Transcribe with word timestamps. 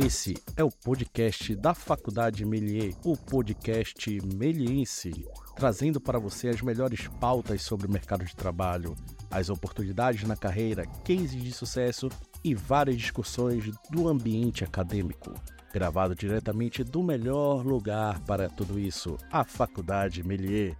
Esse 0.00 0.40
é 0.56 0.62
o 0.62 0.70
podcast 0.70 1.56
da 1.56 1.74
Faculdade 1.74 2.44
Melier, 2.44 2.94
o 3.04 3.16
podcast 3.16 4.20
meliense, 4.32 5.26
trazendo 5.56 6.00
para 6.00 6.20
você 6.20 6.50
as 6.50 6.62
melhores 6.62 7.08
pautas 7.20 7.62
sobre 7.62 7.88
o 7.88 7.90
mercado 7.90 8.24
de 8.24 8.36
trabalho, 8.36 8.94
as 9.28 9.50
oportunidades 9.50 10.22
na 10.22 10.36
carreira, 10.36 10.86
cases 11.04 11.42
de 11.42 11.50
sucesso 11.50 12.08
e 12.44 12.54
várias 12.54 12.96
discussões 12.96 13.64
do 13.90 14.06
ambiente 14.06 14.62
acadêmico. 14.62 15.34
Gravado 15.74 16.14
diretamente 16.14 16.84
do 16.84 17.02
melhor 17.02 17.66
lugar 17.66 18.20
para 18.20 18.48
tudo 18.48 18.78
isso, 18.78 19.16
a 19.32 19.42
Faculdade 19.42 20.22
Melier, 20.22 20.76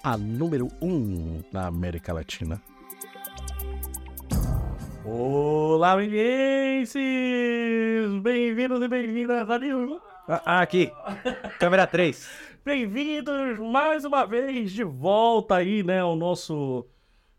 a 0.00 0.16
número 0.16 0.68
1 0.80 0.86
um 0.88 1.42
na 1.52 1.66
América 1.66 2.12
Latina. 2.12 2.62
Olá, 5.12 5.96
melienses! 5.96 7.00
Bem-vindos 8.22 8.80
e 8.80 8.86
bem-vindas 8.86 9.50
a 9.50 9.58
Ah, 10.28 10.60
aqui. 10.60 10.88
Câmera 11.58 11.84
3. 11.84 12.30
Bem-vindos 12.64 13.58
mais 13.58 14.04
uma 14.04 14.24
vez 14.24 14.70
de 14.70 14.84
volta 14.84 15.56
aí, 15.56 15.82
né, 15.82 15.98
ao 15.98 16.14
nosso 16.14 16.86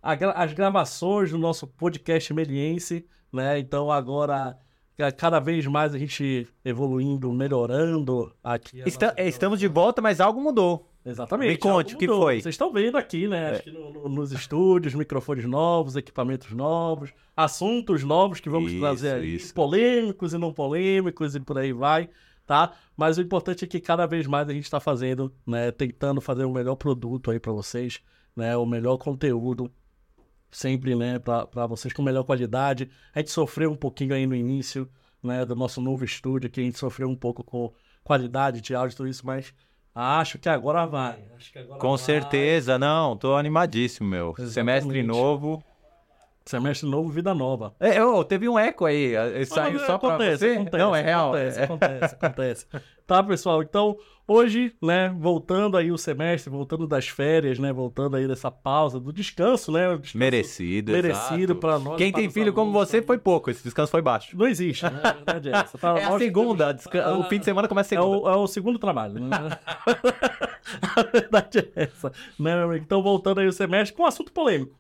as 0.02 0.52
gravações 0.52 1.32
do 1.32 1.38
nosso 1.38 1.66
podcast 1.66 2.34
meliense, 2.34 3.06
né? 3.32 3.58
Então 3.60 3.90
agora 3.90 4.58
ca- 4.98 5.12
cada 5.14 5.40
vez 5.40 5.66
mais 5.66 5.96
a 5.96 5.98
gente 5.98 6.46
evoluindo, 6.66 7.32
melhorando 7.32 8.34
aqui. 8.44 8.82
nossa- 8.86 9.14
estamos 9.18 9.58
de 9.60 9.68
volta, 9.70 10.02
mas 10.02 10.20
algo 10.20 10.42
mudou. 10.42 10.91
Exatamente. 11.04 11.50
Me 11.52 11.58
conte, 11.58 11.96
o 11.96 11.98
que 11.98 12.08
foi? 12.08 12.42
Vocês 12.42 12.54
estão 12.54 12.72
vendo 12.72 12.98
aqui, 12.98 13.28
né? 13.28 13.52
Acho 13.52 13.64
que 13.64 13.72
no- 13.72 13.92
no- 13.92 14.10
nos 14.10 14.32
estúdios, 14.32 14.94
microfones 14.94 15.46
novos, 15.46 15.96
equipamentos 15.96 16.52
novos, 16.52 17.12
assuntos 17.36 18.04
novos 18.04 18.40
que 18.40 18.50
vamos 18.50 18.72
Isso, 18.72 18.80
trazer 18.82 19.14
aí, 19.16 19.36
isso. 19.36 19.54
polêmicos 19.54 20.34
e 20.34 20.38
não 20.38 20.54
polêmicos 20.54 21.34
e 21.36 21.40
por 21.40 21.58
aí 21.58 21.74
vai, 21.74 22.08
tá? 22.46 22.74
Mas 22.96 23.18
o 23.18 23.22
importante 23.22 23.66
é 23.66 23.68
que 23.68 23.80
cada 23.80 24.06
vez 24.06 24.28
mais 24.28 24.48
a 24.48 24.54
gente 24.54 24.66
está 24.66 24.80
fazendo, 24.80 25.34
né? 25.46 25.72
Tentando 25.72 26.22
fazer 26.22 26.46
o 26.46 26.52
melhor 26.54 26.76
produto 26.76 27.32
aí 27.32 27.40
para 27.40 27.52
vocês, 27.52 28.00
né? 28.36 28.56
O 28.56 28.66
melhor 28.66 28.98
conteúdo 28.98 29.72
sempre, 30.52 30.94
né, 30.96 31.18
para 31.18 31.66
vocês 31.66 31.94
com 31.94 32.02
melhor 32.04 32.24
qualidade. 32.26 32.90
A 33.16 33.20
gente 33.20 33.32
sofreu 33.32 33.72
um 33.72 33.76
pouquinho 33.76 34.14
aí 34.14 34.28
no 34.28 34.36
início, 34.36 34.88
né, 35.24 35.46
do 35.46 35.56
nosso 35.56 35.80
novo 35.80 36.04
estúdio, 36.04 36.50
que 36.50 36.60
a 36.60 36.64
gente 36.64 36.78
sofreu 36.78 37.08
um 37.08 37.16
pouco 37.16 37.42
com 37.44 37.72
qualidade 38.04 38.60
de 38.60 38.76
áudio 38.76 38.94
e 38.94 38.98
tudo 38.98 39.08
isso, 39.10 39.26
mas 39.26 39.54
acho 39.94 40.40
que 40.40 40.50
agora 40.50 40.86
vai. 40.86 41.20
Acho 41.38 41.52
que 41.52 41.60
agora 41.60 41.80
Com 41.80 41.90
vai. 41.90 41.98
certeza, 41.98 42.78
não. 42.80 43.18
Tô 43.18 43.36
animadíssimo, 43.36 44.10
meu. 44.10 44.30
Exatamente. 44.38 44.54
Semestre 44.54 45.04
novo. 45.04 45.64
Semestre 46.46 46.90
novo, 46.90 47.10
vida 47.10 47.34
nova. 47.36 47.74
É, 47.80 48.04
ô, 48.04 48.24
teve 48.24 48.50
um 48.50 48.58
eco 48.58 48.86
aí. 48.86 49.14
eh, 49.14 49.46
Saiu 49.46 49.74
Mas 49.78 49.86
só 49.86 49.98
pra 49.98 50.10
acontece, 50.10 50.38
você? 50.40 50.54
acontece, 50.56 50.78
não, 50.78 50.96
é 50.96 51.02
real. 51.02 51.30
Acontece, 51.30 51.60
É. 51.60 51.64
acontece, 51.64 52.16
acontece. 52.16 52.66
Tá, 53.06 53.22
pessoal? 53.24 53.62
Então, 53.62 53.96
hoje, 54.28 54.74
né, 54.82 55.14
voltando 55.20 55.78
aí 55.78 55.92
o 55.92 55.98
semestre, 55.98 56.50
voltando 56.50 56.88
das 56.88 57.08
férias, 57.08 57.60
né, 57.60 57.72
voltando 57.72 58.16
aí 58.16 58.28
dessa 58.28 58.50
pausa, 58.50 59.00
do 59.00 59.14
descanso, 59.14 59.72
né? 59.72 59.90
descanso 59.98 60.18
Merecido, 60.18 60.92
Merecido 60.94 61.56
para 61.58 61.78
nós. 61.78 61.98
Quem 61.98 62.12
tem 62.12 62.30
filho 62.30 62.54
como 62.54 62.72
você 62.72 62.98
para- 63.02 63.08
foi 63.08 63.18
pouco. 63.20 63.52
Esse 63.52 63.64
descanso 63.64 63.92
foi 63.92 64.02
baixo. 64.02 64.36
Não 64.36 64.48
existe, 64.48 64.84
né? 64.86 65.00
A 65.04 65.12
verdade 65.12 65.50
é 65.50 65.52
essa. 65.56 65.78
Para 65.78 66.00
É 66.02 66.06
a 66.06 66.18
segunda. 66.18 66.74
desca- 66.74 67.14
O 67.18 67.24
fim 67.26 67.38
de 67.40 67.46
semana 67.46 67.68
começa 67.68 67.94
a 67.94 67.98
É 67.98 68.02
segunda. 68.02 68.18
o, 68.18 68.30
é 68.30 68.36
o 68.36 68.48
segundo 68.48 68.80
trabalho, 68.80 69.14
né? 69.20 69.30
a 70.96 71.04
verdade 71.04 71.60
é 71.76 71.84
essa. 71.84 72.12
Né? 72.40 72.52
Então, 72.78 73.04
voltando 73.04 73.40
aí 73.42 73.48
o 73.48 73.52
semestre 73.54 73.96
com 73.96 74.04
um 74.04 74.08
assunto 74.08 74.32
polêmico. 74.32 74.76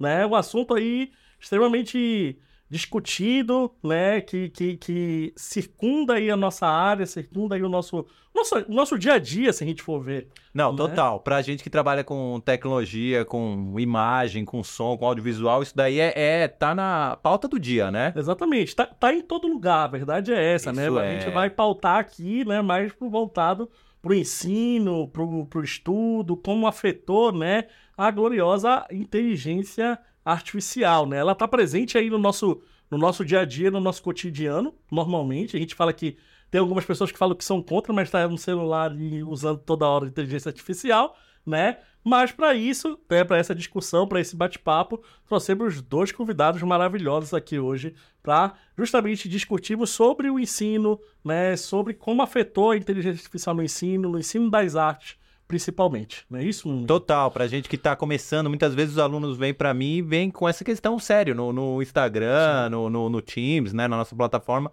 Né? 0.00 0.26
Um 0.26 0.34
assunto 0.34 0.74
aí 0.74 1.12
extremamente 1.38 2.38
discutido, 2.70 3.72
né? 3.82 4.20
Que, 4.20 4.48
que, 4.48 4.76
que 4.76 5.32
circunda 5.36 6.14
aí 6.14 6.30
a 6.30 6.36
nossa 6.36 6.66
área, 6.66 7.04
circunda 7.04 7.56
aí 7.56 7.62
o 7.64 7.68
nosso, 7.68 8.06
nosso, 8.32 8.64
nosso 8.68 8.96
dia 8.96 9.14
a 9.14 9.18
dia, 9.18 9.52
se 9.52 9.64
a 9.64 9.66
gente 9.66 9.82
for 9.82 10.00
ver. 10.00 10.28
Não, 10.54 10.70
né? 10.70 10.78
total. 10.78 11.18
Pra 11.18 11.42
gente 11.42 11.64
que 11.64 11.68
trabalha 11.68 12.04
com 12.04 12.40
tecnologia, 12.44 13.24
com 13.24 13.74
imagem, 13.76 14.44
com 14.44 14.62
som, 14.62 14.96
com 14.96 15.04
audiovisual, 15.04 15.64
isso 15.64 15.76
daí 15.76 15.98
é, 15.98 16.12
é 16.14 16.48
tá 16.48 16.72
na 16.72 17.18
pauta 17.20 17.48
do 17.48 17.58
dia, 17.58 17.90
né? 17.90 18.12
Exatamente. 18.16 18.76
Tá, 18.76 18.86
tá 18.86 19.12
em 19.12 19.20
todo 19.20 19.48
lugar, 19.48 19.84
a 19.84 19.88
verdade 19.88 20.32
é 20.32 20.54
essa, 20.54 20.72
né? 20.72 20.86
Isso 20.86 20.98
A 20.98 21.04
é. 21.04 21.20
gente 21.20 21.34
vai 21.34 21.50
pautar 21.50 21.98
aqui, 21.98 22.44
né, 22.44 22.62
mais 22.62 22.92
pro 22.92 23.10
voltado 23.10 23.68
pro 24.00 24.14
ensino, 24.14 25.08
pro, 25.08 25.46
pro 25.46 25.62
estudo, 25.62 26.36
como 26.36 26.66
afetou, 26.66 27.32
né, 27.32 27.66
a 27.96 28.10
gloriosa 28.10 28.86
inteligência 28.90 29.98
artificial, 30.24 31.06
né? 31.06 31.18
Ela 31.18 31.34
tá 31.34 31.48
presente 31.48 31.96
aí 31.96 32.10
no 32.10 32.18
nosso, 32.18 32.62
no 32.90 32.98
nosso 32.98 33.24
dia 33.24 33.40
a 33.40 33.44
dia, 33.44 33.70
no 33.70 33.80
nosso 33.80 34.02
cotidiano, 34.02 34.74
normalmente. 34.90 35.56
A 35.56 35.60
gente 35.60 35.74
fala 35.74 35.92
que 35.92 36.16
tem 36.50 36.60
algumas 36.60 36.84
pessoas 36.84 37.12
que 37.12 37.18
falam 37.18 37.36
que 37.36 37.44
são 37.44 37.62
contra, 37.62 37.92
mas 37.92 38.10
tá 38.10 38.26
no 38.26 38.38
celular 38.38 38.94
e 38.98 39.22
usando 39.22 39.58
toda 39.58 39.86
hora 39.86 40.06
inteligência 40.06 40.48
artificial, 40.48 41.16
né? 41.46 41.78
Mas 42.02 42.32
para 42.32 42.54
isso, 42.54 42.98
né, 43.10 43.24
para 43.24 43.36
essa 43.36 43.54
discussão, 43.54 44.06
para 44.06 44.20
esse 44.20 44.34
bate-papo, 44.34 45.02
trouxemos 45.26 45.82
dois 45.82 46.10
convidados 46.10 46.62
maravilhosos 46.62 47.34
aqui 47.34 47.58
hoje 47.58 47.94
para 48.22 48.54
justamente 48.76 49.28
discutirmos 49.28 49.90
sobre 49.90 50.30
o 50.30 50.38
ensino, 50.38 50.98
né, 51.22 51.56
sobre 51.56 51.92
como 51.92 52.22
afetou 52.22 52.70
a 52.70 52.76
inteligência 52.76 53.18
artificial 53.18 53.54
no 53.54 53.62
ensino, 53.62 54.08
no 54.08 54.18
ensino 54.18 54.50
das 54.50 54.76
artes, 54.76 55.18
principalmente. 55.50 56.24
Não 56.30 56.38
é 56.38 56.44
isso? 56.44 56.84
Total, 56.86 57.28
pra 57.28 57.48
gente 57.48 57.68
que 57.68 57.76
tá 57.76 57.96
começando, 57.96 58.48
muitas 58.48 58.72
vezes 58.72 58.92
os 58.92 58.98
alunos 59.00 59.36
vêm 59.36 59.52
pra 59.52 59.74
mim 59.74 59.96
e 59.96 60.02
vêm 60.02 60.30
com 60.30 60.48
essa 60.48 60.62
questão 60.62 60.96
sério 60.96 61.34
no, 61.34 61.52
no 61.52 61.82
Instagram, 61.82 62.68
no, 62.70 62.88
no, 62.88 63.10
no 63.10 63.20
Teams, 63.20 63.72
né, 63.72 63.88
na 63.88 63.96
nossa 63.96 64.14
plataforma, 64.14 64.70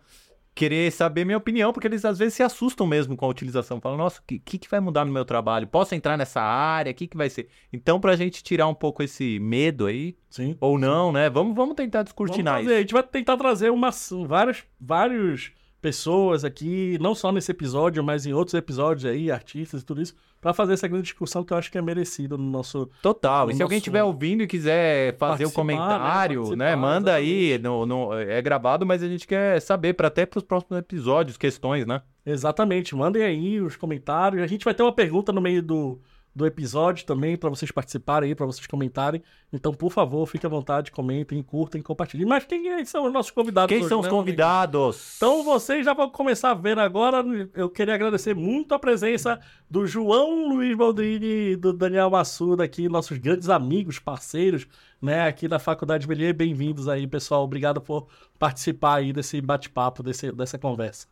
querer 0.53 0.91
saber 0.91 1.25
minha 1.25 1.37
opinião, 1.39 1.73
porque 1.73 1.87
eles 1.87 2.05
às 2.05 2.19
vezes 2.19 2.35
se 2.35 2.43
assustam 2.43 2.85
mesmo 2.85 3.17
com 3.17 3.25
a 3.25 3.27
utilização, 3.27 3.81
falam, 3.81 3.97
nossa, 3.97 4.19
o 4.19 4.23
que, 4.27 4.37
que, 4.37 4.59
que 4.59 4.69
vai 4.69 4.79
mudar 4.79 5.03
no 5.03 5.11
meu 5.11 5.25
trabalho? 5.25 5.65
Posso 5.65 5.95
entrar 5.95 6.15
nessa 6.15 6.41
área? 6.41 6.91
O 6.91 6.95
que, 6.95 7.07
que 7.07 7.17
vai 7.17 7.27
ser? 7.27 7.49
Então, 7.73 7.99
pra 7.99 8.15
gente 8.15 8.43
tirar 8.43 8.67
um 8.67 8.75
pouco 8.75 9.01
esse 9.01 9.39
medo 9.39 9.87
aí, 9.87 10.15
Sim. 10.29 10.55
ou 10.59 10.77
não, 10.77 11.11
né, 11.11 11.27
vamos, 11.27 11.55
vamos 11.55 11.73
tentar 11.73 11.99
Vamos 11.99 12.09
descortinar 12.09 12.57
fazer, 12.57 12.65
isso. 12.65 12.75
A 12.75 12.81
gente 12.81 12.93
vai 12.93 13.01
tentar 13.01 13.35
trazer 13.35 13.71
umas, 13.71 14.09
várias, 14.27 14.63
vários 14.79 15.51
pessoas 15.87 16.43
aqui, 16.43 16.97
não 16.99 17.15
só 17.15 17.31
nesse 17.31 17.51
episódio, 17.51 18.03
mas 18.03 18.25
em 18.25 18.33
outros 18.33 18.53
episódios 18.53 19.05
aí, 19.05 19.31
artistas 19.31 19.81
e 19.81 19.85
tudo 19.85 20.01
isso, 20.01 20.13
para 20.41 20.53
fazer 20.53 20.73
essa 20.73 20.87
grande 20.87 21.03
discussão 21.05 21.43
que 21.43 21.53
eu 21.53 21.57
acho 21.57 21.71
que 21.71 21.77
é 21.77 21.81
merecido 21.81 22.37
no 22.37 22.43
nosso 22.43 22.89
Total. 23.01 23.47
o 23.47 23.51
E 23.51 23.55
se 23.55 23.63
alguém 23.63 23.77
nosso- 23.77 23.81
estiver 23.83 24.03
ouvindo 24.03 24.43
e 24.43 24.47
quiser 24.47 25.15
fazer 25.17 25.45
o 25.45 25.51
Participar, 25.51 25.63
né? 25.63 25.77
comentário, 25.77 26.41
né, 26.41 26.47
Participar, 26.65 26.75
manda 26.77 27.13
aí. 27.13 27.57
No, 27.57 27.85
no- 27.85 28.13
é 28.13 28.41
gravado, 28.41 28.85
mas 28.85 29.01
a 29.01 29.07
gente 29.07 29.25
quer 29.25 29.61
saber 29.61 29.93
para 29.93 30.07
até 30.09 30.25
para 30.25 30.37
os 30.39 30.43
próximos 30.43 30.77
episódios, 30.79 31.37
questões, 31.37 31.85
né? 31.87 32.01
Exatamente, 32.25 32.93
mandem 32.95 33.23
aí 33.23 33.61
os 33.61 33.75
comentários. 33.77 34.43
A 34.43 34.47
gente 34.47 34.65
vai 34.65 34.73
ter 34.73 34.83
uma 34.83 34.91
pergunta 34.93 35.31
no 35.31 35.39
meio 35.41 35.63
do, 35.63 35.99
do 36.37 36.45
episódio 36.45 37.03
também 37.03 37.35
para 37.35 37.49
vocês 37.49 37.71
participarem 37.71 38.29
aí, 38.29 38.35
para 38.35 38.45
vocês 38.45 38.67
comentarem. 38.67 39.23
Então, 39.51 39.73
por 39.73 39.91
favor, 39.91 40.23
fiquem 40.27 40.47
à 40.47 40.51
vontade, 40.51 40.91
comentem, 40.91 41.41
curtem, 41.41 41.81
compartilhem. 41.81 42.27
Mas 42.27 42.45
quem 42.45 42.69
é- 42.69 42.85
são 42.85 43.07
os 43.07 43.11
nossos 43.11 43.31
convidados? 43.31 43.69
Quem 43.69 43.79
hoje, 43.79 43.89
são 43.89 43.99
os 43.99 44.05
né, 44.05 44.11
convidados? 44.11 45.15
Então 45.17 45.43
vocês 45.43 45.83
já 45.83 45.95
vão 45.95 46.11
começar 46.11 46.51
a 46.51 46.53
ver 46.53 46.77
agora. 46.77 47.25
Eu 47.55 47.67
queria 47.71 47.95
agradecer 47.95 48.35
muito 48.35 48.75
a 48.75 48.79
presença 48.79 49.39
do 49.67 49.87
João 49.87 50.47
Luiz 50.49 50.77
Baldini 50.77 51.53
e 51.53 51.55
do 51.55 51.73
Daniel 51.73 52.11
Massuda 52.11 52.63
aqui, 52.63 52.87
nossos 52.87 53.17
grandes 53.17 53.49
amigos, 53.49 53.97
parceiros, 53.97 54.67
né, 55.01 55.27
aqui 55.27 55.47
da 55.47 55.57
Faculdade 55.57 56.05
Belier. 56.05 56.35
Bem-vindos 56.35 56.87
aí, 56.87 57.07
pessoal. 57.07 57.43
Obrigado 57.43 57.81
por 57.81 58.07
participar 58.37 58.97
aí 58.97 59.11
desse 59.11 59.41
bate-papo, 59.41 60.03
desse, 60.03 60.31
dessa 60.31 60.59
conversa. 60.59 61.07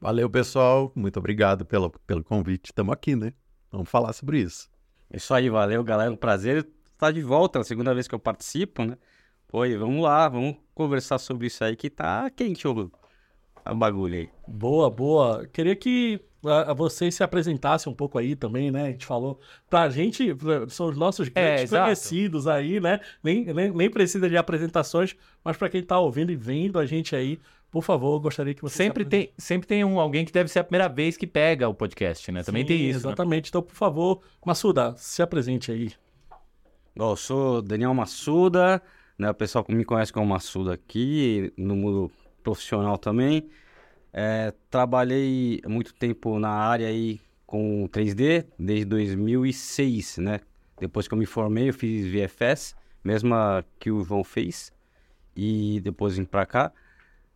Valeu, 0.00 0.28
pessoal. 0.28 0.90
Muito 0.96 1.16
obrigado 1.20 1.64
pelo, 1.64 1.90
pelo 2.04 2.24
convite. 2.24 2.70
Estamos 2.70 2.92
aqui, 2.92 3.14
né? 3.14 3.32
Vamos 3.72 3.88
falar 3.88 4.12
sobre 4.12 4.40
isso. 4.40 4.70
É 5.10 5.16
Isso 5.16 5.32
aí, 5.32 5.48
valeu, 5.48 5.82
galera. 5.82 6.12
Um 6.12 6.16
prazer 6.16 6.68
estar 6.92 7.10
de 7.10 7.22
volta, 7.22 7.58
é 7.58 7.62
a 7.62 7.64
segunda 7.64 7.94
vez 7.94 8.06
que 8.06 8.14
eu 8.14 8.18
participo, 8.18 8.84
né? 8.84 8.96
Pô, 9.48 9.64
e 9.64 9.76
vamos 9.76 10.02
lá, 10.02 10.28
vamos 10.28 10.56
conversar 10.74 11.18
sobre 11.18 11.46
isso 11.46 11.64
aí 11.64 11.74
que 11.74 11.90
tá 11.90 12.30
quente 12.30 12.68
o, 12.68 12.90
o 13.66 13.74
bagulho 13.74 14.14
aí. 14.14 14.30
Boa, 14.46 14.90
boa. 14.90 15.46
Queria 15.46 15.74
que 15.74 16.20
ah, 16.44 16.72
vocês 16.74 17.14
se 17.14 17.22
apresentassem 17.22 17.92
um 17.92 17.94
pouco 17.94 18.18
aí 18.18 18.34
também, 18.34 18.70
né? 18.70 18.84
A 18.84 18.90
gente 18.90 19.06
falou. 19.06 19.38
Pra 19.68 19.88
gente, 19.88 20.34
são 20.68 20.86
os 20.86 20.96
nossos 20.96 21.28
grandes 21.28 21.64
exato. 21.64 21.84
conhecidos 21.84 22.46
aí, 22.46 22.80
né? 22.80 23.00
Nem, 23.22 23.44
nem, 23.44 23.70
nem 23.70 23.90
precisa 23.90 24.28
de 24.28 24.36
apresentações, 24.36 25.16
mas 25.44 25.56
pra 25.56 25.68
quem 25.68 25.82
tá 25.82 25.98
ouvindo 25.98 26.32
e 26.32 26.36
vendo 26.36 26.78
a 26.78 26.86
gente 26.86 27.14
aí, 27.14 27.38
por 27.72 27.82
favor, 27.82 28.20
gostaria 28.20 28.52
que 28.52 28.60
vocês 28.60 28.76
se 28.76 28.84
Sempre 28.84 29.02
tem, 29.06 29.32
sempre 29.38 29.66
tem 29.66 29.82
um, 29.82 29.98
alguém 29.98 30.26
que 30.26 30.30
deve 30.30 30.50
ser 30.50 30.58
a 30.58 30.64
primeira 30.64 30.90
vez 30.90 31.16
que 31.16 31.26
pega 31.26 31.66
o 31.66 31.74
podcast, 31.74 32.30
né? 32.30 32.42
Também 32.42 32.64
Sim, 32.64 32.68
tem 32.68 32.90
isso. 32.90 33.06
né? 33.06 33.12
Exatamente. 33.12 33.48
Então, 33.48 33.62
por 33.62 33.74
favor, 33.74 34.20
Massuda, 34.44 34.94
se 34.98 35.22
apresente 35.22 35.72
aí. 35.72 35.90
Bom, 36.94 37.12
eu 37.12 37.16
sou 37.16 37.62
Daniel 37.62 37.94
Massuda, 37.94 38.82
né? 39.18 39.30
O 39.30 39.34
pessoal 39.34 39.64
me 39.70 39.86
conhece 39.86 40.12
como 40.12 40.26
Massuda 40.26 40.74
aqui, 40.74 41.50
no 41.56 41.74
mundo 41.74 42.10
profissional 42.42 42.98
também. 42.98 43.48
É, 44.12 44.52
trabalhei 44.68 45.62
muito 45.66 45.94
tempo 45.94 46.38
na 46.38 46.50
área 46.50 46.88
aí 46.88 47.18
com 47.46 47.88
3D, 47.88 48.44
desde 48.58 48.84
2006, 48.84 50.18
né? 50.18 50.40
Depois 50.78 51.08
que 51.08 51.14
eu 51.14 51.18
me 51.18 51.24
formei, 51.24 51.70
eu 51.70 51.74
fiz 51.74 52.06
VFS, 52.06 52.74
mesma 53.02 53.64
que 53.80 53.90
o 53.90 54.04
João 54.04 54.22
fez, 54.22 54.70
e 55.34 55.80
depois 55.80 56.18
vim 56.18 56.26
pra 56.26 56.44
cá. 56.44 56.70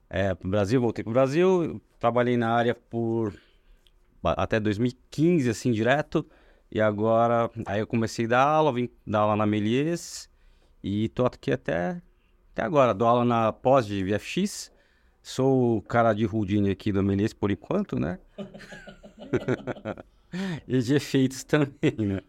É, 0.09 0.35
pro 0.35 0.49
Brasil, 0.49 0.81
voltei 0.81 1.03
pro 1.03 1.13
Brasil, 1.13 1.81
trabalhei 1.99 2.37
na 2.37 2.51
área 2.51 2.75
por 2.75 3.35
até 4.23 4.59
2015, 4.59 5.51
assim, 5.51 5.73
direto. 5.73 6.27
E 6.71 6.81
agora, 6.81 7.51
aí 7.67 7.81
eu 7.81 7.87
comecei 7.87 8.25
a 8.27 8.29
dar 8.29 8.43
aula, 8.43 8.73
vim 8.73 8.91
dar 9.07 9.21
aula 9.21 9.37
na 9.37 9.47
Melies 9.47 10.29
e 10.83 11.09
tô 11.11 11.25
aqui 11.25 11.53
até, 11.53 12.03
até 12.53 12.63
agora. 12.63 12.93
Dou 12.93 13.07
aula 13.07 13.25
na 13.25 13.53
pós 13.53 13.87
de 13.87 14.05
VFX. 14.05 14.73
Sou 15.23 15.79
o 15.79 15.83
cara 15.83 16.13
de 16.13 16.27
Houdini 16.27 16.71
aqui 16.71 16.93
do 16.93 17.03
Melies 17.03 17.33
por 17.33 17.51
enquanto, 17.51 17.99
né? 17.99 18.19
e 20.67 20.79
de 20.79 20.95
efeitos 20.95 21.45
também, 21.45 21.95
né? 21.99 22.21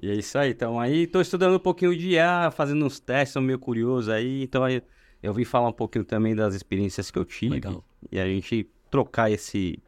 E 0.00 0.10
é 0.10 0.14
isso 0.14 0.38
aí. 0.38 0.50
Então 0.50 0.78
aí 0.78 1.06
tô 1.06 1.20
estudando 1.20 1.56
um 1.56 1.60
pouquinho 1.60 1.96
de 1.96 2.10
IA, 2.10 2.50
fazendo 2.50 2.84
uns 2.84 3.00
testes, 3.00 3.32
sou 3.32 3.42
meio 3.42 3.58
curioso 3.58 4.10
aí. 4.10 4.42
Então 4.42 4.64
aí 4.64 4.82
eu 5.22 5.32
vim 5.34 5.44
falar 5.44 5.68
um 5.68 5.72
pouquinho 5.72 6.04
também 6.04 6.34
das 6.34 6.54
experiências 6.54 7.10
que 7.10 7.18
eu 7.18 7.24
tive. 7.24 7.54
Legal. 7.54 7.84
E 8.10 8.18
a 8.18 8.26
gente 8.26 8.68
trocar 8.90 9.30
esse, 9.30 9.78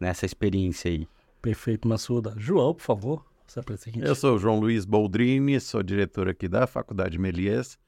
nessa 0.00 0.24
experiência 0.26 0.90
aí. 0.90 1.06
Perfeito, 1.42 1.86
Massuda. 1.86 2.34
João, 2.36 2.74
por 2.74 2.82
favor, 2.82 3.24
se 3.46 3.58
apresente. 3.60 4.00
Eu 4.00 4.14
sou 4.14 4.36
o 4.36 4.38
João 4.38 4.58
Luiz 4.58 4.84
Boldrini, 4.84 5.60
sou 5.60 5.82
diretor 5.82 6.28
aqui 6.28 6.48
da 6.48 6.66
Faculdade 6.66 7.18
Melies. 7.18 7.78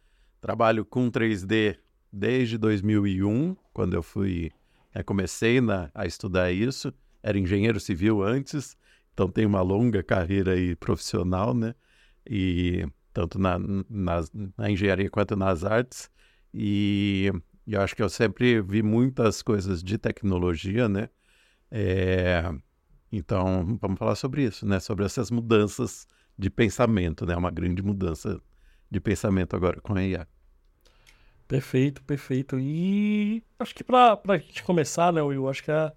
Trabalho 0.41 0.85
com 0.85 1.11
3D 1.11 1.77
desde 2.13 2.57
2001, 2.59 3.57
quando 3.73 3.95
eu 3.95 4.03
fui, 4.03 4.51
eh, 4.95 5.03
comecei 5.03 5.61
na- 5.61 5.91
a 5.95 6.07
estudar 6.07 6.51
isso. 6.53 6.93
Era 7.23 7.39
engenheiro 7.39 7.79
civil 7.79 8.23
antes, 8.23 8.77
então 9.13 9.29
tenho 9.29 9.49
uma 9.49 9.61
longa 9.61 10.03
carreira 10.03 10.53
aí 10.53 10.75
profissional, 10.75 11.53
né? 11.53 11.75
E 12.27 12.87
tanto 13.13 13.39
na, 13.39 13.59
nas- 13.89 14.31
na 14.57 14.71
engenharia 14.71 15.11
quanto 15.11 15.37
nas 15.37 15.65
artes. 15.65 16.09
E 16.53 17.31
eu 17.67 17.81
acho 17.81 17.95
que 17.95 18.03
eu 18.03 18.09
sempre 18.09 18.61
vi 18.61 18.83
muitas 18.83 19.43
coisas 19.43 19.83
de 19.83 19.99
tecnologia, 19.99 20.89
né? 20.89 21.09
É, 21.71 22.43
então, 23.13 23.79
vamos 23.81 23.99
falar 23.99 24.15
sobre 24.15 24.45
isso, 24.45 24.67
né? 24.67 24.81
Sobre 24.81 25.05
essas 25.05 25.31
mudanças 25.31 26.07
de 26.39 26.51
pensamento, 26.51 27.27
né? 27.27 27.37
Uma 27.37 27.51
grande 27.51 27.83
mudança 27.83 28.41
de 28.91 29.01
pensamento 29.01 29.55
agora 29.55 29.81
com 29.81 29.95
a 29.95 30.03
IA. 30.03 30.27
Perfeito, 31.47 32.03
perfeito. 32.03 32.59
E 32.59 33.43
acho 33.59 33.75
que 33.75 33.85
pra, 33.85 34.17
pra 34.17 34.39
gente 34.39 34.63
começar, 34.63 35.13
né, 35.13 35.21
Will, 35.21 35.49
acho 35.49 35.65
que 35.65 35.71
a, 35.71 35.93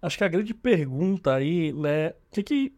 acho 0.00 0.16
que 0.16 0.24
a 0.24 0.28
grande 0.28 0.54
pergunta 0.54 1.34
aí, 1.34 1.72
né, 1.72 2.10
o 2.10 2.14
que, 2.30 2.42
que 2.42 2.76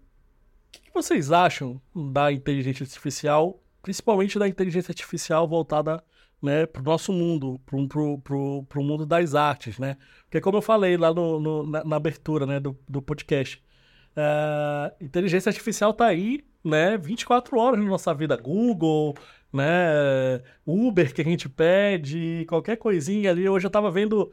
que 0.73 0.93
vocês 0.95 1.31
acham 1.31 1.81
da 1.95 2.33
inteligência 2.33 2.85
artificial, 2.85 3.63
principalmente 3.83 4.39
da 4.39 4.49
inteligência 4.49 4.91
artificial 4.91 5.47
voltada, 5.47 6.03
né, 6.43 6.67
pro 6.67 6.83
nosso 6.83 7.13
mundo, 7.13 7.61
pro, 7.67 8.63
pro 8.69 8.83
mundo 8.83 9.05
das 9.07 9.35
artes, 9.35 9.79
né? 9.79 9.97
Porque 10.25 10.41
como 10.41 10.59
eu 10.59 10.63
falei 10.63 10.97
lá 10.97 11.13
no, 11.13 11.41
no- 11.41 11.67
na, 11.67 11.85
na 11.85 11.97
abertura, 11.97 12.47
né, 12.47 12.61
do, 12.61 12.79
do 12.89 13.03
podcast, 13.03 13.63
é, 14.17 14.95
inteligência 15.01 15.51
artificial 15.51 15.93
tá 15.93 16.07
aí, 16.07 16.45
né, 16.65 16.97
24 16.99 17.59
horas 17.59 17.81
na 17.81 17.87
nossa 17.87 18.13
vida. 18.15 18.37
Google, 18.37 19.15
né, 19.53 20.43
Uber 20.67 21.13
que 21.15 21.21
a 21.23 21.25
gente 21.25 21.49
pede, 21.49 22.45
qualquer 22.49 22.77
coisinha 22.77 23.31
ali. 23.31 23.49
Hoje 23.49 23.67
eu 23.67 23.71
tava 23.71 23.91
vendo, 23.91 24.33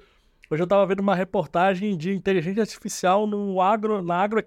hoje 0.50 0.62
eu 0.64 0.68
tava 0.68 0.86
vendo 0.86 1.00
uma 1.00 1.16
reportagem 1.16 1.98
de 1.98 2.12
inteligência 2.14 2.62
artificial 2.62 3.26
no 3.28 3.62
agro, 3.62 4.02
na 4.02 4.16
agro, 4.16 4.44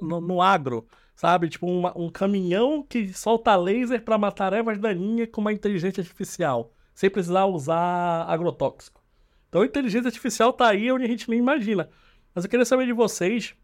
no, 0.00 0.20
no 0.20 0.42
agro, 0.42 0.86
sabe? 1.14 1.48
Tipo 1.48 1.66
uma- 1.66 1.96
um 1.98 2.08
caminhão 2.10 2.82
que 2.82 3.12
solta 3.12 3.54
laser 3.56 4.02
para 4.04 4.18
matar 4.18 4.52
ervas 4.52 4.78
daninhas 4.78 5.28
com 5.30 5.40
uma 5.40 5.52
inteligência 5.52 6.00
artificial, 6.00 6.72
sem 6.98 7.08
precisar 7.08 7.44
usar 7.44 8.24
agrotóxico. 8.24 9.00
Então 9.48 9.62
a 9.62 9.64
inteligência 9.64 10.08
artificial 10.08 10.52
tá 10.52 10.66
aí 10.66 10.90
onde 10.90 11.04
a 11.04 11.06
gente 11.06 11.30
nem 11.30 11.38
imagina. 11.38 11.88
Mas 12.34 12.42
eu 12.44 12.50
queria 12.50 12.64
saber 12.64 12.86
de 12.86 12.92
vocês, 12.92 13.54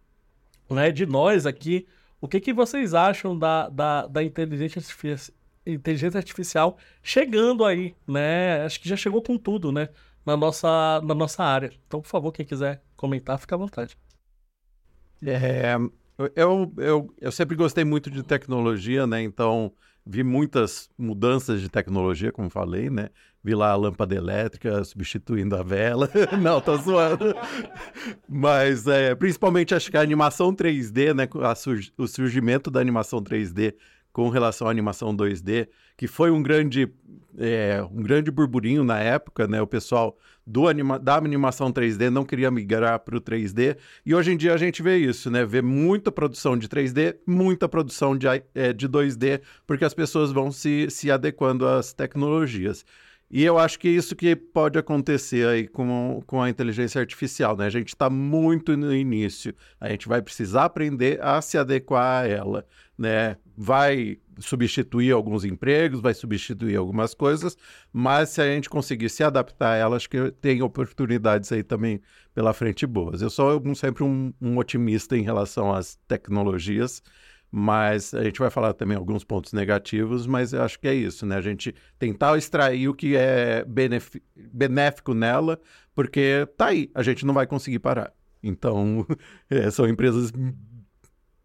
né, 0.70 0.92
de 0.92 1.04
nós 1.04 1.44
aqui, 1.44 1.84
o 2.20 2.28
que, 2.28 2.38
que 2.38 2.52
vocês 2.52 2.94
acham 2.94 3.36
da, 3.36 3.68
da, 3.68 4.06
da 4.06 4.22
inteligência, 4.22 4.78
artifici- 4.78 5.34
inteligência 5.66 6.16
artificial 6.16 6.78
chegando 7.02 7.64
aí, 7.64 7.96
né? 8.06 8.64
Acho 8.64 8.80
que 8.80 8.88
já 8.88 8.94
chegou 8.94 9.20
com 9.20 9.36
tudo, 9.36 9.72
né? 9.72 9.88
Na 10.24 10.36
nossa, 10.36 11.00
na 11.02 11.12
nossa 11.12 11.42
área. 11.42 11.72
Então, 11.88 12.00
por 12.00 12.08
favor, 12.08 12.30
quem 12.30 12.46
quiser 12.46 12.84
comentar, 12.96 13.36
fica 13.40 13.56
à 13.56 13.58
vontade. 13.58 13.98
É, 15.26 15.74
eu, 16.36 16.72
eu, 16.76 17.14
eu 17.20 17.32
sempre 17.32 17.56
gostei 17.56 17.82
muito 17.82 18.12
de 18.12 18.22
tecnologia, 18.22 19.08
né? 19.08 19.20
Então, 19.24 19.72
vi 20.06 20.22
muitas 20.22 20.90
mudanças 20.98 21.60
de 21.60 21.68
tecnologia, 21.68 22.30
como 22.30 22.50
falei, 22.50 22.90
né? 22.90 23.08
Vi 23.42 23.54
lá 23.54 23.70
a 23.70 23.76
lâmpada 23.76 24.14
elétrica 24.14 24.84
substituindo 24.84 25.56
a 25.56 25.62
vela. 25.62 26.10
Não, 26.40 26.60
tô 26.60 26.76
zoando. 26.76 27.34
Mas, 28.28 28.86
é, 28.86 29.14
principalmente, 29.14 29.74
acho 29.74 29.90
que 29.90 29.96
a 29.96 30.00
animação 30.00 30.54
3D, 30.54 31.14
né? 31.14 31.28
o 31.98 32.06
surgimento 32.06 32.70
da 32.70 32.80
animação 32.80 33.22
3D 33.22 33.74
com 34.14 34.28
relação 34.28 34.68
à 34.68 34.70
animação 34.70 35.14
2D, 35.14 35.68
que 35.96 36.06
foi 36.06 36.30
um 36.30 36.40
grande, 36.40 36.88
é, 37.36 37.84
um 37.90 38.00
grande 38.00 38.30
burburinho 38.30 38.84
na 38.84 39.00
época, 39.00 39.48
né? 39.48 39.60
O 39.60 39.66
pessoal 39.66 40.16
do 40.46 40.68
anima 40.68 41.00
da 41.00 41.16
animação 41.16 41.72
3D 41.72 42.10
não 42.10 42.24
queria 42.24 42.48
migrar 42.48 43.00
para 43.00 43.16
o 43.16 43.20
3D, 43.20 43.76
e 44.06 44.14
hoje 44.14 44.30
em 44.30 44.36
dia 44.36 44.54
a 44.54 44.56
gente 44.56 44.84
vê 44.84 44.98
isso, 44.98 45.32
né? 45.32 45.44
Vê 45.44 45.60
muita 45.60 46.12
produção 46.12 46.56
de 46.56 46.68
3D, 46.68 47.16
muita 47.26 47.68
produção 47.68 48.16
de, 48.16 48.28
eh, 48.54 48.72
de 48.72 48.88
2D, 48.88 49.42
porque 49.66 49.84
as 49.84 49.92
pessoas 49.92 50.30
vão 50.30 50.52
se, 50.52 50.86
se 50.90 51.10
adequando 51.10 51.66
às 51.66 51.92
tecnologias. 51.92 52.86
E 53.28 53.42
eu 53.42 53.58
acho 53.58 53.80
que 53.80 53.88
isso 53.88 54.14
que 54.14 54.36
pode 54.36 54.78
acontecer 54.78 55.48
aí 55.48 55.66
com, 55.66 56.22
com 56.24 56.40
a 56.40 56.48
inteligência 56.48 57.00
artificial, 57.00 57.56
né? 57.56 57.66
A 57.66 57.70
gente 57.70 57.88
está 57.88 58.08
muito 58.08 58.76
no 58.76 58.94
início, 58.94 59.52
a 59.80 59.88
gente 59.88 60.06
vai 60.06 60.22
precisar 60.22 60.66
aprender 60.66 61.20
a 61.20 61.42
se 61.42 61.58
adequar 61.58 62.22
a 62.22 62.28
ela, 62.28 62.64
né? 62.96 63.36
Vai 63.56 64.18
substituir 64.38 65.12
alguns 65.12 65.44
empregos, 65.44 66.00
vai 66.00 66.12
substituir 66.12 66.76
algumas 66.76 67.14
coisas, 67.14 67.56
mas 67.92 68.30
se 68.30 68.40
a 68.40 68.46
gente 68.46 68.68
conseguir 68.68 69.08
se 69.08 69.22
adaptar 69.22 69.72
a 69.72 69.76
ela, 69.76 69.96
acho 69.96 70.10
que 70.10 70.30
tem 70.32 70.60
oportunidades 70.62 71.52
aí 71.52 71.62
também 71.62 72.00
pela 72.34 72.52
frente 72.52 72.86
boas. 72.86 73.22
Eu 73.22 73.30
sou 73.30 73.62
sempre 73.74 74.02
um, 74.02 74.32
um 74.40 74.58
otimista 74.58 75.16
em 75.16 75.22
relação 75.22 75.72
às 75.72 75.96
tecnologias, 76.08 77.02
mas 77.56 78.12
a 78.12 78.24
gente 78.24 78.40
vai 78.40 78.50
falar 78.50 78.72
também 78.72 78.96
alguns 78.96 79.22
pontos 79.22 79.52
negativos, 79.52 80.26
mas 80.26 80.52
eu 80.52 80.62
acho 80.62 80.78
que 80.80 80.88
é 80.88 80.94
isso, 80.94 81.24
né? 81.24 81.36
A 81.36 81.40
gente 81.40 81.72
tentar 81.96 82.36
extrair 82.36 82.88
o 82.88 82.94
que 82.94 83.14
é 83.16 83.64
benéfico 84.52 85.14
nela, 85.14 85.60
porque 85.94 86.48
tá 86.56 86.66
aí, 86.66 86.90
a 86.92 87.02
gente 87.04 87.24
não 87.24 87.32
vai 87.32 87.46
conseguir 87.46 87.78
parar. 87.78 88.12
Então, 88.42 89.06
é, 89.48 89.70
são 89.70 89.88
empresas 89.88 90.32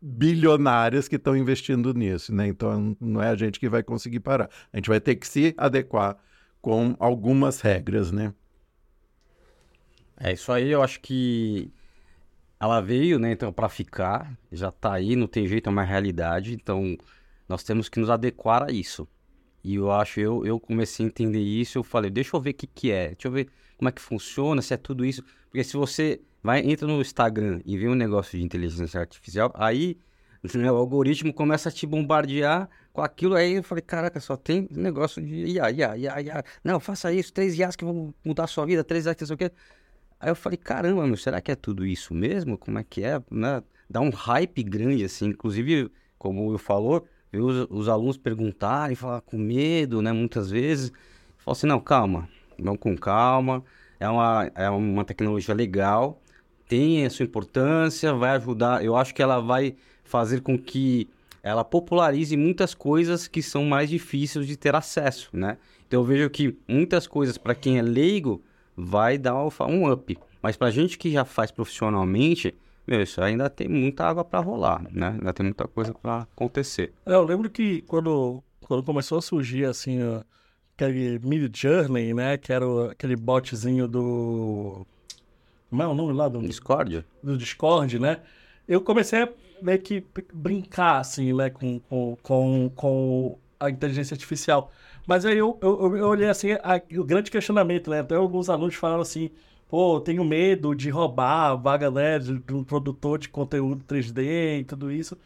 bilionárias 0.01 1.07
que 1.07 1.17
estão 1.17 1.35
investindo 1.35 1.93
nisso, 1.93 2.33
né? 2.33 2.47
Então, 2.47 2.95
não 2.99 3.21
é 3.21 3.29
a 3.29 3.35
gente 3.35 3.59
que 3.59 3.69
vai 3.69 3.83
conseguir 3.83 4.19
parar. 4.19 4.49
A 4.71 4.77
gente 4.77 4.89
vai 4.89 4.99
ter 4.99 5.15
que 5.15 5.27
se 5.27 5.53
adequar 5.57 6.17
com 6.61 6.95
algumas 6.99 7.61
regras, 7.61 8.11
né? 8.11 8.33
É 10.17 10.33
isso 10.33 10.51
aí, 10.51 10.69
eu 10.69 10.83
acho 10.83 10.99
que 10.99 11.71
ela 12.59 12.81
veio, 12.81 13.17
né, 13.17 13.31
então, 13.31 13.53
para 13.53 13.69
ficar, 13.69 14.37
já 14.51 14.69
tá 14.69 14.93
aí, 14.93 15.15
não 15.15 15.27
tem 15.27 15.47
jeito, 15.47 15.67
é 15.67 15.71
uma 15.71 15.83
realidade, 15.83 16.53
então 16.53 16.97
nós 17.47 17.63
temos 17.63 17.87
que 17.87 18.01
nos 18.01 18.09
adequar 18.09 18.63
a 18.63 18.71
isso. 18.71 19.07
E 19.63 19.75
eu 19.75 19.91
acho, 19.91 20.19
eu, 20.19 20.45
eu 20.45 20.59
comecei 20.59 21.05
a 21.05 21.07
entender 21.07 21.39
isso, 21.39 21.77
eu 21.77 21.83
falei, 21.83 22.11
deixa 22.11 22.35
eu 22.35 22.41
ver 22.41 22.49
o 22.51 22.53
que 22.53 22.67
que 22.67 22.91
é, 22.91 23.07
deixa 23.09 23.29
eu 23.29 23.31
ver 23.31 23.49
como 23.77 23.87
é 23.87 23.91
que 23.93 24.01
funciona, 24.01 24.61
se 24.61 24.73
é 24.73 24.77
tudo 24.77 25.05
isso, 25.05 25.23
porque 25.49 25.63
se 25.63 25.77
você 25.77 26.21
vai, 26.41 26.59
entra 26.61 26.87
no 26.87 27.01
Instagram 27.01 27.61
e 27.65 27.77
vê 27.77 27.87
um 27.87 27.95
negócio 27.95 28.37
de 28.37 28.43
inteligência 28.43 28.99
artificial, 28.99 29.51
aí 29.55 29.97
né, 30.55 30.71
o 30.71 30.75
algoritmo 30.75 31.33
começa 31.33 31.69
a 31.69 31.71
te 31.71 31.85
bombardear 31.85 32.69
com 32.93 33.01
aquilo, 33.01 33.35
aí 33.35 33.53
eu 33.53 33.63
falei, 33.63 33.81
caraca, 33.81 34.19
só 34.19 34.37
tem 34.37 34.67
negócio 34.71 35.21
de 35.21 35.45
IA, 35.45 35.71
IA, 35.71 35.97
IA, 35.97 36.21
IA, 36.21 36.43
não, 36.63 36.79
faça 36.79 37.11
isso, 37.13 37.33
três 37.33 37.57
IAs 37.57 37.75
que 37.75 37.85
vão 37.85 38.13
mudar 38.23 38.45
a 38.45 38.47
sua 38.47 38.65
vida, 38.65 38.83
três 38.83 39.05
IAs 39.05 39.15
que 39.15 39.21
não 39.23 39.27
sei 39.27 39.35
o 39.35 39.37
quê. 39.37 39.51
Aí 40.19 40.29
eu 40.29 40.35
falei, 40.35 40.57
caramba, 40.57 41.07
meu, 41.07 41.15
será 41.15 41.39
que 41.39 41.51
é 41.51 41.55
tudo 41.55 41.85
isso 41.85 42.13
mesmo? 42.13 42.57
Como 42.57 42.77
é 42.77 42.83
que 42.83 43.03
é? 43.03 43.21
Né? 43.31 43.63
Dá 43.89 44.01
um 44.01 44.09
hype 44.09 44.63
grande, 44.63 45.05
assim. 45.05 45.27
Inclusive, 45.27 45.89
como 46.17 46.47
Will 46.49 46.57
falou, 46.57 47.07
ver 47.31 47.39
os, 47.39 47.67
os 47.69 47.87
alunos 47.87 48.17
perguntarem, 48.17 48.95
falar 48.95 49.21
com 49.21 49.37
medo, 49.37 50.01
né? 50.01 50.11
Muitas 50.11 50.51
vezes. 50.51 50.91
Falei 51.37 51.57
assim, 51.57 51.67
não, 51.67 51.79
calma. 51.79 52.27
Vamos 52.59 52.79
com 52.81 52.97
calma. 52.97 53.63
É 53.97 54.09
uma, 54.09 54.51
é 54.55 54.69
uma 54.69 55.05
tecnologia 55.05 55.55
legal. 55.55 56.21
Tem 56.69 57.03
a 57.03 57.09
sua 57.09 57.25
importância, 57.25 58.13
vai 58.13 58.29
ajudar. 58.37 58.85
Eu 58.85 58.95
acho 58.95 59.13
que 59.13 59.21
ela 59.21 59.39
vai 59.39 59.75
fazer 60.03 60.41
com 60.41 60.57
que 60.57 61.09
ela 61.41 61.65
popularize 61.65 62.37
muitas 62.37 62.75
coisas 62.75 63.27
que 63.27 63.41
são 63.41 63.65
mais 63.65 63.89
difíceis 63.89 64.45
de 64.45 64.55
ter 64.55 64.75
acesso, 64.75 65.29
né? 65.33 65.57
Então 65.87 65.99
eu 66.01 66.03
vejo 66.03 66.29
que 66.29 66.55
muitas 66.67 67.07
coisas 67.07 67.39
para 67.39 67.55
quem 67.55 67.79
é 67.79 67.81
leigo 67.81 68.41
vai 68.77 69.17
dar 69.17 69.33
um 69.35 69.91
up. 69.91 70.17
Mas 70.43 70.55
pra 70.55 70.69
gente 70.69 70.97
que 70.99 71.11
já 71.11 71.25
faz 71.25 71.49
profissionalmente, 71.49 72.53
meu, 72.85 73.01
isso 73.01 73.19
ainda 73.19 73.49
tem 73.49 73.67
muita 73.67 74.05
água 74.05 74.23
pra 74.23 74.39
rolar, 74.39 74.83
né? 74.91 75.15
Ainda 75.19 75.33
tem 75.33 75.43
muita 75.45 75.67
coisa 75.67 75.91
pra 75.91 76.19
acontecer. 76.19 76.93
É, 77.03 77.13
Eu 77.13 77.23
lembro 77.23 77.49
que 77.49 77.81
quando, 77.81 78.43
quando 78.61 78.83
começou 78.83 79.17
a 79.17 79.21
surgir, 79.23 79.65
assim, 79.65 79.97
aquele 80.77 81.19
Mid 81.19 81.51
Journey, 81.55 82.13
né? 82.13 82.37
Que 82.37 82.53
era 82.53 82.91
aquele 82.91 83.15
botzinho 83.15 83.87
do. 83.87 84.85
Como 85.69 85.83
é 85.83 85.87
o 85.87 85.93
nome 85.93 86.13
lá 86.13 86.27
do, 86.27 86.39
Discord? 86.41 87.05
do 87.21 87.37
Discord, 87.37 87.99
né? 87.99 88.21
Eu 88.67 88.81
comecei 88.81 89.23
a 89.23 89.29
meio 89.61 89.79
que 89.81 90.03
brincar, 90.33 90.99
assim, 90.99 91.33
né? 91.33 91.49
Com, 91.49 91.79
com, 91.81 92.17
com, 92.23 92.71
com 92.75 93.39
a 93.59 93.69
inteligência 93.69 94.13
artificial. 94.15 94.71
Mas 95.05 95.25
aí 95.25 95.37
eu, 95.37 95.57
eu, 95.61 95.97
eu 95.97 96.07
olhei 96.07 96.27
assim, 96.29 96.51
a- 96.53 96.81
o 96.97 97.03
grande 97.03 97.29
questionamento, 97.31 97.89
né? 97.89 97.99
Até 97.99 98.15
alguns 98.15 98.49
alunos 98.49 98.75
falaram 98.75 99.01
assim, 99.01 99.29
pô, 99.67 99.97
eu 99.97 100.01
tenho 100.01 100.23
medo 100.23 100.73
de 100.75 100.89
roubar 100.89 101.51
a 101.51 101.55
vaga, 101.55 101.91
né? 101.91 102.19
De, 102.19 102.39
de 102.39 102.53
um 102.53 102.63
produtor 102.63 103.17
de 103.19 103.29
conteúdo 103.29 103.83
3D 103.83 104.59
e 104.59 104.63
tudo 104.63 104.91
isso. 104.91 105.17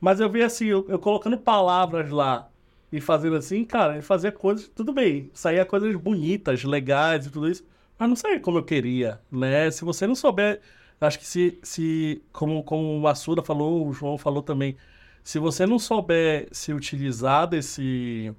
Mas 0.00 0.20
eu 0.20 0.28
vi 0.30 0.42
assim, 0.42 0.66
eu, 0.66 0.84
eu 0.88 0.98
colocando 0.98 1.38
palavras 1.38 2.10
lá 2.10 2.48
e 2.92 3.00
fazendo 3.00 3.36
assim, 3.36 3.64
cara, 3.64 3.94
ele 3.94 4.02
fazia 4.02 4.30
coisas, 4.32 4.68
tudo 4.68 4.92
bem, 4.92 5.30
saía 5.34 5.64
coisas 5.64 5.94
bonitas, 5.96 6.62
legais 6.64 7.26
e 7.26 7.30
tudo 7.30 7.48
isso, 7.48 7.64
mas 7.98 8.08
não 8.08 8.16
saía 8.16 8.40
como 8.40 8.58
eu 8.58 8.64
queria, 8.64 9.20
né? 9.30 9.70
Se 9.70 9.84
você 9.84 10.06
não 10.06 10.14
souber, 10.14 10.60
acho 11.00 11.18
que 11.18 11.26
se, 11.26 11.58
se 11.62 12.22
como, 12.32 12.62
como 12.62 13.00
o 13.00 13.06
Assuda 13.08 13.42
falou, 13.42 13.86
o 13.86 13.92
João 13.92 14.18
falou 14.18 14.42
também, 14.42 14.76
se 15.22 15.38
você 15.38 15.66
não 15.66 15.78
souber 15.78 16.48
se 16.52 16.72
utilizar 16.72 17.46
desse, 17.46 18.34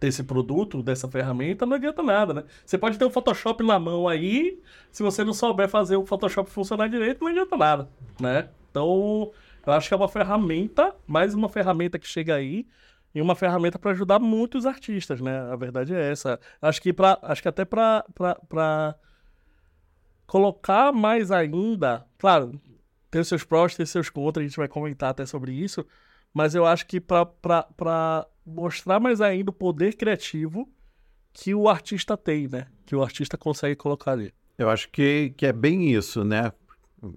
desse 0.00 0.22
produto, 0.22 0.82
dessa 0.82 1.08
ferramenta, 1.08 1.66
não 1.66 1.76
adianta 1.76 2.02
nada, 2.02 2.32
né? 2.32 2.44
Você 2.64 2.78
pode 2.78 2.98
ter 2.98 3.04
o 3.04 3.10
Photoshop 3.10 3.62
na 3.64 3.78
mão 3.78 4.08
aí, 4.08 4.60
se 4.90 5.02
você 5.02 5.24
não 5.24 5.34
souber 5.34 5.68
fazer 5.68 5.96
o 5.96 6.06
Photoshop 6.06 6.50
funcionar 6.50 6.88
direito, 6.88 7.22
não 7.22 7.30
adianta 7.30 7.56
nada, 7.56 7.88
né? 8.20 8.48
Então, 8.70 9.30
eu 9.66 9.72
acho 9.72 9.88
que 9.88 9.94
é 9.94 9.96
uma 9.96 10.08
ferramenta, 10.08 10.94
mais 11.06 11.34
uma 11.34 11.48
ferramenta 11.48 11.98
que 11.98 12.06
chega 12.06 12.34
aí, 12.34 12.66
e 13.14 13.22
uma 13.22 13.34
ferramenta 13.34 13.78
para 13.78 13.92
ajudar 13.92 14.18
muitos 14.18 14.66
artistas, 14.66 15.20
né? 15.20 15.40
A 15.50 15.56
verdade 15.56 15.94
é 15.94 16.10
essa. 16.10 16.38
Acho 16.60 16.80
que 16.80 16.92
para, 16.92 17.18
acho 17.22 17.42
que 17.42 17.48
até 17.48 17.64
para 17.64 18.04
colocar 20.26 20.92
mais 20.92 21.30
ainda, 21.30 22.06
claro, 22.18 22.60
tem 23.10 23.24
seus 23.24 23.44
prós, 23.44 23.74
tem 23.74 23.86
seus 23.86 24.10
contras, 24.10 24.44
a 24.44 24.48
gente 24.48 24.56
vai 24.56 24.68
comentar 24.68 25.10
até 25.10 25.24
sobre 25.24 25.52
isso, 25.52 25.86
mas 26.32 26.54
eu 26.54 26.66
acho 26.66 26.86
que 26.86 27.00
para 27.00 28.26
mostrar 28.44 29.00
mais 29.00 29.20
ainda 29.20 29.50
o 29.50 29.54
poder 29.54 29.94
criativo 29.94 30.68
que 31.32 31.54
o 31.54 31.68
artista 31.68 32.16
tem, 32.16 32.48
né? 32.48 32.66
Que 32.84 32.94
o 32.94 33.02
artista 33.02 33.38
consegue 33.38 33.76
colocar 33.76 34.12
ali. 34.12 34.32
Eu 34.58 34.68
acho 34.68 34.90
que, 34.90 35.32
que 35.36 35.46
é 35.46 35.52
bem 35.52 35.92
isso, 35.92 36.24
né? 36.24 36.52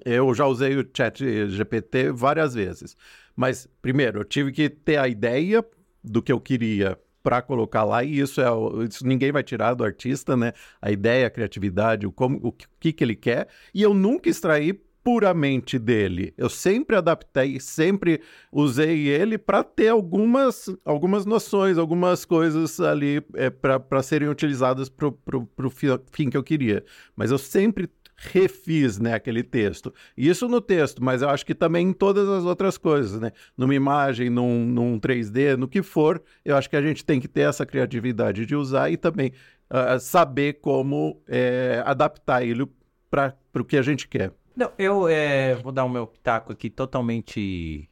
Eu 0.05 0.33
já 0.33 0.45
usei 0.45 0.77
o 0.77 0.87
chat 0.95 1.49
GPT 1.49 2.11
várias 2.11 2.53
vezes. 2.53 2.95
Mas, 3.35 3.67
primeiro, 3.81 4.19
eu 4.19 4.23
tive 4.23 4.51
que 4.51 4.69
ter 4.69 4.97
a 4.97 5.07
ideia 5.07 5.65
do 6.03 6.21
que 6.21 6.31
eu 6.31 6.39
queria 6.39 6.97
para 7.23 7.41
colocar 7.41 7.83
lá, 7.83 8.03
e 8.03 8.19
isso 8.19 8.41
é 8.41 8.47
isso 8.87 9.05
ninguém 9.05 9.31
vai 9.31 9.43
tirar 9.43 9.73
do 9.75 9.83
artista, 9.83 10.35
né? 10.35 10.53
A 10.81 10.91
ideia, 10.91 11.27
a 11.27 11.29
criatividade, 11.29 12.07
o, 12.07 12.11
como, 12.11 12.39
o 12.41 12.51
que, 12.51 12.91
que 12.91 13.03
ele 13.03 13.15
quer. 13.15 13.47
E 13.73 13.81
eu 13.81 13.93
nunca 13.93 14.29
extraí 14.29 14.73
puramente 15.03 15.79
dele. 15.79 16.33
Eu 16.37 16.49
sempre 16.49 16.95
adaptei, 16.95 17.59
sempre 17.59 18.21
usei 18.51 19.07
ele 19.07 19.37
para 19.37 19.63
ter 19.63 19.89
algumas, 19.89 20.65
algumas 20.85 21.25
noções, 21.25 21.77
algumas 21.77 22.23
coisas 22.23 22.79
ali 22.79 23.23
é, 23.35 23.49
para 23.49 24.03
serem 24.03 24.29
utilizadas 24.29 24.89
para 24.89 25.07
o 25.07 25.69
fim 26.11 26.29
que 26.29 26.37
eu 26.37 26.43
queria. 26.43 26.83
Mas 27.15 27.31
eu 27.31 27.37
sempre 27.37 27.89
refiz 28.21 28.99
né, 28.99 29.13
aquele 29.13 29.43
texto. 29.43 29.93
Isso 30.15 30.47
no 30.47 30.61
texto, 30.61 31.03
mas 31.03 31.21
eu 31.21 31.29
acho 31.29 31.45
que 31.45 31.55
também 31.55 31.87
em 31.87 31.93
todas 31.93 32.29
as 32.29 32.43
outras 32.43 32.77
coisas, 32.77 33.19
né? 33.19 33.31
Numa 33.57 33.73
imagem, 33.73 34.29
num, 34.29 34.65
num 34.65 34.99
3D, 34.99 35.57
no 35.57 35.67
que 35.67 35.81
for, 35.81 36.21
eu 36.45 36.55
acho 36.55 36.69
que 36.69 36.75
a 36.75 36.81
gente 36.81 37.03
tem 37.03 37.19
que 37.19 37.27
ter 37.27 37.41
essa 37.41 37.65
criatividade 37.65 38.45
de 38.45 38.55
usar 38.55 38.91
e 38.91 38.97
também 38.97 39.33
ah, 39.69 39.97
saber 39.99 40.59
como 40.61 41.21
eh, 41.27 41.81
adaptar 41.85 42.43
ele 42.43 42.67
para 43.09 43.35
o 43.55 43.63
que 43.63 43.77
a 43.77 43.81
gente 43.81 44.07
quer. 44.07 44.31
Não, 44.55 44.71
eu 44.77 45.07
é, 45.07 45.55
vou 45.55 45.71
dar 45.71 45.85
o 45.85 45.89
meu 45.89 46.05
pitaco 46.05 46.51
aqui 46.51 46.69
totalmente 46.69 47.89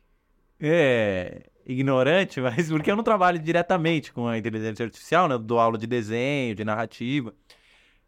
é, 0.59 1.43
ignorante, 1.65 2.39
mas 2.41 2.69
porque 2.69 2.91
eu 2.91 2.95
não 2.95 3.03
trabalho 3.03 3.39
diretamente 3.39 4.13
com 4.13 4.27
a 4.27 4.37
inteligência 4.37 4.85
artificial, 4.85 5.27
né? 5.27 5.35
Eu 5.35 5.39
dou 5.39 5.59
aula 5.59 5.77
de 5.77 5.87
desenho, 5.87 6.53
de 6.53 6.63
narrativa. 6.63 7.33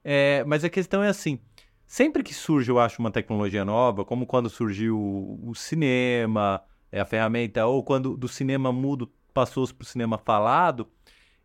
É, 0.03 0.43
mas 0.45 0.63
a 0.63 0.69
questão 0.69 1.03
é 1.03 1.07
assim: 1.07 1.39
sempre 1.91 2.23
que 2.23 2.33
surge, 2.33 2.71
eu 2.71 2.79
acho, 2.79 3.01
uma 3.01 3.11
tecnologia 3.11 3.65
nova, 3.65 4.05
como 4.05 4.25
quando 4.25 4.49
surgiu 4.49 4.97
o 5.43 5.53
cinema, 5.53 6.63
é, 6.89 7.01
a 7.01 7.05
ferramenta, 7.05 7.65
ou 7.65 7.83
quando 7.83 8.15
do 8.15 8.29
cinema 8.29 8.71
mudo 8.71 9.11
passou 9.33 9.67
para 9.67 9.83
o 9.83 9.85
cinema 9.85 10.17
falado, 10.17 10.87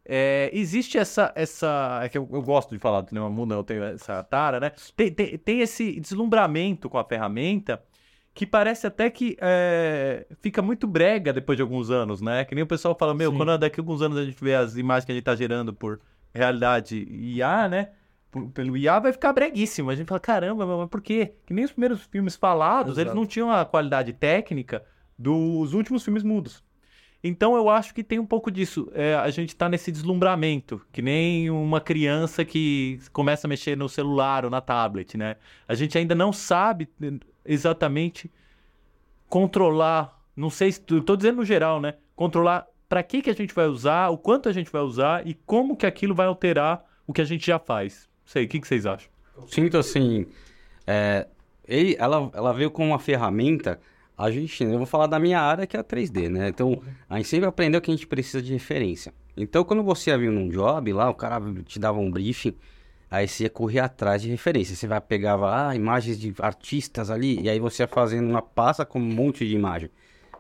é, 0.05 0.49
existe 0.53 0.99
essa. 0.99 1.33
essa 1.35 1.99
é 2.01 2.09
que 2.09 2.17
eu, 2.17 2.29
eu 2.33 2.41
gosto 2.43 2.73
de 2.73 2.79
falar 2.79 3.01
do 3.01 3.09
cinema 3.09 3.29
mudo, 3.29 3.55
eu 3.55 3.65
tenho 3.65 3.83
essa 3.83 4.23
tara, 4.23 4.61
né? 4.61 4.71
Tem, 4.97 5.11
tem, 5.13 5.37
tem 5.37 5.61
esse 5.63 5.99
deslumbramento 5.99 6.89
com 6.89 6.97
a 6.97 7.05
ferramenta 7.05 7.83
que 8.33 8.47
parece 8.47 8.87
até 8.87 9.11
que 9.11 9.37
é, 9.41 10.29
fica 10.41 10.63
muito 10.63 10.87
brega 10.87 11.33
depois 11.33 11.57
de 11.57 11.63
alguns 11.63 11.91
anos, 11.91 12.21
né? 12.21 12.45
Que 12.45 12.55
nem 12.55 12.63
o 12.63 12.69
pessoal 12.69 12.97
fala, 12.97 13.13
meu, 13.15 13.33
Sim. 13.33 13.37
quando 13.37 13.59
daqui 13.59 13.81
a 13.81 13.83
alguns 13.83 14.01
anos 14.01 14.17
a 14.17 14.25
gente 14.25 14.39
vê 14.41 14.55
as 14.55 14.77
imagens 14.77 15.05
que 15.05 15.11
a 15.11 15.15
gente 15.17 15.25
tá 15.25 15.35
gerando 15.35 15.75
por 15.75 16.01
realidade 16.33 16.97
IA, 17.11 17.69
né? 17.69 17.89
Pelo 18.53 18.77
IA 18.77 18.99
vai 18.99 19.13
ficar 19.13 19.33
breguíssimo. 19.33 19.91
A 19.91 19.95
gente 19.95 20.07
fala, 20.07 20.21
caramba, 20.21 20.67
mas 20.67 20.89
por 20.89 21.01
quê? 21.01 21.35
Que 21.47 21.55
nem 21.55 21.65
os 21.65 21.73
primeiros 21.73 22.03
filmes 22.05 22.37
falados, 22.37 22.99
eles 22.99 23.09
Exato. 23.09 23.17
não 23.17 23.27
tinham 23.27 23.51
a 23.51 23.65
qualidade 23.65 24.13
técnica 24.13 24.85
dos 25.19 25.73
últimos 25.75 26.05
filmes 26.05 26.23
mudos. 26.23 26.65
Então 27.23 27.57
eu 27.57 27.69
acho 27.69 27.95
que 27.95 28.05
tem 28.05 28.19
um 28.19 28.27
pouco 28.27 28.51
disso. 28.51 28.91
É, 28.95 29.15
a 29.15 29.31
gente 29.31 29.57
tá 29.57 29.69
nesse 29.69 29.91
deslumbramento, 29.91 30.81
que 30.93 31.03
nem 31.03 31.51
uma 31.51 31.81
criança 31.81 32.45
que 32.45 33.01
começa 33.13 33.47
a 33.47 33.49
mexer 33.49 33.77
no 33.77 33.89
celular 33.89 34.45
ou 34.45 34.51
na 34.51 34.61
tablet, 34.61 35.17
né? 35.17 35.37
A 35.67 35.75
gente 35.75 35.97
ainda 35.99 36.15
não 36.15 36.33
sabe 36.33 36.89
exatamente 37.45 38.31
controlar, 39.29 40.21
não 40.37 40.51
sei 40.51 40.71
se 40.71 40.81
tô 40.81 41.17
dizendo 41.17 41.37
no 41.37 41.45
geral, 41.45 41.81
né? 41.81 41.95
Controlar 42.15 42.67
para 42.89 43.03
que 43.03 43.23
que 43.23 43.31
a 43.31 43.35
gente 43.35 43.55
vai 43.55 43.67
usar, 43.67 44.11
o 44.11 44.19
quanto 44.19 44.49
a 44.49 44.53
gente 44.53 44.71
vai 44.71 44.83
usar 44.83 45.27
e 45.27 45.35
como 45.35 45.77
que 45.77 45.87
aquilo 45.87 46.15
vai 46.15 46.27
alterar 46.27 46.85
o 47.07 47.13
que 47.13 47.21
a 47.21 47.25
gente 47.25 47.47
já 47.47 47.59
faz. 47.59 48.09
Sei, 48.27 48.45
o 48.45 48.49
que 48.49 48.61
que 48.61 48.69
vocês 48.69 48.85
acham? 48.85 49.09
Sinto 49.49 49.79
assim, 49.79 50.27
é, 50.87 51.27
ele, 51.67 51.97
ela, 51.99 52.31
ela 52.35 52.53
veio 52.53 52.71
com 52.71 52.87
uma 52.87 52.99
ferramenta, 52.99 53.81
a 54.19 54.31
gente, 54.31 54.65
eu 54.65 54.79
vou 54.79 54.87
falar 54.87 55.07
da 55.07 55.19
minha 55.19 55.41
área 55.41 55.67
que 55.67 55.77
é 55.77 55.81
a 55.81 55.85
3D, 55.85 56.29
né? 56.29 56.49
Então, 56.49 56.83
a 57.09 57.17
gente 57.17 57.29
sempre 57.29 57.47
aprendeu 57.47 57.81
que 57.81 57.91
a 57.91 57.95
gente 57.95 58.07
precisa 58.07 58.43
de 58.43 58.53
referência. 58.53 59.15
Então, 59.37 59.63
quando 59.63 59.83
você 59.83 60.11
ia 60.11 60.19
vir 60.19 60.31
num 60.31 60.49
job 60.49 60.93
lá, 60.93 61.11
o 61.11 61.15
cara 61.15 61.41
te 61.65 61.79
dava 61.79 61.99
um 61.99 62.11
briefing, 62.11 62.55
aí 63.11 63.29
você 63.29 63.45
ia 63.45 63.51
correr 63.51 63.81
atrás 63.81 64.23
de 64.23 64.29
referência. 64.31 64.75
Você 64.75 64.87
vai 64.87 65.01
pegava 65.01 65.69
ah, 65.69 65.77
imagens 65.77 66.19
de 66.19 66.35
artistas 66.39 67.11
ali, 67.11 67.41
e 67.43 67.51
aí 67.51 67.61
você 67.61 67.83
ia 67.83 67.87
fazendo 67.87 68.29
uma 68.29 68.43
pasta 68.43 68.85
com 68.87 68.99
um 68.99 69.03
monte 69.03 69.47
de 69.47 69.55
imagem. 69.55 69.91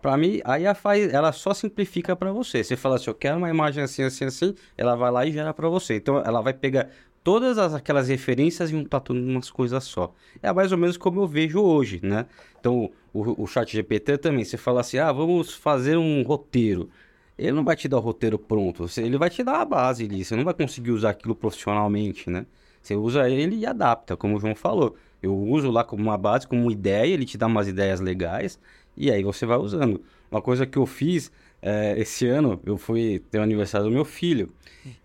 Pra 0.00 0.16
mim, 0.16 0.40
aí 0.44 0.64
ela, 0.64 0.74
faz, 0.74 1.12
ela 1.12 1.32
só 1.32 1.52
simplifica 1.52 2.14
pra 2.14 2.32
você. 2.32 2.62
Você 2.62 2.76
fala 2.76 2.96
assim, 2.96 3.10
eu 3.10 3.14
quero 3.14 3.36
uma 3.38 3.50
imagem 3.50 3.82
assim, 3.82 4.02
assim, 4.02 4.24
assim, 4.24 4.54
ela 4.76 4.94
vai 4.94 5.10
lá 5.10 5.26
e 5.26 5.32
gera 5.32 5.52
pra 5.52 5.68
você. 5.68 5.96
Então, 5.96 6.22
ela 6.24 6.40
vai 6.40 6.54
pegar 6.54 6.88
todas 7.26 7.58
as- 7.58 7.74
aquelas 7.74 8.06
referências 8.08 8.70
e 8.70 8.72
juntar 8.72 9.00
tudo 9.00 9.18
em 9.18 9.28
umas 9.32 9.50
coisas 9.50 9.82
só. 9.82 10.14
É 10.40 10.52
mais 10.52 10.70
ou 10.70 10.78
menos 10.78 10.96
como 10.96 11.20
eu 11.20 11.26
vejo 11.26 11.60
hoje, 11.60 11.98
né? 12.00 12.26
Então, 12.60 12.88
o, 13.12 13.42
o 13.42 13.46
chat 13.48 13.72
GPT 13.72 14.16
também, 14.18 14.44
você 14.44 14.56
fala 14.56 14.80
assim, 14.80 14.98
ah, 14.98 15.10
vamos 15.10 15.52
fazer 15.52 15.96
um 15.96 16.22
roteiro. 16.22 16.88
Ele 17.36 17.50
não 17.50 17.64
vai 17.64 17.74
te 17.74 17.88
dar 17.88 17.96
o 17.96 18.00
roteiro 18.00 18.38
pronto, 18.38 18.86
ele 18.98 19.18
vai 19.18 19.28
te 19.28 19.42
dar 19.42 19.60
a 19.60 19.64
base 19.64 20.04
ali, 20.04 20.24
você 20.24 20.36
não 20.36 20.44
vai 20.44 20.54
conseguir 20.54 20.92
usar 20.92 21.10
aquilo 21.10 21.34
profissionalmente, 21.34 22.30
né? 22.30 22.46
Você 22.80 22.94
usa 22.94 23.28
ele 23.28 23.56
e 23.56 23.66
adapta, 23.66 24.16
como 24.16 24.36
o 24.36 24.40
João 24.40 24.54
falou. 24.54 24.94
Eu 25.20 25.36
uso 25.36 25.68
lá 25.72 25.82
como 25.82 26.04
uma 26.04 26.16
base, 26.16 26.46
como 26.46 26.62
uma 26.62 26.72
ideia, 26.72 27.12
ele 27.12 27.24
te 27.24 27.36
dá 27.36 27.46
umas 27.48 27.66
ideias 27.66 27.98
legais, 28.00 28.56
e 28.96 29.10
aí 29.10 29.24
você 29.24 29.44
vai 29.44 29.58
usando. 29.58 30.00
Uma 30.30 30.40
coisa 30.40 30.64
que 30.64 30.78
eu 30.78 30.86
fiz 30.86 31.32
eh, 31.62 31.94
esse 31.98 32.26
ano, 32.26 32.60
eu 32.64 32.76
fui 32.78 33.18
ter 33.30 33.38
o 33.38 33.42
aniversário 33.42 33.86
do 33.88 33.92
meu 33.92 34.04
filho, 34.04 34.52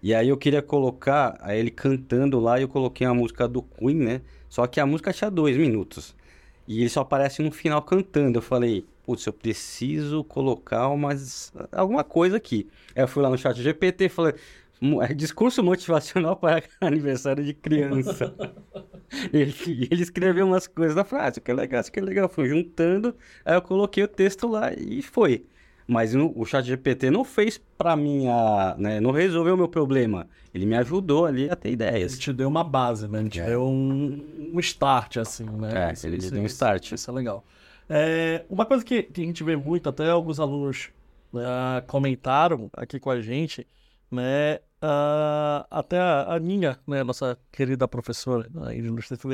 e 0.01 0.13
aí 0.13 0.29
eu 0.29 0.37
queria 0.37 0.61
colocar 0.61 1.37
aí 1.41 1.59
ele 1.59 1.71
cantando 1.71 2.39
lá 2.39 2.59
e 2.59 2.63
eu 2.63 2.67
coloquei 2.69 3.05
a 3.07 3.13
música 3.13 3.47
do 3.47 3.61
Queen, 3.63 3.95
né? 3.97 4.21
Só 4.49 4.67
que 4.67 4.79
a 4.79 4.85
música 4.85 5.13
tinha 5.13 5.31
dois 5.31 5.57
minutos. 5.57 6.15
E 6.67 6.81
ele 6.81 6.89
só 6.89 7.01
aparece 7.01 7.41
no 7.41 7.51
final 7.51 7.81
cantando. 7.81 8.37
Eu 8.39 8.41
falei, 8.41 8.85
putz, 9.03 9.25
eu 9.25 9.33
preciso 9.33 10.23
colocar 10.23 10.87
umas, 10.89 11.51
alguma 11.71 12.03
coisa 12.03 12.37
aqui. 12.37 12.67
Aí 12.95 13.03
eu 13.03 13.07
fui 13.07 13.23
lá 13.23 13.29
no 13.29 13.37
chat 13.37 13.61
GPT 13.61 14.05
e 14.05 14.09
falei, 14.09 14.33
"Mu- 14.79 15.01
é 15.01 15.13
discurso 15.13 15.63
motivacional 15.63 16.35
para 16.37 16.63
aniversário 16.81 17.43
de 17.43 17.53
criança. 17.53 18.33
ele, 19.33 19.53
ele 19.91 20.03
escreveu 20.03 20.45
umas 20.47 20.67
coisas 20.67 20.95
da 20.95 21.03
frase, 21.03 21.41
que 21.41 21.51
é 21.51 21.53
legal, 21.53 21.83
que 21.83 21.99
é 21.99 22.03
legal. 22.03 22.29
Fui 22.29 22.47
juntando, 22.47 23.15
aí 23.45 23.55
eu 23.55 23.61
coloquei 23.61 24.03
o 24.03 24.07
texto 24.07 24.47
lá 24.47 24.73
e 24.73 25.01
foi. 25.01 25.45
Mas 25.91 26.15
o 26.15 26.45
chat 26.45 26.63
GPT 26.65 27.11
não 27.11 27.25
fez 27.25 27.57
pra 27.77 27.97
mim, 27.97 28.25
a, 28.25 28.75
né, 28.77 29.01
não 29.01 29.11
resolveu 29.11 29.55
o 29.55 29.57
meu 29.57 29.67
problema. 29.67 30.25
Ele 30.53 30.65
me 30.65 30.73
ajudou 30.77 31.25
ali 31.25 31.49
a 31.49 31.55
ter 31.57 31.67
Ele 31.67 31.73
ideias. 31.73 32.17
te 32.17 32.31
deu 32.31 32.47
uma 32.47 32.63
base, 32.63 33.09
né? 33.09 33.19
Ele 33.19 33.29
te 33.29 33.41
É. 33.41 33.47
deu 33.47 33.65
um, 33.65 34.51
um 34.53 34.59
start, 34.61 35.17
assim, 35.17 35.43
né? 35.43 35.91
É, 35.91 36.07
ele 36.07 36.15
deu 36.17 36.41
um 36.41 36.45
start. 36.45 36.93
Isso 36.93 37.11
é 37.11 37.13
legal. 37.13 37.43
É, 37.89 38.45
uma 38.49 38.65
coisa 38.65 38.85
que, 38.85 39.03
que 39.03 39.21
a 39.21 39.25
gente 39.25 39.43
vê 39.43 39.57
muito, 39.57 39.89
até 39.89 40.09
alguns 40.09 40.39
alunos 40.39 40.91
né, 41.33 41.41
comentaram 41.87 42.69
aqui 42.71 42.97
com 42.97 43.09
a 43.09 43.19
gente, 43.19 43.67
né? 44.09 44.59
ah, 44.81 45.67
até 45.69 45.99
a, 45.99 46.35
a 46.35 46.39
minha, 46.39 46.79
né, 46.87 47.03
nossa 47.03 47.37
querida 47.51 47.85
professora 47.85 48.49
aí 48.65 48.81
de 48.81 48.87
ilustração, 48.87 49.29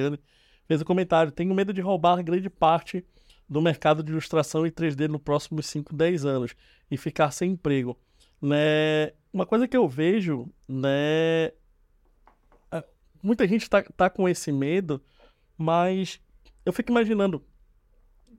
fez 0.68 0.82
um 0.82 0.86
comentário. 0.86 1.32
Tenho 1.32 1.54
medo 1.54 1.72
de 1.72 1.82
roubar 1.82 2.24
grande 2.24 2.50
parte 2.50 3.06
do 3.48 3.62
mercado 3.62 4.04
de 4.04 4.12
ilustração 4.12 4.66
e 4.66 4.72
3D 4.72 5.08
nos 5.08 5.22
próximos 5.22 5.66
5, 5.68 5.96
10 5.96 6.25
anos 6.25 6.56
e 6.89 6.98
ficar 6.98 7.32
sem 7.32 7.51
emprego. 7.51 7.98
Né? 8.42 9.13
Uma 9.32 9.46
coisa 9.46 9.68
que 9.68 9.77
eu 9.77 9.88
vejo, 9.88 10.50
né? 10.68 11.51
é, 12.72 12.84
Muita 13.22 13.48
gente 13.48 13.70
tá, 13.70 13.82
tá 13.82 14.10
com 14.10 14.27
esse 14.27 14.51
medo, 14.51 15.01
mas 15.58 16.20
eu 16.66 16.74
fico 16.74 16.92
imaginando 16.92 17.44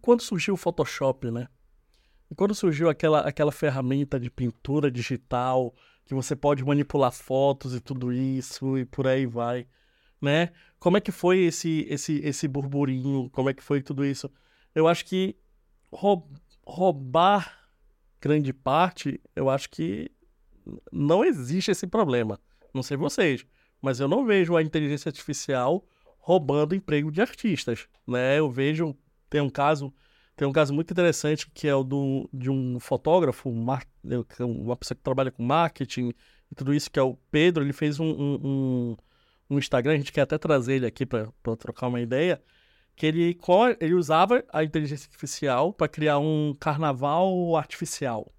quando 0.00 0.22
surgiu 0.22 0.54
o 0.54 0.56
Photoshop, 0.56 1.30
né? 1.30 1.48
E 2.30 2.34
quando 2.34 2.54
surgiu 2.54 2.88
aquela, 2.88 3.20
aquela 3.20 3.50
ferramenta 3.50 4.20
de 4.20 4.30
pintura 4.30 4.90
digital, 4.90 5.74
que 6.04 6.14
você 6.14 6.36
pode 6.36 6.64
manipular 6.64 7.12
fotos 7.12 7.74
e 7.74 7.80
tudo 7.80 8.12
isso, 8.12 8.78
e 8.78 8.84
por 8.84 9.06
aí 9.06 9.26
vai, 9.26 9.66
né? 10.20 10.50
Como 10.78 10.96
é 10.96 11.00
que 11.00 11.10
foi 11.10 11.40
esse, 11.40 11.86
esse, 11.88 12.20
esse 12.20 12.46
burburinho? 12.46 13.30
Como 13.30 13.50
é 13.50 13.54
que 13.54 13.62
foi 13.62 13.82
tudo 13.82 14.04
isso? 14.04 14.30
Eu 14.78 14.86
acho 14.86 15.04
que 15.04 15.36
rou- 15.92 16.30
roubar 16.66 17.68
grande 18.20 18.52
parte, 18.52 19.20
eu 19.34 19.48
acho 19.50 19.68
que 19.70 20.10
não 20.92 21.24
existe 21.24 21.70
esse 21.70 21.86
problema. 21.86 22.38
Não 22.74 22.82
sei 22.82 22.96
vocês, 22.96 23.44
mas 23.80 24.00
eu 24.00 24.08
não 24.08 24.24
vejo 24.24 24.56
a 24.56 24.62
inteligência 24.62 25.08
artificial 25.08 25.84
roubando 26.18 26.74
emprego 26.74 27.10
de 27.10 27.20
artistas, 27.20 27.88
né? 28.06 28.38
Eu 28.38 28.50
vejo 28.50 28.94
tem 29.30 29.40
um 29.40 29.50
caso 29.50 29.92
tem 30.36 30.46
um 30.46 30.52
caso 30.52 30.72
muito 30.72 30.92
interessante 30.92 31.50
que 31.52 31.66
é 31.66 31.74
o 31.74 31.82
do, 31.82 32.28
de 32.32 32.48
um 32.48 32.78
fotógrafo, 32.78 33.50
mar- 33.52 33.84
uma 34.38 34.76
pessoa 34.76 34.94
que 34.96 35.02
trabalha 35.02 35.32
com 35.32 35.42
marketing 35.42 36.12
e 36.50 36.54
tudo 36.54 36.72
isso, 36.72 36.88
que 36.88 36.98
é 36.98 37.02
o 37.02 37.16
Pedro. 37.30 37.64
Ele 37.64 37.72
fez 37.72 37.98
um, 37.98 38.06
um, 38.06 38.34
um- 38.44 38.96
um 39.50 39.58
Instagram, 39.58 39.94
a 39.94 39.96
gente 39.96 40.12
quer 40.12 40.20
até 40.20 40.38
trazer 40.38 40.74
ele 40.76 40.86
aqui 40.86 41.04
para 41.04 41.26
trocar 41.58 41.88
uma 41.88 42.00
ideia, 42.00 42.40
que 42.98 43.06
ele, 43.06 43.38
ele 43.78 43.94
usava 43.94 44.44
a 44.52 44.64
inteligência 44.64 45.06
artificial 45.06 45.72
para 45.72 45.86
criar 45.86 46.18
um 46.18 46.52
carnaval 46.58 47.56
artificial. 47.56 48.34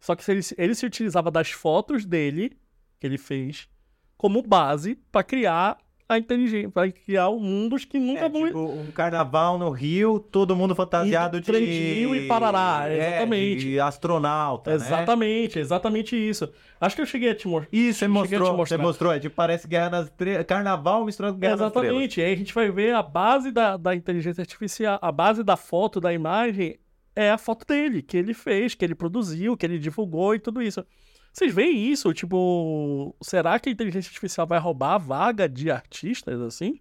Só 0.00 0.16
que 0.16 0.28
ele, 0.28 0.40
ele 0.58 0.74
se 0.74 0.84
utilizava 0.84 1.30
das 1.30 1.52
fotos 1.52 2.04
dele, 2.04 2.58
que 2.98 3.06
ele 3.06 3.16
fez, 3.16 3.68
como 4.16 4.42
base 4.42 4.96
para 5.12 5.22
criar 5.22 5.78
a 6.08 6.18
inteligência, 6.18 6.68
para 6.70 6.90
criar 6.92 7.30
mundos 7.30 7.84
que 7.84 7.98
nunca 7.98 8.26
É, 8.26 8.28
vão 8.28 8.46
tipo, 8.46 8.58
um 8.60 8.90
carnaval 8.92 9.58
no 9.58 9.70
Rio, 9.70 10.20
todo 10.20 10.54
mundo 10.54 10.74
fantasiado 10.74 11.38
E 11.38 11.40
de... 11.40 11.52
Rio 11.52 12.14
e 12.14 12.28
Parará, 12.28 12.84
É, 12.88 13.08
exatamente. 13.08 13.58
de 13.64 13.80
astronauta, 13.80 14.70
né? 14.70 14.76
Exatamente, 14.76 15.58
exatamente 15.58 16.16
isso. 16.16 16.48
Acho 16.80 16.94
que 16.96 17.02
eu 17.02 17.06
cheguei 17.06 17.30
a 17.30 17.34
te 17.34 17.48
mostrar. 17.48 17.68
Isso, 17.72 17.98
você 17.98 18.04
Cheguei 18.06 18.20
a 18.20 18.24
te 18.24 18.30
mostrou, 18.30 18.46
você 18.46 18.56
mostrar. 18.56 18.78
mostrou, 18.78 19.12
é, 19.12 19.18
tipo, 19.18 19.34
parece 19.34 19.66
Guerra 19.66 19.90
nas 19.90 20.04
Estrelas, 20.06 20.44
Carnaval 20.46 21.04
misturado 21.04 21.34
com 21.34 21.40
Guerra 21.40 21.56
nas 21.56 21.66
Estrelas. 21.68 21.88
Exatamente. 21.90 22.20
E 22.20 22.24
aí 22.24 22.32
a 22.32 22.36
gente 22.36 22.54
vai 22.54 22.70
ver 22.70 22.94
a 22.94 23.02
base 23.02 23.50
da, 23.50 23.76
da 23.76 23.94
inteligência 23.94 24.42
artificial, 24.42 24.98
a 25.02 25.10
base 25.10 25.42
da 25.42 25.56
foto, 25.56 26.00
da 26.00 26.12
imagem, 26.12 26.78
é 27.16 27.30
a 27.30 27.38
foto 27.38 27.66
dele, 27.66 28.02
que 28.02 28.16
ele 28.16 28.34
fez, 28.34 28.74
que 28.74 28.84
ele 28.84 28.94
produziu, 28.94 29.56
que 29.56 29.64
ele 29.66 29.78
divulgou 29.78 30.34
e 30.34 30.38
tudo 30.38 30.62
isso. 30.62 30.84
Vocês 31.36 31.54
veem 31.54 31.92
isso? 31.92 32.14
Tipo, 32.14 33.14
será 33.20 33.60
que 33.60 33.68
a 33.68 33.72
inteligência 33.72 34.08
artificial 34.08 34.46
vai 34.46 34.58
roubar 34.58 34.94
a 34.94 34.98
vaga 34.98 35.46
de 35.46 35.70
artistas 35.70 36.40
assim? 36.40 36.80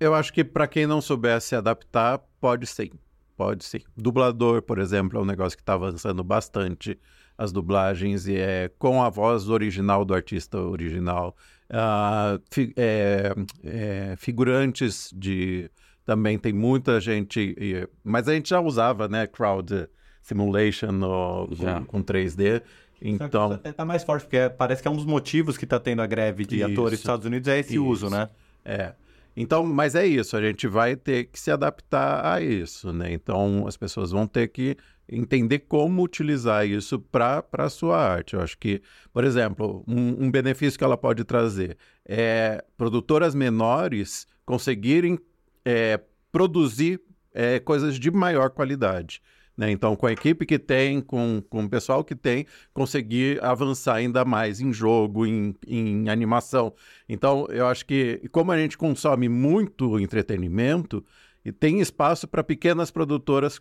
Eu 0.00 0.12
acho 0.12 0.32
que 0.32 0.42
para 0.42 0.66
quem 0.66 0.88
não 0.88 1.00
souber 1.00 1.40
se 1.40 1.54
adaptar, 1.54 2.18
pode 2.40 2.66
sim. 2.66 2.90
Pode 3.36 3.64
sim. 3.64 3.78
Dublador, 3.96 4.60
por 4.60 4.80
exemplo, 4.80 5.20
é 5.20 5.22
um 5.22 5.24
negócio 5.24 5.56
que 5.56 5.62
está 5.62 5.74
avançando 5.74 6.24
bastante 6.24 6.98
as 7.38 7.52
dublagens 7.52 8.26
e 8.26 8.34
é 8.36 8.68
com 8.76 9.00
a 9.00 9.08
voz 9.08 9.48
original 9.48 10.04
do 10.04 10.12
artista 10.12 10.58
original. 10.58 11.36
Ah, 11.72 12.40
fi- 12.50 12.74
é, 12.76 13.32
é, 13.62 14.16
figurantes 14.16 15.14
de 15.14 15.70
também 16.04 16.36
tem 16.40 16.52
muita 16.52 17.00
gente, 17.00 17.54
mas 18.02 18.26
a 18.26 18.34
gente 18.34 18.48
já 18.48 18.58
usava, 18.60 19.06
né, 19.06 19.28
crowd 19.28 19.88
simulation 20.22 20.92
no- 20.92 21.48
com, 21.56 21.84
com 21.86 22.02
3D. 22.02 22.62
Então, 23.02 23.52
Até 23.52 23.72
tá 23.72 23.84
mais 23.84 24.04
forte, 24.04 24.24
porque 24.24 24.50
parece 24.58 24.82
que 24.82 24.88
é 24.88 24.90
um 24.90 24.96
dos 24.96 25.06
motivos 25.06 25.56
que 25.56 25.64
tá 25.66 25.80
tendo 25.80 26.02
a 26.02 26.06
greve 26.06 26.44
de 26.44 26.56
Isso. 26.56 26.64
atores 26.66 26.90
dos 26.92 27.00
Estados 27.00 27.24
Unidos 27.26 27.48
é 27.48 27.58
esse 27.58 27.74
Isso. 27.74 27.84
uso, 27.86 28.10
né? 28.10 28.28
É. 28.64 28.92
Então, 29.36 29.64
mas 29.64 29.94
é 29.94 30.04
isso, 30.04 30.36
a 30.36 30.42
gente 30.42 30.66
vai 30.66 30.96
ter 30.96 31.24
que 31.24 31.38
se 31.38 31.50
adaptar 31.50 32.26
a 32.34 32.42
isso, 32.42 32.92
né? 32.92 33.12
Então, 33.12 33.64
as 33.66 33.76
pessoas 33.76 34.10
vão 34.10 34.26
ter 34.26 34.48
que 34.48 34.76
entender 35.08 35.60
como 35.60 36.02
utilizar 36.02 36.66
isso 36.66 36.98
para 36.98 37.44
a 37.52 37.68
sua 37.70 37.96
arte. 37.96 38.34
Eu 38.34 38.42
acho 38.42 38.58
que, 38.58 38.82
por 39.12 39.24
exemplo, 39.24 39.82
um, 39.86 40.24
um 40.26 40.30
benefício 40.30 40.76
que 40.78 40.84
ela 40.84 40.96
pode 40.96 41.24
trazer 41.24 41.78
é 42.04 42.62
produtoras 42.76 43.34
menores 43.34 44.26
conseguirem 44.44 45.18
é, 45.64 45.98
produzir 46.30 47.00
é, 47.32 47.58
coisas 47.60 47.98
de 47.98 48.10
maior 48.10 48.50
qualidade. 48.50 49.22
Né? 49.60 49.70
Então, 49.70 49.94
com 49.94 50.06
a 50.06 50.12
equipe 50.12 50.46
que 50.46 50.58
tem, 50.58 51.02
com, 51.02 51.42
com 51.50 51.64
o 51.64 51.68
pessoal 51.68 52.02
que 52.02 52.16
tem, 52.16 52.46
conseguir 52.72 53.44
avançar 53.44 53.96
ainda 53.96 54.24
mais 54.24 54.58
em 54.58 54.72
jogo, 54.72 55.26
em, 55.26 55.54
em 55.68 56.08
animação. 56.08 56.72
Então, 57.06 57.46
eu 57.50 57.66
acho 57.66 57.84
que, 57.84 58.22
como 58.32 58.52
a 58.52 58.56
gente 58.58 58.78
consome 58.78 59.28
muito 59.28 60.00
entretenimento, 60.00 61.04
e 61.44 61.52
tem 61.52 61.78
espaço 61.78 62.26
para 62.26 62.42
pequenas 62.42 62.90
produtoras 62.90 63.60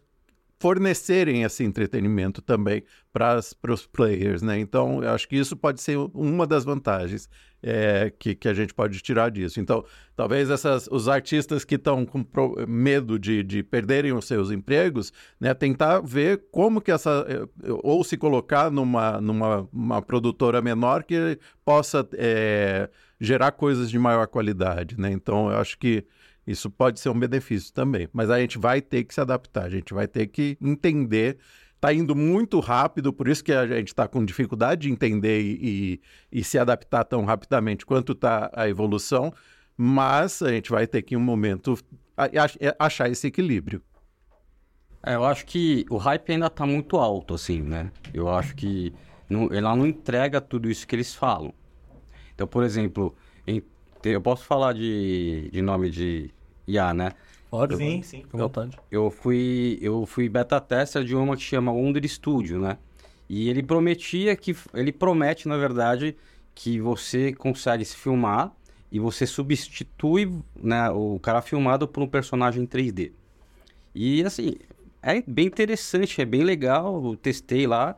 fornecerem 0.60 1.44
esse 1.44 1.64
entretenimento 1.64 2.42
também 2.42 2.84
para 3.14 3.40
os 3.70 3.86
players, 3.88 4.42
né? 4.42 4.60
Então, 4.60 5.02
eu 5.02 5.10
acho 5.12 5.28
que 5.28 5.38
isso 5.38 5.56
pode 5.56 5.82
ser 5.82 5.98
uma 6.14 6.46
das 6.46 6.66
vantagens 6.66 7.30
é, 7.64 8.12
que, 8.20 8.36
que 8.36 8.48
a 8.48 8.54
gente 8.54 8.74
pode 8.74 9.00
tirar 9.00 9.32
disso. 9.32 9.60
Então, 9.60 9.86
talvez 10.16 10.50
essas, 10.50 10.88
os 10.92 11.08
artistas 11.08 11.64
que 11.64 11.76
estão 11.76 12.06
com 12.06 12.22
pro- 12.24 12.56
medo 12.68 13.18
de, 13.18 13.42
de 13.42 13.64
perderem 13.64 14.12
os 14.12 14.26
seus 14.26 14.52
empregos, 14.52 15.14
né? 15.40 15.54
Tentar 15.54 16.02
ver 16.02 16.44
como 16.52 16.82
que 16.82 16.92
essa... 16.92 17.26
eh, 17.28 17.70
Ou 17.82 18.04
se 18.04 18.18
colocar 18.18 18.70
numa, 18.70 19.20
numa 19.22 19.68
uma 19.72 20.02
produtora 20.02 20.62
menor 20.62 21.04
que 21.04 21.40
possa 21.64 22.08
é, 22.14 22.90
gerar 23.20 23.54
coisas 23.54 23.90
de 23.90 23.98
maior 23.98 24.28
qualidade, 24.28 25.00
né? 25.00 25.10
Então, 25.12 25.50
eu 25.50 25.58
acho 25.58 25.78
que 25.80 26.06
isso 26.52 26.70
pode 26.70 27.00
ser 27.00 27.10
um 27.10 27.20
benefício 27.20 27.74
também, 27.74 28.08
mas 28.12 28.30
a 28.30 28.40
gente 28.40 28.58
vai 28.58 28.82
ter 28.82 29.04
que 29.04 29.14
se 29.14 29.22
adaptar, 29.22 29.66
a 29.66 29.70
gente 29.70 29.94
vai 29.94 30.08
ter 30.08 30.28
que 30.28 30.58
entender. 30.62 31.38
Está 31.76 31.94
indo 31.94 32.14
muito 32.14 32.60
rápido, 32.60 33.14
por 33.14 33.28
isso 33.30 33.42
que 33.42 33.54
a 33.54 33.66
gente 33.66 33.88
está 33.88 34.06
com 34.06 34.26
dificuldade 34.26 34.82
de 34.82 34.92
entender 34.92 35.42
e, 35.42 36.02
e, 36.34 36.40
e 36.40 36.44
se 36.44 36.58
adaptar 36.60 37.06
tão 37.06 37.24
rapidamente 37.24 37.86
quanto 37.86 38.12
está 38.12 38.50
a 38.54 38.68
evolução, 38.68 39.32
mas 39.78 40.42
a 40.42 40.50
gente 40.52 40.70
vai 40.72 40.86
ter 40.86 41.02
que, 41.04 41.14
em 41.14 41.18
um 41.18 41.22
momento, 41.22 41.78
a- 42.18 42.28
achar 42.86 43.10
esse 43.10 43.28
equilíbrio. 43.28 43.82
É, 45.02 45.16
eu 45.16 45.24
acho 45.24 45.46
que 45.46 45.86
o 45.90 45.96
hype 45.96 46.32
ainda 46.34 46.50
tá 46.50 46.66
muito 46.66 46.98
alto, 46.98 47.34
assim, 47.34 47.62
né? 47.62 47.90
Eu 48.14 48.28
acho 48.28 48.54
que 48.56 48.94
não, 49.30 49.48
ela 49.54 49.74
não 49.74 49.88
entrega 49.88 50.42
tudo 50.42 50.70
isso 50.70 50.86
que 50.86 50.94
eles 50.94 51.16
falam. 51.16 51.54
Então, 52.36 52.46
por 52.46 52.64
exemplo, 52.66 53.16
em- 53.48 53.64
eu 54.04 54.22
posso 54.22 54.44
falar 54.46 54.74
de, 54.74 55.50
de 55.52 55.62
nome 55.62 55.90
de 55.90 56.30
IA, 56.70 56.94
né? 56.94 57.12
Pode? 57.50 57.76
Sim, 57.76 58.02
sim. 58.04 58.24
Fica 58.24 58.38
à 58.38 58.42
vontade. 58.42 58.78
Eu 58.92 59.10
fui, 59.10 59.78
eu 59.82 60.06
fui 60.06 60.30
beta 60.30 60.62
tester 60.62 61.04
de 61.04 61.16
uma 61.16 61.36
que 61.36 61.42
chama 61.42 61.72
Wonder 61.72 62.08
Studio, 62.08 62.60
né? 62.60 62.78
E 63.28 63.50
ele 63.50 63.62
prometia 63.62 64.36
que, 64.36 64.56
ele 64.74 64.92
promete, 64.92 65.48
na 65.48 65.58
verdade, 65.58 66.16
que 66.54 66.80
você 66.80 67.32
consegue 67.34 67.86
se 67.86 67.96
filmar 67.96 68.52
e 68.92 69.00
você 69.00 69.26
substitui 69.26 70.32
né, 70.56 70.90
o 70.90 71.20
cara 71.20 71.42
filmado 71.42 71.88
por 71.88 72.02
um 72.02 72.08
personagem 72.08 72.66
3D. 72.66 73.12
E 73.94 74.24
assim, 74.24 74.56
é 75.02 75.22
bem 75.22 75.46
interessante, 75.46 76.22
é 76.22 76.26
bem 76.26 76.44
legal, 76.44 77.04
eu 77.04 77.16
testei 77.16 77.68
lá, 77.68 77.96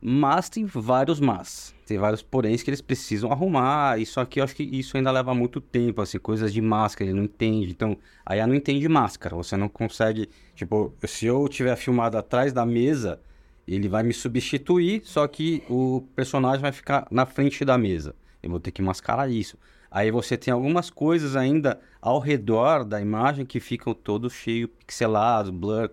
mas 0.00 0.48
tem 0.48 0.64
vários 0.64 1.20
mas. 1.20 1.75
Tem 1.86 1.98
vários 1.98 2.20
poréns 2.20 2.64
que 2.64 2.68
eles 2.68 2.80
precisam 2.80 3.30
arrumar. 3.30 3.98
Isso 4.00 4.18
aqui 4.18 4.40
eu 4.40 4.44
acho 4.44 4.56
que 4.56 4.64
isso 4.64 4.96
ainda 4.96 5.12
leva 5.12 5.32
muito 5.32 5.60
tempo, 5.60 6.02
assim, 6.02 6.18
coisas 6.18 6.52
de 6.52 6.60
máscara, 6.60 7.08
ele 7.08 7.16
não 7.16 7.24
entende. 7.24 7.70
Então, 7.70 7.96
a 8.24 8.36
IA 8.36 8.44
não 8.44 8.56
entende 8.56 8.88
máscara. 8.88 9.36
Você 9.36 9.56
não 9.56 9.68
consegue. 9.68 10.28
Tipo, 10.54 10.92
se 11.04 11.26
eu 11.26 11.48
tiver 11.48 11.76
filmado 11.76 12.18
atrás 12.18 12.52
da 12.52 12.66
mesa, 12.66 13.20
ele 13.68 13.88
vai 13.88 14.02
me 14.02 14.12
substituir, 14.12 15.02
só 15.04 15.28
que 15.28 15.62
o 15.70 16.02
personagem 16.16 16.60
vai 16.60 16.72
ficar 16.72 17.06
na 17.08 17.24
frente 17.24 17.64
da 17.64 17.78
mesa. 17.78 18.16
Eu 18.42 18.50
vou 18.50 18.58
ter 18.58 18.72
que 18.72 18.82
mascarar 18.82 19.30
isso. 19.30 19.56
Aí 19.88 20.10
você 20.10 20.36
tem 20.36 20.52
algumas 20.52 20.90
coisas 20.90 21.36
ainda 21.36 21.80
ao 22.02 22.18
redor 22.18 22.84
da 22.84 23.00
imagem 23.00 23.46
que 23.46 23.60
ficam 23.60 23.94
todos 23.94 24.32
cheios, 24.32 24.70
pixelados, 24.78 25.50
blur, 25.50 25.88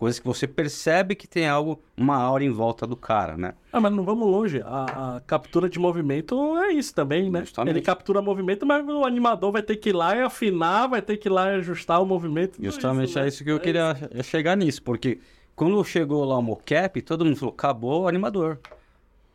coisas 0.00 0.18
que 0.18 0.26
você 0.26 0.46
percebe 0.46 1.14
que 1.14 1.28
tem 1.28 1.46
algo, 1.46 1.78
uma 1.94 2.16
aura 2.16 2.42
em 2.42 2.48
volta 2.48 2.86
do 2.86 2.96
cara, 2.96 3.36
né? 3.36 3.52
Ah, 3.70 3.78
mas 3.78 3.92
não 3.92 4.02
vamos 4.02 4.26
longe. 4.26 4.62
A, 4.64 5.16
a 5.16 5.20
captura 5.20 5.68
de 5.68 5.78
movimento 5.78 6.56
é 6.56 6.72
isso 6.72 6.94
também, 6.94 7.30
né? 7.30 7.40
Justamente. 7.40 7.74
Ele 7.74 7.82
captura 7.82 8.22
movimento, 8.22 8.64
mas 8.64 8.82
o 8.88 9.04
animador 9.04 9.52
vai 9.52 9.62
ter 9.62 9.76
que 9.76 9.90
ir 9.90 9.92
lá 9.92 10.16
e 10.16 10.22
afinar, 10.22 10.86
vai 10.86 11.02
ter 11.02 11.18
que 11.18 11.28
ir 11.28 11.30
lá 11.30 11.52
e 11.52 11.56
ajustar 11.56 12.00
o 12.00 12.06
movimento. 12.06 12.52
tudo 12.54 12.64
Justamente 12.64 13.18
é 13.18 13.20
né? 13.20 13.28
isso 13.28 13.44
que 13.44 13.50
eu 13.50 13.56
É 13.56 13.60
queria 13.60 13.94
chegar 14.22 14.56
nisso, 14.56 14.82
porque 14.82 15.20
quando 15.54 15.84
chegou 15.84 16.24
lá 16.24 16.38
o 16.38 16.42
mocap, 16.42 17.02
todo 17.02 17.22
mundo 17.22 17.36
falou, 17.36 17.52
acabou 17.52 18.02
o 18.04 18.08
animador. 18.08 18.58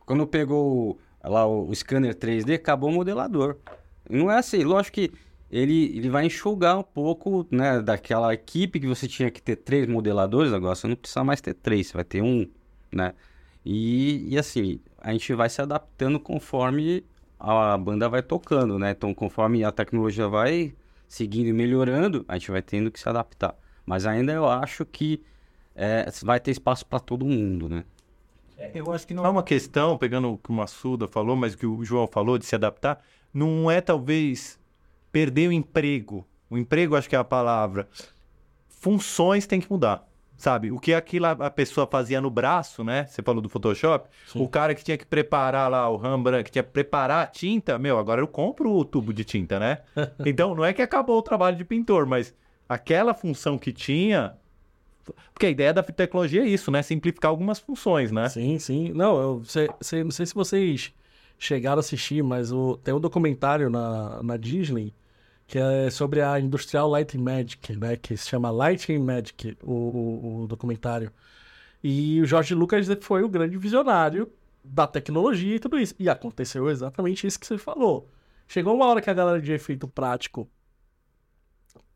Quando 0.04 0.26
pegou 0.26 0.98
lá 1.22 1.46
o, 1.46 1.68
o 1.68 1.74
scanner 1.76 2.16
3D, 2.16 2.56
acabou 2.56 2.90
o 2.90 2.92
modelador. 2.92 3.54
Não 4.10 4.28
é 4.32 4.38
assim, 4.38 4.64
lógico 4.64 4.96
que 4.96 5.12
ele, 5.56 5.96
ele 5.96 6.10
vai 6.10 6.26
enxugar 6.26 6.78
um 6.78 6.82
pouco, 6.82 7.46
né, 7.50 7.80
daquela 7.80 8.32
equipe 8.34 8.78
que 8.78 8.86
você 8.86 9.08
tinha 9.08 9.30
que 9.30 9.40
ter 9.40 9.56
três 9.56 9.86
modeladores, 9.88 10.52
agora 10.52 10.74
você 10.74 10.86
não 10.86 10.96
precisa 10.96 11.24
mais 11.24 11.40
ter 11.40 11.54
três, 11.54 11.86
você 11.86 11.94
vai 11.94 12.04
ter 12.04 12.22
um, 12.22 12.46
né? 12.92 13.14
E, 13.64 14.34
e 14.34 14.38
assim, 14.38 14.80
a 15.00 15.12
gente 15.12 15.32
vai 15.34 15.48
se 15.48 15.62
adaptando 15.62 16.20
conforme 16.20 17.04
a 17.38 17.76
banda 17.76 18.08
vai 18.08 18.22
tocando, 18.22 18.78
né? 18.78 18.90
Então, 18.90 19.12
conforme 19.14 19.64
a 19.64 19.72
tecnologia 19.72 20.28
vai 20.28 20.74
seguindo 21.08 21.48
e 21.48 21.52
melhorando, 21.52 22.24
a 22.28 22.38
gente 22.38 22.50
vai 22.50 22.62
tendo 22.62 22.90
que 22.90 23.00
se 23.00 23.08
adaptar. 23.08 23.56
Mas 23.84 24.06
ainda 24.06 24.32
eu 24.32 24.48
acho 24.48 24.84
que 24.84 25.22
é, 25.74 26.06
vai 26.22 26.38
ter 26.38 26.50
espaço 26.50 26.84
para 26.86 27.00
todo 27.00 27.24
mundo, 27.24 27.68
né? 27.68 27.84
Eu 28.74 28.90
acho 28.92 29.06
que 29.06 29.14
não 29.14 29.24
é 29.24 29.28
uma 29.28 29.42
questão, 29.42 29.98
pegando 29.98 30.32
o 30.32 30.38
que 30.38 30.50
o 30.50 30.52
Massuda 30.52 31.06
falou, 31.06 31.36
mas 31.36 31.54
o 31.54 31.58
que 31.58 31.66
o 31.66 31.84
João 31.84 32.06
falou 32.06 32.38
de 32.38 32.46
se 32.46 32.54
adaptar, 32.54 33.02
não 33.32 33.70
é 33.70 33.80
talvez 33.80 34.58
perder 35.12 35.48
o 35.48 35.52
emprego. 35.52 36.26
O 36.48 36.56
emprego 36.56 36.96
acho 36.96 37.08
que 37.08 37.16
é 37.16 37.18
a 37.18 37.24
palavra. 37.24 37.88
Funções 38.68 39.46
tem 39.46 39.60
que 39.60 39.70
mudar. 39.70 40.06
Sabe, 40.36 40.70
o 40.70 40.78
que 40.78 40.92
aquilo 40.92 41.24
a 41.26 41.50
pessoa 41.50 41.86
fazia 41.86 42.20
no 42.20 42.28
braço, 42.28 42.84
né? 42.84 43.06
Você 43.06 43.22
falou 43.22 43.40
do 43.40 43.48
Photoshop. 43.48 44.06
Sim. 44.30 44.42
O 44.42 44.46
cara 44.46 44.74
que 44.74 44.84
tinha 44.84 44.98
que 44.98 45.06
preparar 45.06 45.70
lá 45.70 45.88
o 45.88 45.96
Rembrandt, 45.96 46.44
que 46.44 46.50
tinha 46.50 46.62
que 46.62 46.70
preparar 46.70 47.24
a 47.24 47.26
tinta, 47.26 47.78
meu, 47.78 47.98
agora 47.98 48.20
eu 48.20 48.28
compro 48.28 48.70
o 48.70 48.84
tubo 48.84 49.14
de 49.14 49.24
tinta, 49.24 49.58
né? 49.58 49.78
então, 50.26 50.54
não 50.54 50.62
é 50.62 50.74
que 50.74 50.82
acabou 50.82 51.18
o 51.18 51.22
trabalho 51.22 51.56
de 51.56 51.64
pintor, 51.64 52.04
mas 52.04 52.34
aquela 52.68 53.14
função 53.14 53.56
que 53.56 53.72
tinha. 53.72 54.34
Porque 55.32 55.46
a 55.46 55.50
ideia 55.50 55.72
da 55.72 55.82
tecnologia 55.82 56.42
é 56.42 56.46
isso, 56.46 56.70
né? 56.70 56.82
Simplificar 56.82 57.30
algumas 57.30 57.58
funções, 57.58 58.12
né? 58.12 58.28
Sim, 58.28 58.58
sim. 58.58 58.92
Não, 58.92 59.18
eu 59.18 59.44
sei, 59.44 59.70
sei, 59.80 60.04
não 60.04 60.10
sei 60.10 60.26
se 60.26 60.34
vocês 60.34 60.92
chegaram 61.38 61.78
a 61.78 61.80
assistir, 61.80 62.22
mas 62.22 62.52
o, 62.52 62.76
tem 62.78 62.94
um 62.94 63.00
documentário 63.00 63.70
na, 63.70 64.22
na 64.22 64.36
Disney 64.36 64.94
que 65.46 65.58
é 65.58 65.90
sobre 65.90 66.20
a 66.20 66.40
Industrial 66.40 66.88
Lighting 66.88 67.18
Magic, 67.18 67.76
né? 67.76 67.96
Que 67.96 68.16
se 68.16 68.28
chama 68.28 68.50
Lighting 68.50 68.98
Magic, 68.98 69.56
o, 69.62 69.72
o, 69.72 70.42
o 70.42 70.46
documentário. 70.48 71.12
E 71.82 72.20
o 72.20 72.26
Jorge 72.26 72.54
Lucas 72.54 72.88
foi 73.00 73.22
o 73.22 73.28
grande 73.28 73.56
visionário 73.56 74.30
da 74.64 74.86
tecnologia 74.86 75.56
e 75.56 75.60
tudo 75.60 75.78
isso. 75.78 75.94
E 75.98 76.08
aconteceu 76.08 76.68
exatamente 76.68 77.26
isso 77.26 77.38
que 77.38 77.46
você 77.46 77.58
falou. 77.58 78.10
Chegou 78.48 78.74
uma 78.74 78.86
hora 78.86 79.00
que 79.00 79.10
a 79.10 79.14
galera 79.14 79.40
de 79.40 79.52
efeito 79.52 79.86
prático 79.86 80.48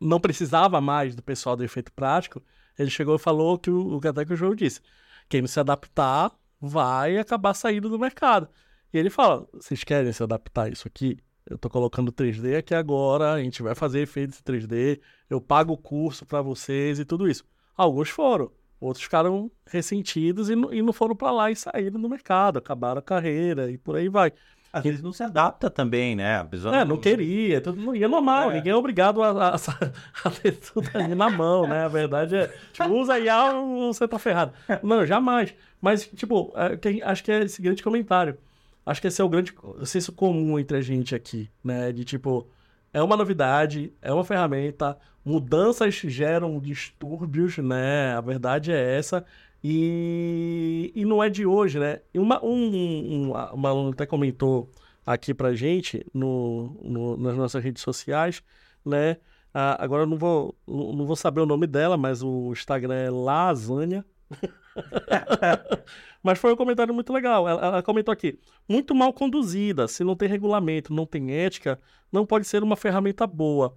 não 0.01 0.21
precisava 0.21 0.81
mais 0.81 1.15
do 1.15 1.23
pessoal 1.23 1.57
do 1.57 1.65
efeito 1.65 1.93
prático. 1.93 2.41
Ele 2.79 2.91
chegou 2.91 3.17
e 3.17 3.19
falou 3.19 3.59
que 3.59 3.71
o, 3.71 3.97
o 3.97 4.01
que 4.01 4.09
até 4.09 4.25
que 4.25 4.33
o 4.33 4.37
João 4.37 4.55
disse. 4.55 4.81
Quem 5.29 5.41
não 5.41 5.49
se 5.49 5.59
adaptar 5.59 6.33
vai 6.61 7.19
acabar 7.19 7.55
saindo 7.55 7.89
do 7.89 7.99
mercado. 7.99 8.49
E 8.93 8.99
ele 8.99 9.11
fala: 9.11 9.47
vocês 9.53 9.85
querem 9.85 10.13
se 10.13 10.23
adaptar 10.23 10.65
a 10.65 10.69
isso 10.69 10.87
aqui? 10.87 11.19
Eu 11.47 11.59
tô 11.59 11.69
colocando 11.69 12.13
3D 12.13 12.59
aqui 12.59 12.75
agora, 12.75 13.33
a 13.33 13.43
gente 13.43 13.63
vai 13.63 13.75
fazer 13.75 14.01
efeitos 14.01 14.39
em 14.39 14.43
3D, 14.43 15.01
eu 15.29 15.41
pago 15.41 15.73
o 15.73 15.79
curso 15.79 16.25
para 16.25 16.43
vocês 16.43 16.99
e 16.99 17.05
tudo 17.05 17.29
isso. 17.29 17.45
Alguns 17.77 18.09
foram, 18.11 18.53
outros 18.81 19.03
ficaram 19.03 19.51
ressentidos 19.67 20.49
e, 20.49 20.53
e 20.53 20.83
não 20.83 20.93
foram 20.93 21.17
para 21.17 21.31
lá 21.33 21.51
e 21.51 21.57
saíram 21.57 22.01
do 22.01 22.09
mercado, 22.09 22.59
acabaram 22.59 22.99
a 23.01 23.03
carreira 23.03 23.71
e 23.71 23.79
por 23.79 23.97
aí 23.97 24.09
vai. 24.09 24.33
Às 24.73 24.85
vezes 24.85 25.03
não 25.03 25.13
se 25.13 25.25
adapta 25.25 25.69
também, 25.69 26.15
né? 26.15 26.39
A 26.39 26.45
pessoa 26.45 26.77
é, 26.77 26.85
não, 26.85 26.97
queria, 26.97 27.61
tudo 27.61 27.81
não 27.81 27.97
ia 27.97 28.07
normal, 28.07 28.53
é. 28.53 28.55
ninguém 28.55 28.73
é 28.73 28.77
obrigado 28.77 29.21
a, 29.21 29.49
a, 29.49 29.55
a, 29.57 30.31
ter 30.31 30.53
tudo 30.53 30.89
ali 30.95 31.15
na 31.17 31.29
mão, 31.29 31.67
né? 31.67 31.85
A 31.85 31.89
verdade 31.89 32.37
é, 32.37 32.47
tipo, 32.73 32.89
usa 32.91 33.19
IA 33.19 33.53
você 33.89 34.07
tá 34.07 34.19
ferrado. 34.19 34.53
Não, 34.83 35.05
jamais. 35.05 35.53
Mas, 35.81 36.07
tipo, 36.07 36.55
é, 36.55 37.03
acho 37.05 37.25
que 37.25 37.33
é 37.33 37.43
esse 37.43 37.61
grande 37.61 37.83
comentário. 37.83 38.39
Acho 38.85 39.01
que 39.01 39.07
esse 39.09 39.21
é 39.21 39.25
o 39.25 39.29
grande 39.29 39.55
senso 39.85 40.13
comum 40.13 40.59
entre 40.59 40.77
a 40.77 40.81
gente 40.81 41.15
aqui, 41.15 41.49
né? 41.63 41.93
De 41.93 42.05
tipo, 42.05 42.49
é 42.93 43.03
uma 43.03 43.17
novidade, 43.17 43.93
é 44.03 44.13
uma 44.13 44.25
ferramenta, 44.25 44.99
mudanças 45.25 45.95
geram 45.95 46.59
distúrbios, 46.59 47.59
né? 47.59 48.15
A 48.15 48.21
verdade 48.21 48.73
é 48.73 48.97
essa. 48.97 49.25
E, 49.63 50.91
e 50.95 51.05
não 51.05 51.23
é 51.23 51.29
de 51.29 51.45
hoje, 51.45 51.79
né? 51.79 52.01
Uma, 52.15 52.43
um, 52.45 53.29
um, 53.29 53.33
uma 53.53 53.69
aluna 53.69 53.91
até 53.91 54.07
comentou 54.07 54.71
aqui 55.07 55.35
pra 55.35 55.55
gente 55.55 56.05
no, 56.15 56.77
no, 56.83 57.17
nas 57.17 57.37
nossas 57.37 57.63
redes 57.63 57.83
sociais, 57.83 58.43
né? 58.85 59.19
Ah, 59.53 59.83
agora 59.83 60.05
eu 60.05 60.07
não 60.07 60.17
vou, 60.17 60.55
não 60.67 61.05
vou 61.05 61.17
saber 61.17 61.41
o 61.41 61.47
nome 61.47 61.67
dela, 61.67 61.97
mas 61.97 62.23
o 62.23 62.53
Instagram 62.53 62.95
é 62.95 63.11
Lasanha. 63.11 64.05
Mas 66.23 66.39
foi 66.39 66.53
um 66.53 66.57
comentário 66.57 66.95
muito 66.95 67.13
legal. 67.13 67.49
Ela, 67.49 67.65
ela, 67.65 67.83
comentou 67.83 68.13
aqui: 68.13 68.39
muito 68.69 68.95
mal 68.95 69.13
conduzida, 69.13 69.89
se 69.89 70.05
não 70.05 70.17
tem 70.17 70.29
regulamento, 70.29 70.93
não 70.93 71.07
tem 71.07 71.33
ética, 71.33 71.81
não 72.13 72.27
pode 72.27 72.47
ser 72.47 72.63
uma 72.63 72.77
ferramenta 72.77 73.27
boa. 73.27 73.77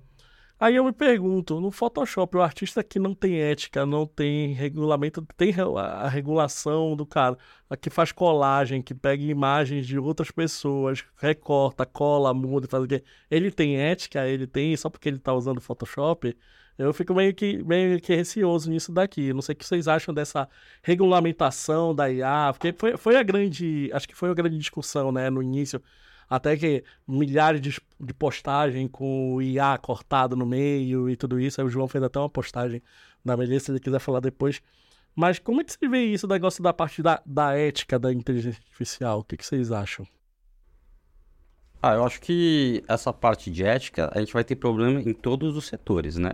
Aí 0.60 0.76
eu 0.76 0.86
me 0.86 0.94
pergunto, 0.94 1.60
no 1.60 1.72
Photoshop, 1.72 2.38
o 2.38 2.42
artista 2.42 2.82
que 2.84 2.98
não 2.98 3.14
tem 3.14 3.42
ética, 3.42 3.86
não 3.86 4.06
tem 4.06 4.54
regulamento, 4.54 5.22
tem 5.36 5.54
a 5.78 6.08
regulação 6.08 6.96
do 6.96 7.06
cara, 7.06 7.38
que 7.82 7.90
faz 7.90 8.14
colagem, 8.14 8.82
que 8.82 8.94
pega 8.94 9.22
imagens 9.24 9.86
de 9.86 10.00
outras 10.00 10.32
pessoas, 10.32 11.04
recorta, 11.18 11.86
cola, 11.86 12.34
muda, 12.34 12.68
faz 12.68 12.84
o 12.84 12.88
quê? 12.88 13.04
Ele 13.30 13.52
tem 13.52 13.78
ética, 13.78 14.26
ele 14.26 14.48
tem, 14.48 14.78
só 14.78 14.90
porque 14.90 15.10
ele 15.10 15.18
está 15.18 15.34
usando 15.34 15.60
Photoshop, 15.60 16.34
eu 16.78 16.94
fico 16.94 17.14
meio 17.14 17.34
que, 17.34 17.64
meio 17.64 18.00
que 18.02 18.16
receoso 18.16 18.70
nisso 18.70 18.92
daqui. 18.92 19.32
Não 19.34 19.42
sei 19.42 19.54
o 19.54 19.56
que 19.56 19.66
vocês 19.66 19.88
acham 19.88 20.14
dessa 20.14 20.50
regulamentação 20.82 21.94
da 21.94 22.10
IA, 22.10 22.52
porque 22.54 22.74
foi, 22.74 22.98
foi 22.98 23.16
a 23.16 23.24
grande, 23.24 23.90
acho 23.94 24.08
que 24.08 24.16
foi 24.16 24.30
a 24.30 24.34
grande 24.34 24.58
discussão, 24.58 25.12
né, 25.12 25.30
no 25.30 25.42
início, 25.42 25.82
até 26.30 26.58
que 26.58 26.84
milhares 27.08 27.62
de, 27.62 27.80
de 28.00 28.14
postagem 28.14 28.88
com 28.88 29.36
o 29.36 29.42
IA 29.42 29.78
cortado 29.78 30.36
no 30.36 30.46
meio 30.46 31.10
e 31.10 31.16
tudo 31.16 31.40
isso. 31.40 31.62
Aí 31.62 31.68
o 31.68 31.70
João 31.70 31.88
fez 31.88 32.04
até 32.04 32.20
uma 32.20 32.30
postagem 32.30 32.82
na 33.24 33.38
Melissa, 33.38 33.66
se 33.66 33.72
ele 33.72 33.80
quiser 33.80 34.00
falar 34.00 34.20
depois. 34.20 34.62
Mas 35.16 35.38
como 35.38 35.62
é 35.62 35.64
que 35.64 35.74
você 35.74 35.88
vê 35.88 36.06
isso, 36.06 36.26
o 36.26 36.30
negócio 36.30 36.64
da 36.64 36.74
parte 36.74 37.04
da, 37.04 37.22
da 37.24 37.56
ética 37.56 38.00
da 38.00 38.12
inteligência 38.12 38.60
artificial? 38.64 39.20
O 39.20 39.24
que, 39.24 39.38
que 39.38 39.46
vocês 39.46 39.72
acham? 39.72 40.08
Ah, 41.80 41.96
eu 41.96 42.06
acho 42.06 42.20
que 42.20 42.84
essa 42.88 43.14
parte 43.14 43.52
de 43.52 43.64
ética, 43.64 44.10
a 44.14 44.20
gente 44.20 44.34
vai 44.34 44.44
ter 44.44 44.56
problema 44.56 45.02
em 45.02 45.14
todos 45.14 45.56
os 45.56 45.68
setores, 45.68 46.18
né? 46.18 46.32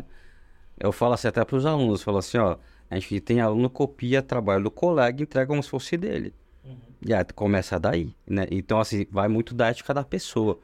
Eu 0.80 0.92
falo 0.92 1.14
assim 1.14 1.28
até 1.28 1.44
para 1.44 1.56
os 1.56 1.66
alunos, 1.66 2.02
falo 2.02 2.20
assim, 2.20 2.38
ó, 2.38 2.58
a 2.90 2.96
gente 2.96 3.20
tem 3.20 3.40
aluno 3.40 3.70
copia 3.70 4.22
trabalho 4.22 4.64
do 4.64 4.72
colega 4.72 5.22
e 5.22 5.24
entrega 5.24 5.48
como 5.48 5.62
se 5.62 5.70
fosse 5.70 5.98
dele. 5.98 6.34
Uhum. 6.64 6.78
E 7.06 7.14
aí 7.14 7.24
começa 7.36 7.80
daí, 7.80 8.16
né? 8.26 8.48
Então, 8.50 8.80
assim, 8.80 9.06
vai 9.12 9.28
muito 9.28 9.54
da 9.54 9.68
ética 9.68 9.94
da 9.94 10.04
pessoa. 10.04 10.60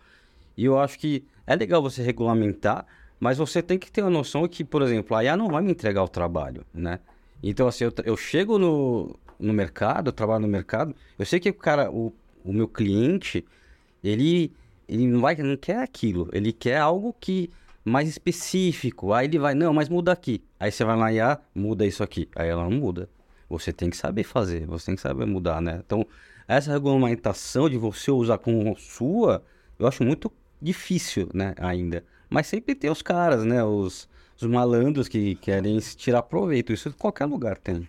E 0.57 0.65
eu 0.65 0.79
acho 0.79 0.97
que 0.97 1.25
é 1.45 1.55
legal 1.55 1.81
você 1.81 2.01
regulamentar, 2.01 2.85
mas 3.19 3.37
você 3.37 3.61
tem 3.61 3.77
que 3.77 3.91
ter 3.91 4.01
a 4.01 4.09
noção 4.09 4.47
que, 4.47 4.63
por 4.63 4.81
exemplo, 4.81 5.15
a 5.15 5.23
IA 5.23 5.37
não 5.37 5.49
vai 5.49 5.61
me 5.61 5.71
entregar 5.71 6.03
o 6.03 6.07
trabalho, 6.07 6.65
né? 6.73 6.99
Então, 7.43 7.67
assim, 7.67 7.83
eu, 7.83 7.93
eu 8.03 8.17
chego 8.17 8.57
no, 8.57 9.15
no 9.39 9.53
mercado, 9.53 10.07
eu 10.07 10.13
trabalho 10.13 10.41
no 10.41 10.47
mercado, 10.47 10.95
eu 11.19 11.25
sei 11.25 11.39
que 11.39 11.49
o 11.49 11.53
cara, 11.53 11.91
o, 11.91 12.13
o 12.43 12.51
meu 12.51 12.67
cliente, 12.67 13.45
ele, 14.03 14.51
ele 14.87 15.07
não, 15.07 15.21
vai, 15.21 15.35
não 15.35 15.57
quer 15.57 15.79
aquilo, 15.79 16.29
ele 16.33 16.51
quer 16.51 16.77
algo 16.77 17.15
que 17.19 17.49
mais 17.85 18.09
específico. 18.09 19.13
Aí 19.13 19.27
ele 19.27 19.37
vai, 19.37 19.53
não, 19.53 19.73
mas 19.73 19.87
muda 19.87 20.11
aqui. 20.11 20.43
Aí 20.59 20.71
você 20.71 20.83
vai 20.83 20.97
lá 20.97 21.13
e 21.13 21.19
ah, 21.19 21.39
muda 21.53 21.85
isso 21.85 22.03
aqui. 22.03 22.27
Aí 22.35 22.49
ela 22.49 22.63
não 22.63 22.71
muda. 22.71 23.07
Você 23.47 23.71
tem 23.71 23.91
que 23.91 23.95
saber 23.95 24.23
fazer, 24.23 24.65
você 24.65 24.87
tem 24.87 24.95
que 24.95 25.01
saber 25.01 25.25
mudar, 25.25 25.61
né? 25.61 25.81
Então, 25.85 26.05
essa 26.47 26.71
regulamentação 26.71 27.69
de 27.69 27.77
você 27.77 28.09
usar 28.09 28.39
como 28.39 28.75
sua, 28.75 29.43
eu 29.77 29.87
acho 29.87 30.03
muito 30.03 30.31
difícil, 30.59 31.29
né, 31.33 31.53
ainda. 31.59 32.03
Mas 32.27 32.47
sempre 32.47 32.73
tem 32.73 32.89
os 32.89 33.03
caras, 33.03 33.45
né, 33.45 33.63
os, 33.63 34.09
os 34.35 34.47
malandros 34.47 35.07
que 35.07 35.35
querem 35.35 35.77
tirar 35.77 36.23
proveito. 36.23 36.73
Isso 36.73 36.89
em 36.89 36.93
qualquer 36.93 37.25
lugar 37.25 37.57
tem. 37.57 37.87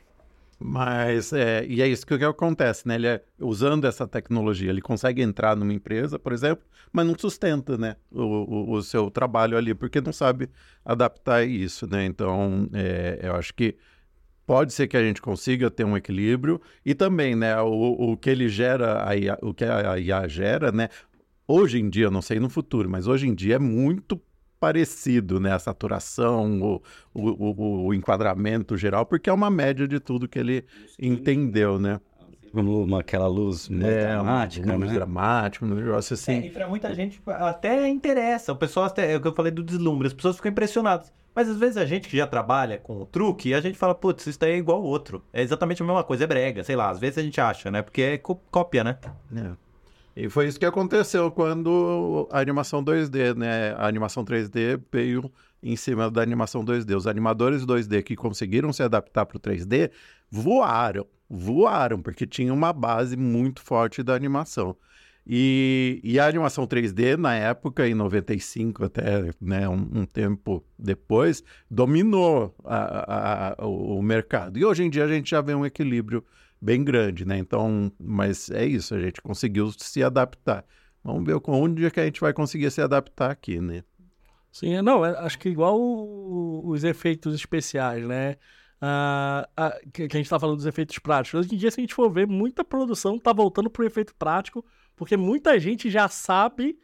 Mas, 0.59 1.33
é, 1.35 1.67
e 1.67 1.83
é 1.83 1.89
isso 1.89 2.07
que, 2.07 2.17
que 2.17 2.25
acontece, 2.25 2.89
né? 2.89 2.95
Ele 2.95 3.07
é, 3.07 3.23
usando 3.39 3.85
essa 3.85 4.07
tecnologia, 4.09 4.71
ele 4.71 4.81
consegue 4.81 5.21
entrar 5.21 5.55
numa 5.55 5.73
empresa, 5.73 6.19
por 6.19 6.33
exemplo, 6.33 6.65
mas 6.91 7.07
não 7.07 7.15
sustenta, 7.19 7.77
né, 7.77 7.97
o, 8.11 8.23
o, 8.23 8.73
o 8.73 8.83
seu 8.83 9.11
trabalho 9.11 9.57
ali, 9.59 9.75
porque 9.75 10.01
não 10.01 10.13
sabe 10.13 10.49
adaptar 10.85 11.47
isso, 11.47 11.87
né? 11.87 12.07
Então, 12.07 12.69
é, 12.73 13.21
eu 13.23 13.35
acho 13.35 13.53
que 13.53 13.77
pode 14.47 14.73
ser 14.73 14.89
que 14.89 14.97
a 14.97 15.03
gente 15.03 15.21
consiga 15.21 15.71
ter 15.71 15.85
um 15.85 15.97
equilíbrio 15.97 16.61
e 16.85 16.95
também, 16.95 17.35
né, 17.35 17.61
o, 17.61 18.13
o 18.13 18.17
que 18.17 18.31
ele 18.31 18.49
gera, 18.49 19.15
IA, 19.15 19.39
o 19.43 19.53
que 19.53 19.65
a 19.65 19.99
IA 19.99 20.27
gera, 20.27 20.73
né, 20.73 20.89
hoje 21.47 21.79
em 21.79 21.91
dia, 21.91 22.11
não 22.11 22.23
sei 22.23 22.41
no 22.41 22.49
futuro, 22.49 22.89
mas 22.89 23.07
hoje 23.07 23.29
em 23.29 23.35
dia 23.35 23.57
é 23.57 23.59
muito 23.59 24.21
parecido, 24.61 25.39
né? 25.41 25.53
A 25.53 25.59
saturação, 25.59 26.61
o, 26.61 26.83
o, 27.15 27.31
o, 27.31 27.87
o 27.87 27.95
enquadramento 27.95 28.77
geral, 28.77 29.05
porque 29.07 29.29
é 29.31 29.33
uma 29.33 29.51
média 29.51 29.87
de 29.87 30.01
tudo 30.01 30.29
que 30.29 30.39
ele 30.39 30.65
entendeu, 30.99 31.79
né? 31.79 32.01
Uma, 32.53 33.01
aquela 33.01 33.27
luz 33.27 33.69
é, 33.71 34.01
dramática, 34.07 34.67
uma, 34.67 34.77
luz 34.77 34.93
dramática, 34.93 35.67
um 35.67 35.69
negócio 35.75 36.15
assim. 36.15 36.33
É, 36.33 36.47
e 36.47 36.51
pra 36.51 36.67
muita 36.67 36.95
gente 36.95 37.21
até 37.27 37.87
interessa. 37.89 38.53
O 38.53 38.57
pessoal, 38.57 38.87
até, 38.87 39.13
é 39.13 39.17
o 39.17 39.21
que 39.21 39.29
eu 39.29 39.35
falei 39.35 39.53
do 39.53 39.63
deslumbre, 39.63 40.07
as 40.07 40.15
pessoas 40.15 40.37
ficam 40.37 40.51
impressionadas. 40.51 41.13
Mas 41.35 41.51
às 41.51 41.59
vezes 41.59 41.77
a 41.77 41.85
gente 41.85 42.09
que 42.09 42.17
já 42.17 42.27
trabalha 42.27 42.79
com 42.79 43.03
o 43.03 43.05
truque, 43.05 43.53
a 43.53 43.61
gente 43.61 43.77
fala, 43.77 43.95
putz, 43.95 44.27
isso 44.27 44.41
daí 44.41 44.53
é 44.53 44.57
igual 44.57 44.79
ao 44.79 44.85
outro. 44.85 45.23
É 45.35 45.43
exatamente 45.43 45.83
a 45.83 45.85
mesma 45.85 46.03
coisa, 46.03 46.25
é 46.25 46.27
brega, 46.27 46.65
sei 46.65 46.77
lá. 46.77 46.89
Às 46.89 46.99
vezes 46.99 47.19
a 47.19 47.23
gente 47.23 47.39
acha, 47.39 47.71
né? 47.71 47.83
Porque 47.83 48.01
é 48.01 48.17
có- 48.17 48.41
cópia, 48.51 48.83
né? 48.83 48.97
É. 49.37 49.51
E 50.17 50.31
foi 50.31 50.47
isso 50.49 50.59
que 50.59 50.65
aconteceu 50.65 51.31
quando 51.31 52.27
a 52.33 52.41
animação 52.41 52.83
2D, 52.83 53.35
né? 53.37 53.75
A 53.77 53.87
animação 53.87 54.25
3D 54.25 54.81
veio 54.91 55.31
em 55.63 55.77
cima 55.77 56.11
da 56.11 56.23
animação 56.23 56.65
2D. 56.65 56.97
Os 56.97 57.07
animadores 57.07 57.67
2D 57.67 58.03
que 58.03 58.17
conseguiram 58.17 58.73
se 58.73 58.83
adaptar 58.83 59.27
para 59.27 59.37
o 59.37 59.41
3D 59.41 59.91
voaram, 60.31 61.07
voaram, 61.29 62.01
porque 62.01 62.27
tinha 62.27 62.53
uma 62.55 62.73
base 62.73 63.17
muito 63.17 63.61
forte 63.61 64.03
da 64.03 64.15
animação. 64.15 64.75
E, 65.29 66.01
e 66.05 66.21
a 66.21 66.27
animação 66.27 66.67
3D, 66.67 67.17
na 67.17 67.35
época, 67.35 67.87
em 67.87 67.95
95, 67.95 68.85
até 68.85 69.31
né, 69.41 69.69
um, 69.69 69.75
um 69.93 70.07
tempo 70.07 70.65
depois, 70.79 71.43
dominou 71.69 72.55
a- 72.65 72.77
a- 72.77 73.55
a- 73.59 73.67
o 73.67 74.01
mercado. 74.01 74.57
E 74.57 74.65
hoje 74.65 74.85
em 74.85 74.89
dia 74.91 75.05
a 75.05 75.09
gente 75.09 75.31
já 75.31 75.41
vê 75.41 75.53
um 75.53 75.67
equilíbrio 75.67 76.25
bem 76.61 76.83
grande, 76.85 77.25
né? 77.25 77.39
Então, 77.39 77.93
mas 77.99 78.51
é 78.51 78.65
isso, 78.65 78.95
a 78.95 79.01
gente 79.01 79.21
conseguiu 79.21 79.71
se 79.77 80.03
adaptar. 80.03 80.65
Vamos 81.03 81.25
ver 81.25 81.41
onde 81.47 81.85
é 81.85 81.91
que 81.91 82.01
a 82.01 82.05
gente 82.05 82.21
vai 82.21 82.33
conseguir 82.33 82.71
se 82.71 82.81
adaptar 82.81 83.31
aqui, 83.31 83.61
né? 83.61 83.83
Sim, 84.51 84.75
é- 84.75 84.83
não, 84.83 85.05
é- 85.05 85.17
acho 85.19 85.39
que 85.39 85.49
igual 85.49 85.79
o- 85.79 86.63
os 86.69 86.83
efeitos 86.83 87.35
especiais, 87.35 88.07
né? 88.07 88.37
Ah, 88.81 89.49
que, 89.93 90.03
a 90.05 90.09
gente 90.17 90.29
tá 90.29 90.39
falando 90.39 90.57
dos 90.57 90.67
efeitos 90.67 90.99
práticos. 90.99 91.41
Hoje 91.41 91.55
em 91.55 91.59
dia, 91.59 91.71
se 91.71 91.81
a 91.81 91.83
gente 91.83 91.95
for 91.95 92.11
ver, 92.11 92.27
muita 92.27 92.65
produção 92.65 93.19
tá 93.19 93.33
voltando 93.33 93.71
pro 93.71 93.85
efeito 93.87 94.15
prático, 94.15 94.65
porque 94.95 95.17
muita 95.17 95.59
gente 95.59 95.91
já 95.91 96.09
sabe, 96.09 96.79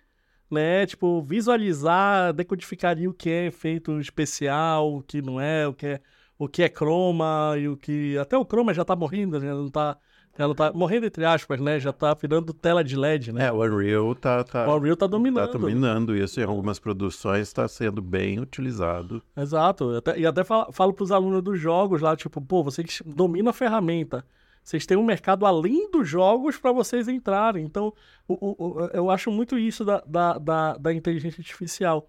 né? 0.51 0.87
Tipo, 0.87 1.23
visualizar, 1.23 2.33
decodificaria 2.33 3.09
o 3.09 3.15
que 3.15 3.31
é 3.31 3.47
efeito 3.47 3.99
especial, 4.01 4.97
o 4.97 5.03
que 5.03 5.21
não 5.23 5.41
é, 5.41 5.67
o 5.67 5.75
que 5.75 5.87
é, 5.87 6.01
o 6.45 6.49
que 6.49 6.63
é 6.63 6.69
croma 6.69 7.55
e 7.59 7.69
o 7.69 7.77
que. 7.77 8.17
Até 8.19 8.37
o 8.37 8.45
croma 8.45 8.73
já 8.75 8.85
tá 8.85 8.95
morrendo, 8.97 9.39
né? 9.39 9.53
Não 9.53 9.69
tá. 9.69 9.97
Já 10.39 10.49
não 10.49 10.55
tá 10.55 10.73
morrendo 10.73 11.05
entre 11.05 11.27
aspas, 11.27 11.61
né? 11.61 11.79
Já 11.79 11.93
tá 11.93 12.15
virando 12.15 12.55
tela 12.55 12.83
de 12.83 12.97
LED, 12.97 13.33
né? 13.33 13.49
É, 13.49 13.53
o 13.53 13.63
Unreal 13.63 14.15
tá, 14.15 14.43
tá, 14.43 14.67
O 14.67 14.77
Unreal 14.79 14.97
tá 14.97 15.05
tá 15.07 15.11
dominando. 15.11 15.59
dominando 15.59 16.17
isso 16.17 16.41
em 16.41 16.45
algumas 16.45 16.79
produções, 16.79 17.49
está 17.49 17.69
sendo 17.69 18.01
bem 18.01 18.41
utilizado. 18.41 19.23
Exato. 19.37 19.95
Até- 19.97 20.19
e 20.19 20.25
até 20.27 20.43
falo, 20.43 20.73
falo 20.73 20.95
para 20.95 21.05
os 21.05 21.13
alunos 21.13 21.43
dos 21.43 21.61
jogos 21.61 22.01
lá, 22.01 22.17
tipo, 22.17 22.41
pô, 22.41 22.63
vocês 22.65 23.03
dominam 23.05 23.51
a 23.51 23.53
ferramenta. 23.53 24.25
Vocês 24.65 24.87
têm 24.87 24.97
um 24.97 25.05
mercado 25.05 25.45
além 25.45 25.91
dos 25.91 26.09
jogos 26.09 26.57
para 26.57 26.73
vocês 26.73 27.09
entrarem. 27.09 27.63
Então, 27.67 27.93
o- 28.27 28.35
o- 28.35 28.57
o- 28.79 28.87
eu 28.95 29.11
acho 29.11 29.31
muito 29.31 29.59
isso 29.59 29.85
da, 29.85 30.03
da, 30.07 30.39
da, 30.39 30.77
da 30.79 30.95
inteligência 30.95 31.41
artificial. 31.43 32.09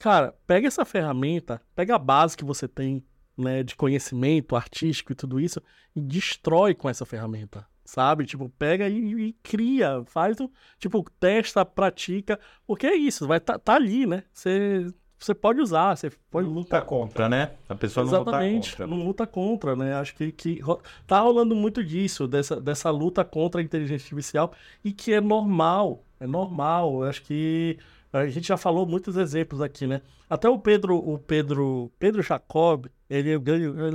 Cara, 0.00 0.34
pega 0.48 0.66
essa 0.66 0.84
ferramenta, 0.84 1.60
pega 1.76 1.94
a 1.94 1.98
base 1.98 2.36
que 2.36 2.44
você 2.44 2.66
tem, 2.66 3.04
né, 3.36 3.62
de 3.62 3.74
conhecimento 3.76 4.56
artístico 4.56 5.12
e 5.12 5.14
tudo 5.14 5.40
isso, 5.40 5.60
e 5.94 6.00
destrói 6.00 6.74
com 6.74 6.88
essa 6.88 7.04
ferramenta. 7.04 7.66
Sabe? 7.84 8.24
Tipo, 8.24 8.48
pega 8.48 8.88
e, 8.88 9.28
e 9.28 9.32
cria, 9.42 10.04
faz 10.06 10.38
o. 10.40 10.50
Tipo, 10.78 11.04
testa, 11.18 11.64
pratica. 11.64 12.38
Porque 12.66 12.86
é 12.86 12.94
isso, 12.94 13.26
vai 13.26 13.40
tá, 13.40 13.58
tá 13.58 13.74
ali, 13.74 14.06
né? 14.06 14.22
Você, 14.32 14.86
você 15.18 15.34
pode 15.34 15.60
usar, 15.60 15.96
você 15.96 16.10
pode 16.30 16.46
Não 16.46 16.54
luta 16.54 16.80
contra, 16.80 17.28
né? 17.28 17.52
A 17.68 17.74
pessoa 17.74 18.04
não 18.04 18.18
luta 18.18 18.30
Exatamente, 18.30 18.70
contra. 18.70 18.86
não 18.86 19.04
luta 19.04 19.26
contra, 19.26 19.76
né? 19.76 19.94
Acho 19.94 20.14
que, 20.14 20.32
que 20.32 20.60
tá 21.06 21.20
rolando 21.20 21.54
muito 21.54 21.82
disso, 21.82 22.28
dessa, 22.28 22.60
dessa 22.60 22.88
luta 22.88 23.24
contra 23.24 23.60
a 23.60 23.64
inteligência 23.64 24.04
artificial, 24.04 24.52
e 24.84 24.92
que 24.92 25.12
é 25.12 25.20
normal, 25.20 26.04
é 26.20 26.26
normal. 26.26 27.02
Eu 27.02 27.10
Acho 27.10 27.22
que 27.22 27.78
a 28.12 28.28
gente 28.28 28.48
já 28.48 28.56
falou 28.56 28.86
muitos 28.86 29.16
exemplos 29.16 29.60
aqui, 29.60 29.86
né? 29.86 30.02
Até 30.28 30.48
o 30.48 30.58
Pedro, 30.58 30.96
o 30.96 31.18
Pedro, 31.18 31.90
Pedro 31.98 32.22
Jacob, 32.22 32.86
ele 33.08 33.32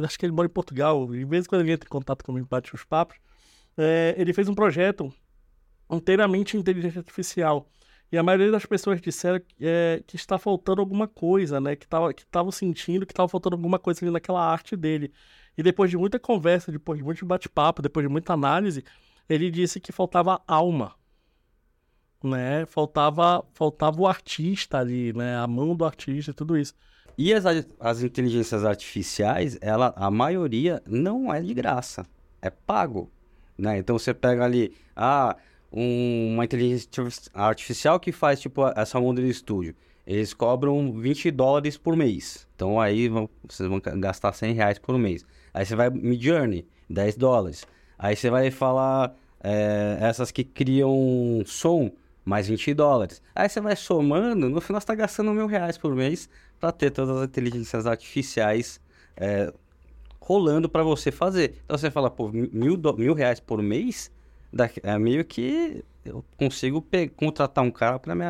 acho 0.03 0.17
que 0.17 0.25
ele 0.25 0.33
mora 0.33 0.47
em 0.47 0.51
Portugal, 0.51 1.07
vez 1.07 1.45
em 1.45 1.49
quando 1.49 1.61
ele 1.61 1.71
entra 1.71 1.87
em 1.87 1.89
contato 1.89 2.23
comigo, 2.23 2.47
bate 2.49 2.73
os 2.73 2.83
papos, 2.83 3.17
é, 3.77 4.15
ele 4.17 4.33
fez 4.33 4.49
um 4.49 4.55
projeto 4.55 5.13
inteiramente 5.89 6.57
em 6.57 6.59
inteligência 6.59 6.99
artificial. 6.99 7.69
E 8.11 8.17
a 8.17 8.23
maioria 8.23 8.51
das 8.51 8.65
pessoas 8.65 9.01
disseram 9.01 9.41
é, 9.59 10.01
que 10.07 10.15
está 10.15 10.37
faltando 10.37 10.81
alguma 10.81 11.07
coisa, 11.07 11.59
né? 11.59 11.75
Que 11.75 11.85
estavam 11.85 12.13
que 12.13 12.23
estavam 12.23 12.51
sentindo 12.51 13.05
que 13.05 13.11
estava 13.11 13.27
faltando 13.27 13.55
alguma 13.55 13.77
coisa 13.77 14.03
ali 14.03 14.11
naquela 14.11 14.41
arte 14.41 14.75
dele. 14.75 15.11
E 15.57 15.61
depois 15.61 15.91
de 15.91 15.97
muita 15.97 16.17
conversa, 16.19 16.71
depois 16.71 16.97
de 16.97 17.03
muito 17.03 17.25
bate-papo, 17.25 17.81
depois 17.81 18.05
de 18.05 18.11
muita 18.11 18.33
análise, 18.33 18.83
ele 19.27 19.51
disse 19.51 19.79
que 19.79 19.91
faltava 19.91 20.41
alma. 20.47 20.95
Né? 22.23 22.65
Faltava, 22.65 23.43
faltava 23.53 24.01
o 24.01 24.07
artista 24.07 24.79
ali, 24.79 25.13
né? 25.13 25.37
A 25.37 25.45
mão 25.47 25.75
do 25.75 25.85
artista 25.85 26.31
e 26.31 26.33
tudo 26.33 26.57
isso. 26.57 26.73
E 27.17 27.33
as, 27.33 27.45
as 27.79 28.01
inteligências 28.03 28.63
artificiais, 28.63 29.57
ela, 29.61 29.93
a 29.95 30.09
maioria 30.11 30.81
não 30.87 31.33
é 31.33 31.41
de 31.41 31.53
graça, 31.53 32.05
é 32.41 32.49
pago, 32.49 33.09
né? 33.57 33.77
Então 33.79 33.97
você 33.97 34.13
pega 34.13 34.43
ali, 34.45 34.73
ah, 34.95 35.35
um- 35.71 36.33
uma 36.33 36.45
inteligência 36.45 36.89
artificial 37.33 37.99
que 37.99 38.11
faz 38.11 38.39
tipo 38.39 38.61
essa 38.75 38.99
Model 38.99 39.31
Studio, 39.33 39.75
eles 40.05 40.33
cobram 40.33 40.93
20 40.93 41.29
dólares 41.31 41.77
por 41.77 41.95
mês. 41.95 42.47
Então 42.55 42.79
aí 42.79 43.09
vão, 43.09 43.29
vocês 43.47 43.67
vão 43.67 43.79
gastar 43.99 44.31
100 44.33 44.53
reais 44.53 44.79
por 44.79 44.97
mês. 44.97 45.25
Aí 45.53 45.65
você 45.65 45.75
vai 45.75 45.89
Midjourney, 45.89 46.67
10 46.89 47.17
dólares. 47.17 47.65
Aí 47.97 48.15
você 48.15 48.29
vai 48.29 48.51
falar 48.51 49.13
é, 49.43 49.97
essas 49.99 50.31
que 50.31 50.43
criam 50.43 51.41
som, 51.45 51.91
mais 52.27 52.47
20 52.47 52.73
dólares. 52.73 53.21
Aí 53.33 53.47
você 53.47 53.61
vai 53.61 53.75
somando, 53.75 54.49
no 54.49 54.59
final 54.59 54.81
você 54.81 54.83
está 54.83 54.95
gastando 54.95 55.31
mil 55.31 55.47
reais 55.47 55.77
por 55.77 55.95
mês 55.95 56.29
para 56.59 56.73
ter 56.73 56.91
todas 56.91 57.15
as 57.15 57.23
inteligências 57.23 57.87
artificiais 57.87 58.81
é, 59.15 59.53
rolando 60.19 60.67
para 60.67 60.83
você 60.83 61.09
fazer. 61.09 61.55
Então 61.63 61.77
você 61.77 61.89
fala, 61.89 62.09
pô, 62.11 62.29
mil, 62.29 62.77
mil 62.97 63.13
reais 63.13 63.39
por 63.39 63.61
mês, 63.61 64.11
é 64.83 64.99
meio 64.99 65.23
que 65.23 65.81
eu 66.03 66.23
consigo 66.35 66.85
contratar 67.15 67.63
um 67.63 67.71
cara 67.71 67.97
para 67.97 68.13
me 68.13 68.25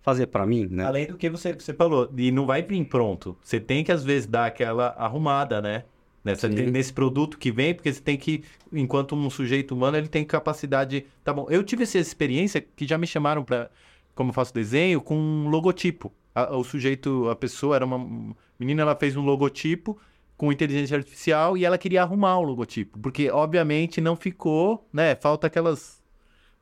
fazer 0.00 0.28
para 0.28 0.46
mim, 0.46 0.66
né? 0.70 0.84
Além 0.84 1.06
do 1.06 1.18
que 1.18 1.28
você, 1.28 1.52
você 1.52 1.74
falou, 1.74 2.10
e 2.16 2.30
não 2.32 2.46
vai 2.46 2.62
vir 2.62 2.82
pronto. 2.86 3.36
Você 3.42 3.60
tem 3.60 3.84
que, 3.84 3.92
às 3.92 4.02
vezes, 4.02 4.26
dar 4.26 4.46
aquela 4.46 4.88
arrumada, 4.98 5.60
né? 5.60 5.84
Nessa, 6.24 6.48
nesse 6.48 6.92
produto 6.92 7.36
que 7.36 7.50
vem, 7.50 7.74
porque 7.74 7.92
você 7.92 8.00
tem 8.00 8.16
que, 8.16 8.44
enquanto 8.72 9.14
um 9.16 9.28
sujeito 9.28 9.74
humano, 9.74 9.96
ele 9.96 10.06
tem 10.08 10.24
capacidade. 10.24 11.04
Tá 11.24 11.32
bom, 11.32 11.46
eu 11.50 11.64
tive 11.64 11.82
essa 11.82 11.98
experiência 11.98 12.60
que 12.60 12.86
já 12.86 12.96
me 12.96 13.06
chamaram 13.08 13.42
para, 13.42 13.68
como 14.14 14.30
eu 14.30 14.34
faço 14.34 14.54
desenho, 14.54 15.00
com 15.00 15.16
um 15.16 15.48
logotipo. 15.48 16.12
A- 16.34 16.56
o 16.56 16.62
sujeito, 16.62 17.28
a 17.28 17.34
pessoa 17.34 17.74
era 17.74 17.84
uma 17.84 18.34
menina, 18.58 18.82
ela 18.82 18.94
fez 18.94 19.16
um 19.16 19.22
logotipo 19.24 19.98
com 20.36 20.52
inteligência 20.52 20.96
artificial 20.96 21.56
e 21.56 21.64
ela 21.64 21.76
queria 21.76 22.02
arrumar 22.02 22.38
o 22.38 22.42
logotipo, 22.42 22.98
porque 23.00 23.28
obviamente 23.30 24.00
não 24.00 24.14
ficou, 24.16 24.88
né? 24.92 25.14
Falta 25.16 25.48
aquelas 25.48 26.00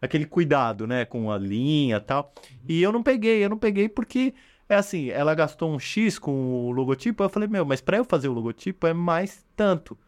aquele 0.03 0.25
cuidado, 0.25 0.87
né, 0.87 1.05
com 1.05 1.31
a 1.31 1.37
linha 1.37 1.97
e 1.99 2.01
tal. 2.01 2.33
E 2.67 2.83
eu 2.83 2.91
não 2.91 3.03
peguei, 3.03 3.45
eu 3.45 3.51
não 3.51 3.59
peguei 3.59 3.87
porque 3.89 4.33
é 4.71 4.77
assim, 4.77 5.11
ela 5.11 5.35
gastou 5.35 5.69
um 5.69 5.79
X 5.79 6.19
com 6.19 6.67
o 6.67 6.71
logotipo, 6.71 7.25
eu 7.25 7.29
falei, 7.29 7.49
meu, 7.49 7.65
mas 7.65 7.81
para 7.81 7.97
eu 7.97 8.05
fazer 8.05 8.29
o 8.29 8.33
logotipo 8.33 8.87
é 8.87 8.95
mais 8.95 9.45
tanto. 9.57 9.99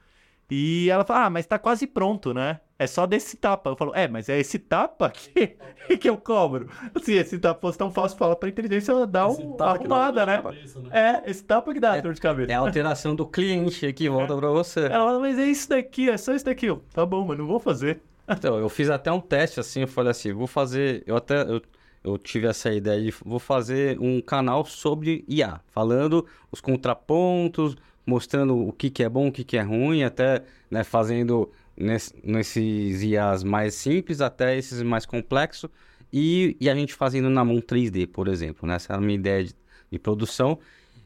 E 0.48 0.88
ela 0.88 1.04
falou, 1.04 1.22
ah, 1.24 1.30
mas 1.30 1.46
tá 1.46 1.58
quase 1.58 1.86
pronto, 1.86 2.32
né? 2.32 2.60
É 2.78 2.86
só 2.86 3.06
desse 3.06 3.36
tapa. 3.36 3.70
Eu 3.70 3.76
falo, 3.76 3.92
é, 3.94 4.06
mas 4.06 4.28
é 4.28 4.38
esse 4.38 4.58
tapa 4.58 5.10
que, 5.10 5.56
que 5.98 6.08
eu 6.08 6.16
cobro. 6.16 6.68
Assim, 6.94 7.14
esse 7.14 7.38
tapa 7.38 7.60
fosse 7.60 7.78
tão 7.78 7.90
fácil, 7.90 8.18
fala 8.18 8.36
pra 8.36 8.48
inteligência 8.48 9.06
dar 9.06 9.28
uma 9.28 9.56
dá 9.56 9.70
arrumada, 9.70 10.26
né? 10.26 10.42
cabeça, 10.42 10.80
né? 10.80 10.90
É, 10.92 11.30
esse 11.30 11.42
tapa 11.42 11.72
que 11.72 11.80
dá 11.80 11.98
dor 12.00 12.12
de 12.12 12.20
cabeça. 12.20 12.52
É 12.52 12.54
a 12.54 12.58
alteração 12.58 13.16
do 13.16 13.26
cliente 13.26 13.92
que 13.92 14.08
volta 14.08 14.36
para 14.36 14.50
você. 14.50 14.80
Ela 14.80 15.06
fala, 15.06 15.20
mas 15.20 15.38
é 15.38 15.46
isso 15.46 15.70
daqui, 15.70 16.10
é 16.10 16.16
só 16.16 16.34
isso 16.34 16.44
daqui. 16.44 16.66
Eu, 16.66 16.84
tá 16.92 17.04
bom, 17.04 17.24
mas 17.26 17.38
não 17.38 17.46
vou 17.46 17.58
fazer. 17.58 18.00
Então, 18.28 18.58
eu 18.58 18.68
fiz 18.68 18.90
até 18.90 19.10
um 19.10 19.20
teste 19.20 19.58
assim, 19.58 19.80
eu 19.80 19.88
falei 19.88 20.10
assim, 20.10 20.32
vou 20.32 20.46
fazer, 20.46 21.02
eu 21.06 21.16
até 21.16 21.42
eu, 21.42 21.62
eu 22.04 22.18
tive 22.18 22.46
essa 22.46 22.72
ideia 22.72 23.00
de 23.02 23.10
vou 23.24 23.38
fazer 23.38 23.98
um 24.00 24.20
canal 24.20 24.64
sobre 24.64 25.24
IA, 25.28 25.60
falando 25.68 26.26
os 26.50 26.60
contrapontos, 26.60 27.76
mostrando 28.06 28.56
o 28.56 28.72
que 28.72 28.90
que 28.90 29.02
é 29.02 29.08
bom, 29.08 29.28
o 29.28 29.32
que 29.32 29.44
que 29.44 29.56
é 29.56 29.62
ruim, 29.62 30.02
até 30.02 30.44
né, 30.70 30.82
fazendo 30.84 31.50
ness- 31.76 32.14
nesses 32.22 33.02
IAs 33.02 33.44
mais 33.44 33.74
simples 33.74 34.20
até 34.20 34.56
esses 34.56 34.82
mais 34.82 35.06
complexos 35.06 35.70
e, 36.12 36.56
e 36.60 36.68
a 36.68 36.74
gente 36.74 36.94
fazendo 36.94 37.30
na 37.30 37.44
mão 37.44 37.60
3D, 37.60 38.06
por 38.06 38.28
exemplo, 38.28 38.66
né? 38.68 38.74
Essa 38.76 38.92
era 38.92 39.00
a 39.00 39.04
minha 39.04 39.14
ideia 39.18 39.44
de, 39.44 39.54
de 39.90 39.98
produção. 39.98 40.58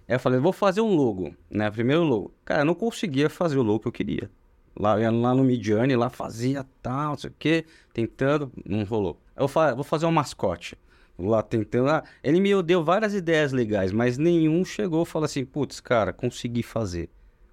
Aí 0.09 0.15
eu 0.15 0.21
falei, 0.21 0.39
vou 0.41 0.53
fazer 0.53 0.81
um 0.81 0.95
logo, 0.95 1.35
né? 1.51 1.71
Primeiro 1.71 2.03
logo. 2.05 2.33
Cara, 2.45 2.61
eu 2.63 2.65
não 2.65 2.75
conseguia 2.75 3.29
fazer 3.29 3.59
o 3.59 3.63
logo 3.63 3.81
que 3.81 3.89
eu 3.89 3.93
queria. 3.93 4.31
Lá, 4.79 5.01
ia 5.01 5.11
lá 5.11 5.35
no 5.35 5.43
Midjourney, 5.43 5.97
lá 5.97 6.11
fazia 6.11 6.65
tal, 6.83 7.11
não 7.11 7.19
sei 7.19 7.31
o 7.31 7.35
que, 7.39 7.65
tentando, 7.95 8.53
não 8.65 8.85
rolou. 8.85 9.19
Eu 9.35 9.49
fa- 9.49 9.75
vou 9.75 9.85
fazer 9.85 10.07
um 10.07 10.13
mascote. 10.13 10.77
Lá 11.19 11.43
tentando. 11.43 11.89
Ah, 11.91 12.05
ele 12.23 12.41
me 12.41 12.63
deu 12.63 12.85
várias 12.85 13.15
ideias 13.15 13.53
legais, 13.53 13.91
mas 13.93 14.19
nenhum 14.19 14.65
chegou 14.65 15.03
e 15.03 15.07
falou 15.07 15.25
assim: 15.25 15.45
putz, 15.45 15.81
cara, 15.81 16.13
consegui 16.13 16.63
fazer. 16.63 17.09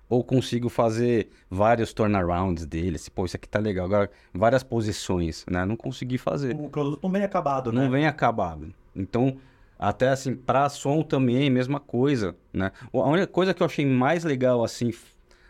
Ou 0.10 0.23
consigo 0.23 0.69
fazer 0.69 1.30
vários 1.49 1.93
turnarounds 1.93 2.65
dele. 2.65 2.97
Assim, 2.97 3.10
Pô, 3.10 3.26
isso 3.26 3.36
aqui 3.36 3.47
tá 3.47 3.58
legal. 3.60 3.86
Agora, 3.86 4.12
várias 4.34 4.62
posições, 4.62 5.45
né? 5.49 5.65
Não 5.65 5.76
consegui 5.76 6.17
fazer 6.17 6.54
O 6.56 6.69
produto 6.69 7.02
não 7.02 7.10
vem 7.12 7.23
acabado, 7.23 7.71
né? 7.71 7.82
não 7.82 7.89
vem 7.89 8.06
acabado. 8.06 8.73
Então, 8.95 9.38
Até 9.80 10.10
assim, 10.10 10.36
para 10.36 10.69
som 10.69 11.02
também, 11.02 11.49
mesma 11.49 11.80
coisa, 11.80 12.36
né? 12.54 12.71
A 12.93 13.10
única 13.10 13.28
coisa 13.28 13.54
que 13.54 13.63
eu 13.63 13.65
achei 13.65 13.86
mais 13.86 14.23
legal, 14.23 14.63
assim, 14.63 14.91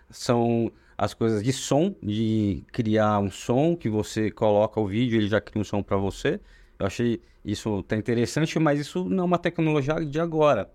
são 0.10 0.72
as 0.98 1.14
coisas 1.14 1.44
de 1.44 1.52
som, 1.52 1.94
de 2.02 2.64
criar 2.72 3.20
um 3.20 3.30
som 3.30 3.76
que 3.76 3.90
você 3.90 4.32
coloca 4.32 4.80
o 4.80 4.88
vídeo, 4.88 5.20
ele 5.20 5.28
já 5.28 5.42
cria 5.42 5.62
um 5.62 5.66
som 5.66 5.84
para 5.84 5.98
você. 5.98 6.40
Eu 6.84 6.88
achei 6.88 7.22
isso 7.46 7.80
até 7.80 7.96
interessante, 7.96 8.60
mas 8.60 8.80
isso 8.80 9.06
não 9.06 9.24
é 9.24 9.28
uma 9.28 9.38
tecnologia 9.38 9.96
de 10.06 10.20
agora. 10.20 10.70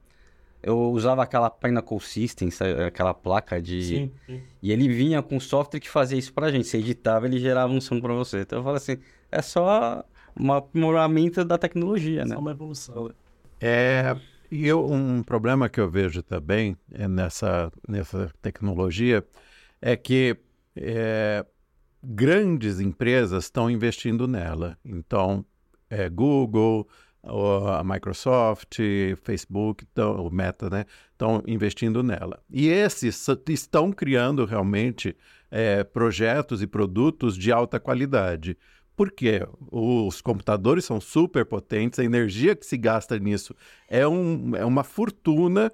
Eu 0.63 0.91
usava 0.91 1.23
aquela 1.23 1.51
Pinnacle 1.51 2.01
System, 2.01 2.51
sabe? 2.51 2.83
aquela 2.83 3.13
placa 3.13 3.61
de... 3.61 3.83
Sim, 3.83 4.13
sim. 4.27 4.43
E 4.63 4.73
ele 4.73 4.89
vinha 4.89 5.23
com 5.23 5.39
software 5.39 5.79
que 5.79 5.89
fazia 5.89 6.19
isso 6.19 6.33
pra 6.33 6.51
gente. 6.51 6.67
Você 6.67 6.79
editava, 6.79 7.27
ele 7.27 7.39
gerava 7.39 7.73
um 7.73 7.81
som 7.81 8.01
pra 8.01 8.15
você. 8.15 8.41
Então 8.41 8.59
eu 8.59 8.65
falo 8.65 8.77
assim, 8.77 8.97
é 9.31 9.43
só 9.43 10.03
um 10.39 10.51
aprimoramento 10.51 11.45
da 11.45 11.59
tecnologia, 11.59 12.25
né? 12.25 12.35
Só 12.35 12.41
uma 12.41 12.53
evolução. 12.53 13.11
É, 13.61 14.17
e 14.51 14.67
eu, 14.67 14.91
um 14.91 15.23
problema 15.23 15.69
que 15.69 15.79
eu 15.79 15.91
vejo 15.91 16.23
também 16.23 16.75
é 16.91 17.07
nessa, 17.07 17.71
nessa 17.87 18.33
tecnologia 18.41 19.23
é 19.81 19.95
que 19.95 20.37
é, 20.75 21.45
grandes 22.03 22.81
empresas 22.81 23.45
estão 23.45 23.71
investindo 23.71 24.27
nela. 24.27 24.79
Então, 24.83 25.45
é, 25.91 26.09
Google, 26.09 26.89
a 27.23 27.83
Microsoft, 27.85 28.79
Facebook, 29.23 29.85
tão, 29.87 30.27
o 30.27 30.31
Meta, 30.31 30.71
né, 30.71 30.85
estão 31.13 31.43
investindo 31.47 32.03
nela. 32.03 32.41
E 32.51 32.69
esses 32.69 33.27
estão 33.49 33.93
criando 33.93 34.45
realmente 34.45 35.17
é, 35.51 35.85
projetos 35.85 36.63
e 36.63 36.67
produtos 36.67 37.37
de 37.37 37.53
alta 37.53 37.81
qualidade. 37.81 38.57
Por 38.97 39.13
quê? 39.13 39.47
Os 39.71 40.21
computadores 40.21 40.85
são 40.85 41.01
super 41.01 41.45
potentes, 41.45 41.99
a 41.99 42.05
energia 42.05 42.57
que 42.57 42.67
se 42.67 42.77
gasta 42.77 43.19
nisso 43.19 43.55
é, 43.89 44.07
um, 44.07 44.57
é 44.57 44.65
uma 44.65 44.83
fortuna. 44.83 45.73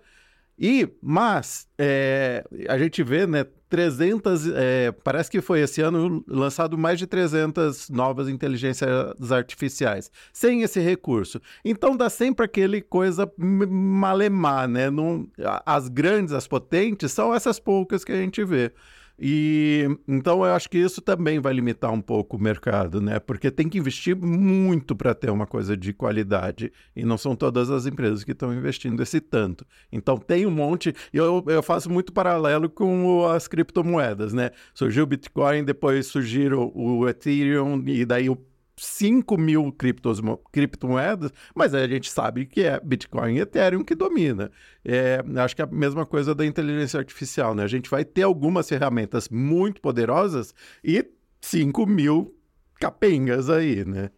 E, 0.59 0.88
mas, 1.03 1.66
é, 1.79 2.44
a 2.68 2.79
gente 2.79 3.03
vê, 3.03 3.27
né, 3.27 3.46
300, 3.74 4.46
é, 4.54 4.92
parece 5.02 5.28
que 5.28 5.40
foi 5.40 5.58
esse 5.58 5.80
ano 5.80 6.24
lançado 6.28 6.78
mais 6.78 6.96
de 6.96 7.08
300 7.08 7.90
novas 7.90 8.28
inteligências 8.28 9.32
artificiais, 9.32 10.12
sem 10.32 10.62
esse 10.62 10.78
recurso. 10.78 11.40
Então 11.64 11.96
dá 11.96 12.08
sempre 12.08 12.44
aquele 12.46 12.80
coisa 12.80 13.28
malemar, 13.37 14.68
né? 14.68 14.90
Não, 14.90 15.26
as 15.66 15.88
grandes, 15.88 16.32
as 16.32 16.46
potentes, 16.46 17.10
são 17.10 17.34
essas 17.34 17.58
poucas 17.58 18.04
que 18.04 18.12
a 18.12 18.16
gente 18.16 18.44
vê. 18.44 18.70
E 19.18 19.87
então 20.09 20.44
eu 20.44 20.53
acho 20.53 20.68
que 20.68 20.79
isso 20.79 21.00
também 21.00 21.38
vai 21.38 21.53
limitar 21.53 21.92
um 21.92 22.00
pouco 22.00 22.37
o 22.37 22.40
mercado, 22.40 23.00
né? 23.00 23.18
Porque 23.20 23.50
tem 23.50 23.68
que 23.68 23.79
investir 23.79 24.16
muito 24.16 24.96
para 24.96 25.14
ter 25.14 25.31
uma 25.31 25.46
coisa 25.46 25.77
de 25.77 25.92
qualidade. 25.92 26.72
E 26.96 27.05
não 27.05 27.16
são 27.16 27.37
todas 27.37 27.70
as 27.70 27.87
empresas 27.87 28.24
que 28.24 28.33
estão 28.33 28.53
investindo 28.53 29.03
esse 29.03 29.20
tanto. 29.20 29.64
Então 29.92 30.16
tem 30.16 30.46
um 30.46 30.50
monte. 30.50 30.94
Eu, 31.12 31.44
eu 31.46 31.62
faço 31.62 31.90
muito 31.90 32.12
paralelo 32.12 32.68
com 32.68 33.27
as 33.27 33.46
criptomoedas, 33.46 34.33
né? 34.33 34.50
Surgiu 34.74 35.05
o 35.05 35.07
Bitcoin, 35.07 35.64
depois 35.64 36.07
surgiram 36.07 36.72
o 36.74 37.09
Ethereum, 37.09 37.83
e 37.87 38.05
daí 38.05 38.29
o 38.29 38.37
5 38.76 39.37
mil 39.38 39.72
criptos, 39.72 40.20
criptomoedas, 40.50 41.32
mas 41.54 41.74
a 41.74 41.87
gente 41.87 42.10
sabe 42.10 42.46
que 42.46 42.62
é 42.62 42.80
Bitcoin 42.80 43.37
e 43.37 43.40
Ethereum 43.40 43.84
que 43.84 43.94
domina. 43.94 44.50
É, 44.84 45.22
acho 45.37 45.54
que 45.54 45.62
é 45.62 45.64
a 45.64 45.68
mesma 45.68 46.04
coisa 46.04 46.34
da 46.34 46.44
inteligência 46.44 46.98
artificial, 46.98 47.54
né? 47.54 47.62
A 47.62 47.68
gente 47.68 47.88
vai 47.88 48.04
ter 48.04 48.22
algumas 48.22 48.68
ferramentas 48.68 49.28
muito 49.28 49.80
poderosas 49.80 50.54
e 50.82 51.06
5 51.40 51.87
mil 51.87 52.34
capengas 52.80 53.48
aí, 53.48 53.84
né? 53.84 54.10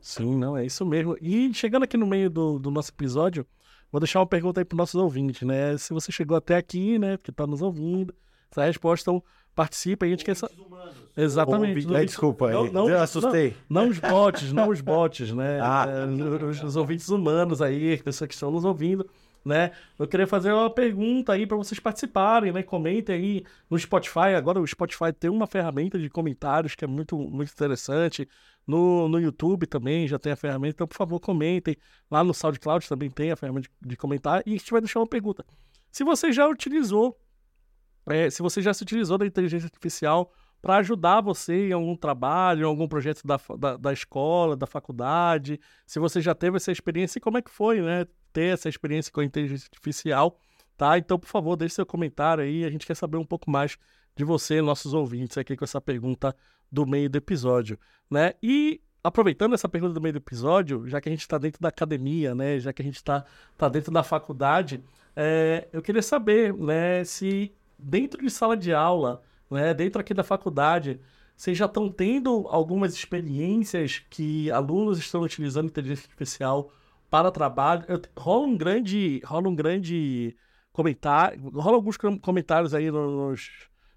Sim, 0.00 0.36
não, 0.36 0.56
é 0.56 0.66
isso 0.66 0.84
mesmo. 0.84 1.16
E 1.20 1.52
chegando 1.54 1.84
aqui 1.84 1.96
no 1.96 2.06
meio 2.06 2.28
do, 2.28 2.58
do 2.58 2.70
nosso 2.70 2.90
episódio, 2.90 3.46
vou 3.90 4.00
deixar 4.00 4.20
uma 4.20 4.26
pergunta 4.26 4.60
aí 4.60 4.64
para 4.64 4.76
nossos 4.76 5.00
ouvintes, 5.00 5.42
né? 5.42 5.76
Se 5.78 5.94
você 5.94 6.12
chegou 6.12 6.36
até 6.36 6.56
aqui, 6.56 6.98
né, 6.98 7.16
que 7.16 7.30
está 7.30 7.46
nos 7.46 7.62
ouvindo, 7.62 8.14
essa 8.50 8.64
resposta, 8.64 9.10
então 9.10 9.24
participa 9.54 10.04
e 10.06 10.08
a 10.08 10.10
gente 10.10 10.24
quer 10.24 10.34
saber. 10.34 10.54
Exatamente. 11.16 11.84
Ouvi- 11.86 11.96
Ai, 11.96 12.04
desculpa, 12.06 12.50
Não, 12.50 12.64
aí. 12.64 12.70
não, 12.72 12.88
eu 12.88 13.00
assustei. 13.00 13.56
Não 13.68 13.88
os 13.88 13.98
bots, 13.98 14.52
não 14.52 14.68
os 14.68 14.80
bots, 14.80 15.30
né? 15.32 15.58
Ah. 15.62 15.86
É, 15.88 16.44
os, 16.44 16.62
os 16.62 16.76
ouvintes 16.76 17.08
humanos 17.08 17.62
aí, 17.62 17.96
pessoas 18.02 18.28
que 18.28 18.34
estão 18.34 18.50
nos 18.50 18.64
ouvindo, 18.64 19.08
né? 19.44 19.70
Eu 19.98 20.08
queria 20.08 20.26
fazer 20.26 20.52
uma 20.52 20.68
pergunta 20.70 21.32
aí 21.32 21.46
para 21.46 21.56
vocês 21.56 21.78
participarem, 21.78 22.50
né? 22.52 22.62
Comentem 22.62 23.14
aí 23.14 23.44
no 23.70 23.78
Spotify. 23.78 24.34
Agora 24.36 24.60
o 24.60 24.66
Spotify 24.66 25.12
tem 25.12 25.30
uma 25.30 25.46
ferramenta 25.46 25.98
de 25.98 26.08
comentários 26.10 26.74
que 26.74 26.84
é 26.84 26.88
muito, 26.88 27.16
muito 27.16 27.52
interessante. 27.52 28.28
No, 28.66 29.08
no 29.08 29.20
YouTube 29.20 29.66
também 29.66 30.08
já 30.08 30.18
tem 30.18 30.32
a 30.32 30.36
ferramenta, 30.36 30.76
então 30.76 30.86
por 30.86 30.96
favor 30.96 31.20
comentem. 31.20 31.76
Lá 32.10 32.24
no 32.24 32.32
SoundCloud 32.32 32.88
também 32.88 33.10
tem 33.10 33.30
a 33.30 33.36
ferramenta 33.36 33.68
de, 33.82 33.88
de 33.90 33.96
comentar. 33.96 34.42
E 34.46 34.54
a 34.54 34.56
gente 34.56 34.70
vai 34.72 34.80
deixar 34.80 35.00
uma 35.00 35.06
pergunta. 35.06 35.44
Se 35.92 36.02
você 36.02 36.32
já 36.32 36.48
utilizou, 36.48 37.16
é, 38.06 38.30
se 38.30 38.42
você 38.42 38.60
já 38.60 38.74
se 38.74 38.82
utilizou 38.82 39.18
da 39.18 39.26
inteligência 39.26 39.66
artificial 39.66 40.32
para 40.60 40.76
ajudar 40.76 41.20
você 41.20 41.68
em 41.68 41.72
algum 41.72 41.96
trabalho, 41.96 42.62
em 42.62 42.64
algum 42.64 42.88
projeto 42.88 43.20
da, 43.26 43.38
da, 43.58 43.76
da 43.76 43.92
escola, 43.92 44.56
da 44.56 44.66
faculdade, 44.66 45.60
se 45.86 45.98
você 45.98 46.20
já 46.20 46.34
teve 46.34 46.56
essa 46.56 46.72
experiência 46.72 47.18
e 47.18 47.20
como 47.20 47.38
é 47.38 47.42
que 47.42 47.50
foi, 47.50 47.82
né? 47.82 48.06
Ter 48.32 48.54
essa 48.54 48.68
experiência 48.68 49.12
com 49.12 49.20
a 49.20 49.24
inteligência 49.24 49.66
artificial, 49.66 50.38
tá? 50.76 50.96
Então, 50.96 51.18
por 51.18 51.28
favor, 51.28 51.56
deixe 51.56 51.74
seu 51.74 51.86
comentário 51.86 52.42
aí, 52.42 52.64
a 52.64 52.70
gente 52.70 52.86
quer 52.86 52.96
saber 52.96 53.18
um 53.18 53.24
pouco 53.24 53.50
mais 53.50 53.76
de 54.16 54.24
você, 54.24 54.62
nossos 54.62 54.94
ouvintes, 54.94 55.36
aqui 55.36 55.56
com 55.56 55.64
essa 55.64 55.80
pergunta 55.80 56.34
do 56.70 56.86
meio 56.86 57.10
do 57.10 57.16
episódio, 57.16 57.78
né? 58.10 58.32
E 58.42 58.80
aproveitando 59.02 59.52
essa 59.52 59.68
pergunta 59.68 59.92
do 59.92 60.00
meio 60.00 60.14
do 60.14 60.18
episódio, 60.18 60.88
já 60.88 60.98
que 60.98 61.10
a 61.10 61.12
gente 61.12 61.20
está 61.20 61.36
dentro 61.36 61.60
da 61.60 61.68
academia, 61.68 62.34
né? 62.34 62.58
Já 62.58 62.72
que 62.72 62.80
a 62.80 62.84
gente 62.84 62.96
está 62.96 63.24
tá 63.58 63.68
dentro 63.68 63.92
da 63.92 64.02
faculdade, 64.02 64.82
é, 65.14 65.68
eu 65.72 65.82
queria 65.82 66.02
saber, 66.02 66.54
né, 66.54 67.04
se 67.04 67.54
dentro 67.84 68.22
de 68.22 68.30
sala 68.30 68.56
de 68.56 68.72
aula, 68.72 69.22
né, 69.50 69.74
dentro 69.74 70.00
aqui 70.00 70.14
da 70.14 70.24
faculdade, 70.24 71.00
vocês 71.36 71.56
já 71.56 71.66
estão 71.66 71.90
tendo 71.90 72.46
algumas 72.48 72.94
experiências 72.94 73.98
que 74.10 74.50
alunos 74.50 74.98
estão 74.98 75.22
utilizando 75.22 75.66
inteligência 75.68 76.04
artificial 76.06 76.70
para 77.10 77.30
trabalho? 77.30 77.84
Eu- 77.88 78.00
rola 78.16 78.46
um 78.46 78.56
grande, 78.56 79.20
rola 79.24 79.48
um 79.48 79.54
grande 79.54 80.36
comentário, 80.72 81.50
rola 81.50 81.76
alguns 81.76 81.96
com- 81.96 82.18
comentários 82.18 82.74
aí 82.74 82.90
nos, 82.90 83.50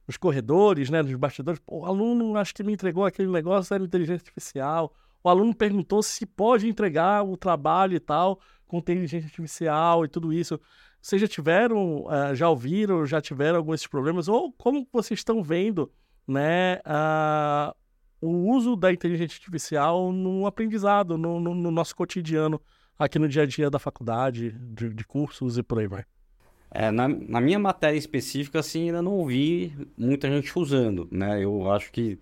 nos 0.08 0.17
corredores, 0.17 0.89
né, 0.89 1.02
nos 1.02 1.13
bastidores. 1.15 1.62
O 1.67 1.86
aluno 1.86 2.36
acho 2.38 2.54
que 2.54 2.63
me 2.63 2.73
entregou 2.73 3.06
aquele 3.06 3.30
negócio 3.30 3.73
era 3.73 3.84
inteligência 3.84 4.21
artificial. 4.21 4.93
O 5.23 5.30
aluno 5.30 5.54
perguntou 5.56 6.02
se 6.04 6.26
pode 6.26 6.67
entregar 6.67 7.23
o 7.23 7.36
trabalho 7.38 7.95
e 7.95 8.00
tal 8.00 8.39
com 8.67 8.78
inteligência 8.80 9.26
artificial 9.28 10.06
e 10.06 10.08
tudo 10.08 10.32
isso. 10.34 10.60
Vocês 11.08 11.22
já 11.22 11.28
tiveram, 11.30 12.06
eh, 12.12 12.36
já 12.36 12.50
ouviram, 12.50 13.06
já 13.06 13.22
tiveram 13.22 13.56
alguns 13.60 13.88
problemas? 13.88 14.28
Ou 14.28 14.52
como 14.52 14.86
vocês 14.91 15.22
estão 15.22 15.41
vendo, 15.41 15.89
né, 16.28 16.82
ah, 16.84 17.74
o 18.20 18.52
uso 18.54 18.76
da 18.76 18.91
inteligência 18.91 19.36
artificial 19.38 20.12
no 20.12 20.46
aprendizado, 20.46 21.17
no, 21.17 21.39
no- 21.39 21.56
no 21.56 21.72
nosso 21.72 21.96
cotidiano, 21.96 22.60
aqui 23.00 23.17
no 23.17 23.30
dia 23.30 23.43
a 23.43 23.46
dia 23.46 23.70
da 23.70 23.80
faculdade, 23.80 24.52
de, 24.52 24.93
de 24.93 25.06
cursos 25.06 25.58
e 25.58 25.63
por 25.63 25.80
aí 25.80 25.88
vai? 25.88 26.04
É, 26.72 26.91
na, 26.91 27.08
na 27.08 27.39
minha 27.39 27.58
matéria 27.58 27.98
específica, 27.98 28.60
assim, 28.60 28.88
ainda 28.88 29.02
não 29.02 29.13
ouvi 29.13 29.74
muita 29.98 30.28
gente 30.30 30.60
usando, 30.60 31.08
né? 31.10 31.41
Eu 31.41 31.72
acho 31.72 31.89
que 31.89 32.20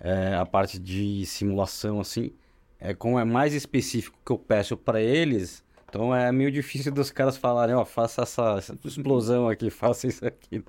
é, 0.00 0.34
a 0.34 0.44
parte 0.44 0.80
de 0.80 1.24
simulação, 1.26 2.00
assim, 2.00 2.32
é 2.80 2.92
como 2.92 3.20
é 3.20 3.24
mais 3.24 3.54
específico 3.54 4.18
que 4.26 4.32
eu 4.32 4.36
peço 4.38 4.76
para 4.76 5.00
eles, 5.00 5.64
então 5.96 6.14
é 6.14 6.30
meio 6.30 6.50
difícil 6.52 6.92
dos 6.92 7.10
caras 7.10 7.36
falarem, 7.38 7.74
ó, 7.74 7.84
faça 7.84 8.22
essa, 8.22 8.56
essa 8.58 8.78
explosão 8.84 9.48
aqui, 9.48 9.70
faça 9.70 10.06
isso 10.06 10.26
aqui. 10.26 10.62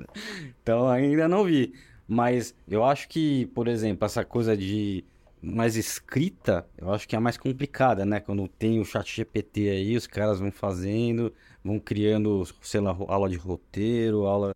Então 0.61 0.87
ainda 0.89 1.27
não 1.27 1.43
vi. 1.43 1.73
Mas 2.07 2.55
eu 2.67 2.83
acho 2.85 3.09
que, 3.09 3.45
por 3.47 3.67
exemplo, 3.67 4.05
essa 4.05 4.23
coisa 4.23 4.55
de 4.55 5.03
mais 5.41 5.75
escrita, 5.75 6.65
eu 6.77 6.91
acho 6.93 7.07
que 7.07 7.15
é 7.15 7.17
a 7.17 7.21
mais 7.21 7.37
complicada, 7.37 8.05
né? 8.05 8.19
Quando 8.21 8.47
tem 8.47 8.79
o 8.79 8.85
chat 8.85 9.15
GPT 9.15 9.69
aí, 9.69 9.95
os 9.97 10.07
caras 10.07 10.39
vão 10.39 10.51
fazendo, 10.51 11.33
vão 11.63 11.79
criando, 11.79 12.43
sei 12.61 12.79
lá, 12.81 12.91
aula 12.91 13.29
de 13.29 13.35
roteiro, 13.35 14.25
aula. 14.25 14.53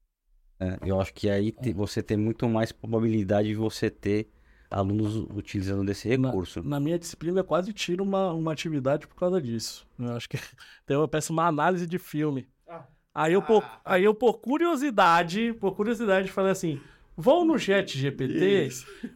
né? 0.60 0.78
Eu 0.86 1.00
acho 1.02 1.14
que 1.14 1.30
aí 1.30 1.52
te- 1.52 1.74
você 1.74 2.04
tem 2.04 2.18
muito 2.18 2.48
mais 2.50 2.72
probabilidade 2.72 3.50
de 3.50 3.56
você 3.56 3.90
ter 3.90 4.30
alunos 4.72 5.16
utilizando 5.36 5.86
desse 5.86 6.08
recurso. 6.08 6.64
Na 6.64 6.80
minha 6.80 6.98
disciplina, 6.98 7.42
eu 7.42 7.44
quase 7.44 7.74
tiro 7.74 8.04
uma, 8.04 8.32
uma 8.32 8.54
atividade 8.54 9.06
por 9.06 9.16
causa 9.16 9.42
disso. 9.42 9.86
Eu 10.00 10.14
acho 10.14 10.30
que 10.30 10.40
então, 10.84 11.02
eu 11.02 11.08
peço 11.08 11.34
uma 11.34 11.46
análise 11.46 11.86
de 11.86 12.00
filme. 12.00 12.48
Aí 13.14 13.34
eu, 13.34 13.42
por, 13.42 13.64
aí 13.84 14.06
eu, 14.06 14.16
por 14.16 14.40
curiosidade, 14.40 15.54
por 15.60 15.76
curiosidade, 15.76 16.32
falei 16.32 16.52
assim: 16.52 16.80
vou 17.16 17.44
no 17.44 17.60
Chat 17.60 17.98
GPT 17.98 18.70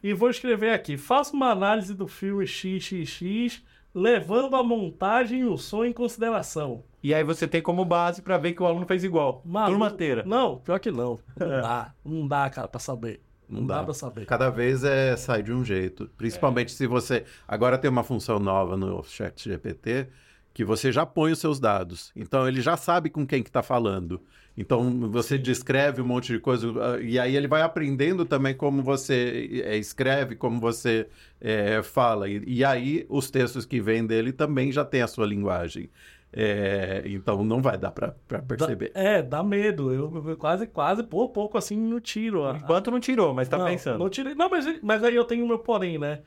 e 0.03 0.13
vou 0.13 0.29
escrever 0.29 0.71
aqui: 0.71 0.97
faça 0.97 1.33
uma 1.33 1.49
análise 1.49 1.93
do 1.93 2.05
filme 2.05 2.45
XXX, 2.45 3.63
levando 3.93 4.53
a 4.57 4.63
montagem 4.63 5.39
e 5.39 5.45
o 5.45 5.57
som 5.57 5.85
em 5.85 5.93
consideração. 5.93 6.83
E 7.01 7.13
aí 7.13 7.23
você 7.23 7.47
tem 7.47 7.61
como 7.61 7.85
base 7.85 8.21
pra 8.21 8.37
ver 8.37 8.51
que 8.51 8.61
o 8.61 8.65
aluno 8.65 8.85
fez 8.85 9.03
igual. 9.03 9.41
Maluco. 9.45 9.71
Turma 9.71 9.93
inteira. 9.93 10.23
Não, 10.25 10.57
pior 10.57 10.79
que 10.79 10.91
não. 10.91 11.17
Não 11.39 11.47
dá. 11.47 11.93
Não 12.03 12.27
dá, 12.27 12.49
cara, 12.49 12.67
pra 12.67 12.79
saber. 12.79 13.21
Não, 13.49 13.65
dá. 13.65 13.77
dá. 13.77 13.83
pra 13.85 13.93
saber. 13.93 14.25
Cada 14.25 14.49
vez 14.49 14.83
é 14.83 15.15
sai 15.15 15.43
de 15.43 15.51
um 15.51 15.63
jeito. 15.63 16.09
Principalmente 16.17 16.71
se 16.71 16.87
você. 16.87 17.25
Agora 17.47 17.77
tem 17.77 17.89
uma 17.89 18.03
função 18.03 18.39
nova 18.39 18.75
no 18.75 19.03
Chat 19.03 19.49
GPT 19.49 20.07
que 20.55 20.63
você 20.63 20.89
já 20.89 21.05
põe 21.05 21.33
os 21.33 21.39
seus 21.39 21.59
dados. 21.59 22.13
Então 22.15 22.47
ele 22.47 22.61
já 22.61 22.77
sabe 22.77 23.09
com 23.09 23.27
quem 23.27 23.43
que 23.43 23.49
está 23.49 23.61
falando. 23.61 24.21
Então 24.57 25.11
você 25.11 25.37
descreve 25.37 26.01
um 26.01 26.05
monte 26.05 26.31
de 26.31 26.39
coisa 26.39 26.71
uh, 26.71 27.01
e 27.01 27.19
aí 27.19 27.35
ele 27.35 27.45
vai 27.45 27.61
aprendendo 27.61 28.23
também 28.23 28.55
como 28.55 28.81
você 28.81 29.63
é, 29.65 29.75
escreve, 29.75 30.37
como 30.37 30.61
você 30.61 31.07
é, 31.41 31.83
fala. 31.83 32.29
E, 32.29 32.41
e, 32.47 32.63
aí 32.63 33.05
os 33.09 33.29
textos 33.29 33.65
que 33.65 33.81
vêm 33.81 34.07
dele 34.07 34.31
também 34.31 34.71
já 34.71 34.85
tem 34.85 35.01
a 35.01 35.07
sua 35.07 35.25
linguagem. 35.25 35.89
É, 36.31 37.03
então 37.05 37.43
não 37.43 37.61
vai 37.61 37.77
dar 37.77 37.91
para 37.91 38.11
perceber. 38.41 38.91
Dá, 38.93 38.99
é, 38.99 39.21
dá 39.21 39.41
medo. 39.41 39.93
Eu, 39.93 40.29
eu, 40.29 40.37
quase, 40.37 40.67
quase, 40.67 41.03
por 41.03 41.29
pouco 41.29 41.57
assim, 41.57 41.77
não 41.77 41.99
tiro. 41.99 42.49
Enquanto 42.55 42.91
não 42.91 42.99
tirou, 42.99 43.33
mas 43.33 43.47
tá 43.47 43.57
não, 43.57 43.65
pensando. 43.65 43.99
Não 43.99 44.09
tirei. 44.09 44.35
Não, 44.35 44.49
mas, 44.49 44.81
mas 44.81 45.03
aí 45.03 45.15
eu 45.15 45.23
tenho 45.23 45.45
o 45.45 45.47
meu 45.47 45.59
porém, 45.59 45.97
né? 45.97 46.21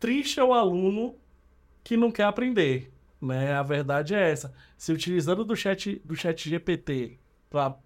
Triste 0.00 0.40
é 0.40 0.44
o 0.44 0.54
aluno 0.54 1.14
que 1.84 1.96
não 1.96 2.10
quer 2.10 2.24
aprender. 2.24 2.92
Né? 3.20 3.52
A 3.52 3.62
verdade 3.62 4.14
é 4.14 4.30
essa. 4.30 4.52
Se 4.76 4.92
utilizando 4.92 5.44
do 5.44 5.56
chat, 5.56 6.00
do 6.04 6.14
chat 6.14 6.48
GPT 6.48 7.18
para 7.50 7.76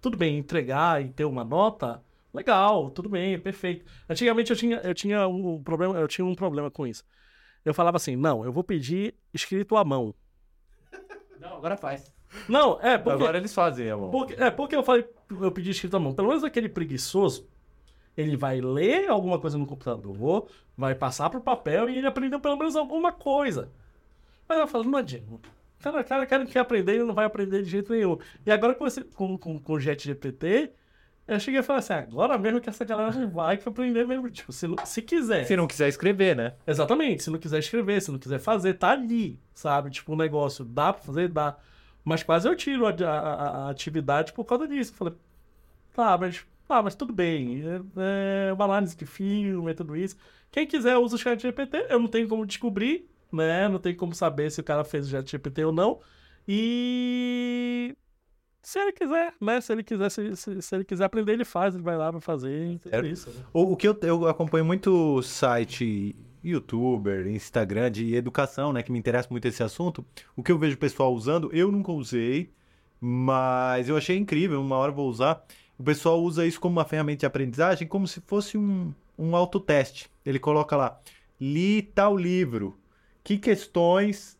tudo 0.00 0.16
bem, 0.16 0.38
entregar 0.38 1.04
e 1.04 1.08
ter 1.08 1.24
uma 1.24 1.44
nota, 1.44 2.02
legal, 2.32 2.90
tudo 2.90 3.08
bem, 3.08 3.38
perfeito. 3.38 3.84
Antigamente 4.08 4.50
eu 4.50 4.56
tinha, 4.56 4.76
eu 4.78 4.94
tinha 4.94 5.26
um 5.26 5.62
problema, 5.62 5.98
eu 5.98 6.06
tinha 6.06 6.24
um 6.24 6.34
problema 6.34 6.70
com 6.70 6.86
isso. 6.86 7.04
Eu 7.64 7.74
falava 7.74 7.96
assim, 7.96 8.16
não, 8.16 8.44
eu 8.44 8.52
vou 8.52 8.62
pedir 8.62 9.14
escrito 9.34 9.76
à 9.76 9.84
mão. 9.84 10.14
Não, 11.40 11.56
agora 11.56 11.76
faz. 11.76 12.12
Não, 12.48 12.78
é 12.80 12.98
porque... 12.98 13.22
Agora 13.22 13.38
eles 13.38 13.54
fazem, 13.54 13.90
amor. 13.90 14.10
Porque, 14.10 14.34
é, 14.34 14.50
porque 14.50 14.76
eu 14.76 14.82
falei, 14.82 15.08
eu 15.40 15.50
pedi 15.50 15.70
escrito 15.70 15.96
à 15.96 16.00
mão. 16.00 16.14
Pelo 16.14 16.28
menos 16.28 16.44
aquele 16.44 16.68
preguiçoso, 16.68 17.48
ele 18.16 18.36
vai 18.36 18.60
ler 18.60 19.08
alguma 19.08 19.38
coisa 19.38 19.56
no 19.56 19.66
computador, 19.66 20.48
vai 20.76 20.94
passar 20.94 21.30
pro 21.30 21.40
papel 21.40 21.88
e 21.88 21.98
ele 21.98 22.06
aprendeu 22.06 22.40
pelo 22.40 22.56
menos 22.56 22.76
alguma 22.76 23.12
coisa. 23.12 23.70
Mas 24.48 24.58
eu 24.58 24.66
falo, 24.66 24.84
não 24.84 24.98
adianta. 24.98 25.48
Cara, 25.80 26.02
cara, 26.02 26.26
cara 26.26 26.44
que 26.44 26.52
quer 26.52 26.60
aprender, 26.60 26.94
ele 26.94 27.04
não 27.04 27.14
vai 27.14 27.24
aprender 27.24 27.62
de 27.62 27.70
jeito 27.70 27.92
nenhum. 27.92 28.18
E 28.44 28.50
agora 28.50 28.74
com, 28.74 28.86
esse, 28.86 29.04
com, 29.04 29.38
com, 29.38 29.58
com 29.58 29.72
o 29.74 29.80
Jet 29.80 30.04
GPT, 30.04 30.72
eu 31.28 31.38
cheguei 31.38 31.60
a 31.60 31.62
falar 31.62 31.80
assim, 31.80 31.92
agora 31.92 32.38
mesmo 32.38 32.58
que 32.58 32.70
essa 32.70 32.86
galera 32.86 33.26
vai 33.26 33.60
aprender 33.64 34.06
mesmo, 34.06 34.30
tipo, 34.30 34.50
se, 34.50 34.66
se 34.86 35.02
quiser. 35.02 35.44
Se 35.44 35.54
não 35.54 35.66
quiser 35.66 35.86
escrever, 35.88 36.34
né? 36.34 36.54
Exatamente, 36.66 37.22
se 37.22 37.30
não 37.30 37.38
quiser 37.38 37.58
escrever, 37.58 38.00
se 38.00 38.10
não 38.10 38.18
quiser 38.18 38.38
fazer, 38.38 38.74
tá 38.74 38.92
ali, 38.92 39.38
sabe? 39.52 39.90
Tipo, 39.90 40.14
um 40.14 40.16
negócio, 40.16 40.64
dá 40.64 40.90
pra 40.92 41.02
fazer, 41.02 41.28
dá. 41.28 41.56
Mas 42.02 42.22
quase 42.22 42.48
eu 42.48 42.56
tiro 42.56 42.86
a, 42.86 42.90
a, 42.90 43.66
a 43.66 43.70
atividade 43.70 44.32
por 44.32 44.44
causa 44.44 44.66
disso. 44.66 44.92
Eu 44.92 44.96
falei, 44.96 45.14
tá, 45.94 46.16
mas, 46.16 46.46
tá, 46.66 46.82
mas 46.82 46.94
tudo 46.94 47.12
bem, 47.12 47.62
é, 47.62 48.48
é 48.48 48.52
uma 48.54 48.64
análise 48.64 48.96
de 48.96 49.04
filme, 49.04 49.70
e 49.70 49.74
tudo 49.74 49.94
isso. 49.94 50.16
Quem 50.50 50.66
quiser 50.66 50.96
usa 50.96 51.16
o 51.16 51.18
chat 51.18 51.42
GPT, 51.42 51.88
eu 51.90 52.00
não 52.00 52.08
tenho 52.08 52.26
como 52.26 52.46
descobrir, 52.46 53.06
né? 53.30 53.68
Não 53.68 53.78
tem 53.78 53.94
como 53.94 54.14
saber 54.14 54.50
se 54.50 54.62
o 54.62 54.64
cara 54.64 54.82
fez 54.82 55.06
o 55.06 55.10
ChatGPT 55.10 55.64
ou 55.64 55.72
não. 55.72 56.00
E 56.46 57.94
se 58.62 58.78
ele 58.78 58.92
quiser, 58.92 59.34
né? 59.40 59.60
Se 59.60 59.72
ele 59.72 59.82
quiser, 59.82 60.10
se, 60.10 60.36
se, 60.36 60.62
se, 60.62 60.74
ele 60.74 60.84
quiser 60.84 61.04
aprender, 61.04 61.32
ele 61.32 61.44
faz, 61.44 61.74
ele 61.74 61.82
vai 61.82 61.96
lá 61.96 62.10
para 62.10 62.20
fazer. 62.20 62.78
É 62.90 63.00
isso. 63.00 63.30
Né? 63.30 63.44
O, 63.52 63.72
o, 63.72 63.76
que 63.76 63.88
eu, 63.88 63.96
eu 64.02 64.26
acompanho 64.26 64.64
muito 64.64 65.22
site 65.22 66.14
youtuber, 66.42 67.26
Instagram 67.26 67.90
de 67.90 68.14
educação, 68.14 68.72
né? 68.72 68.82
Que 68.82 68.92
me 68.92 68.98
interessa 68.98 69.28
muito 69.30 69.46
esse 69.46 69.62
assunto. 69.62 70.04
O 70.36 70.42
que 70.42 70.52
eu 70.52 70.58
vejo 70.58 70.76
o 70.76 70.78
pessoal 70.78 71.12
usando, 71.14 71.50
eu 71.52 71.70
nunca 71.70 71.92
usei, 71.92 72.52
mas 73.00 73.88
eu 73.88 73.96
achei 73.96 74.16
incrível. 74.16 74.60
Uma 74.60 74.76
hora 74.76 74.92
vou 74.92 75.08
usar. 75.08 75.44
O 75.78 75.82
pessoal 75.82 76.20
usa 76.20 76.44
isso 76.44 76.60
como 76.60 76.76
uma 76.76 76.84
ferramenta 76.84 77.20
de 77.20 77.26
aprendizagem, 77.26 77.86
como 77.86 78.06
se 78.06 78.20
fosse 78.20 78.58
um, 78.58 78.92
um 79.16 79.36
autoteste. 79.36 80.10
Ele 80.26 80.38
coloca 80.38 80.76
lá, 80.76 81.00
li 81.40 81.82
tal 81.82 82.16
livro 82.16 82.78
que 83.22 83.38
questões 83.38 84.36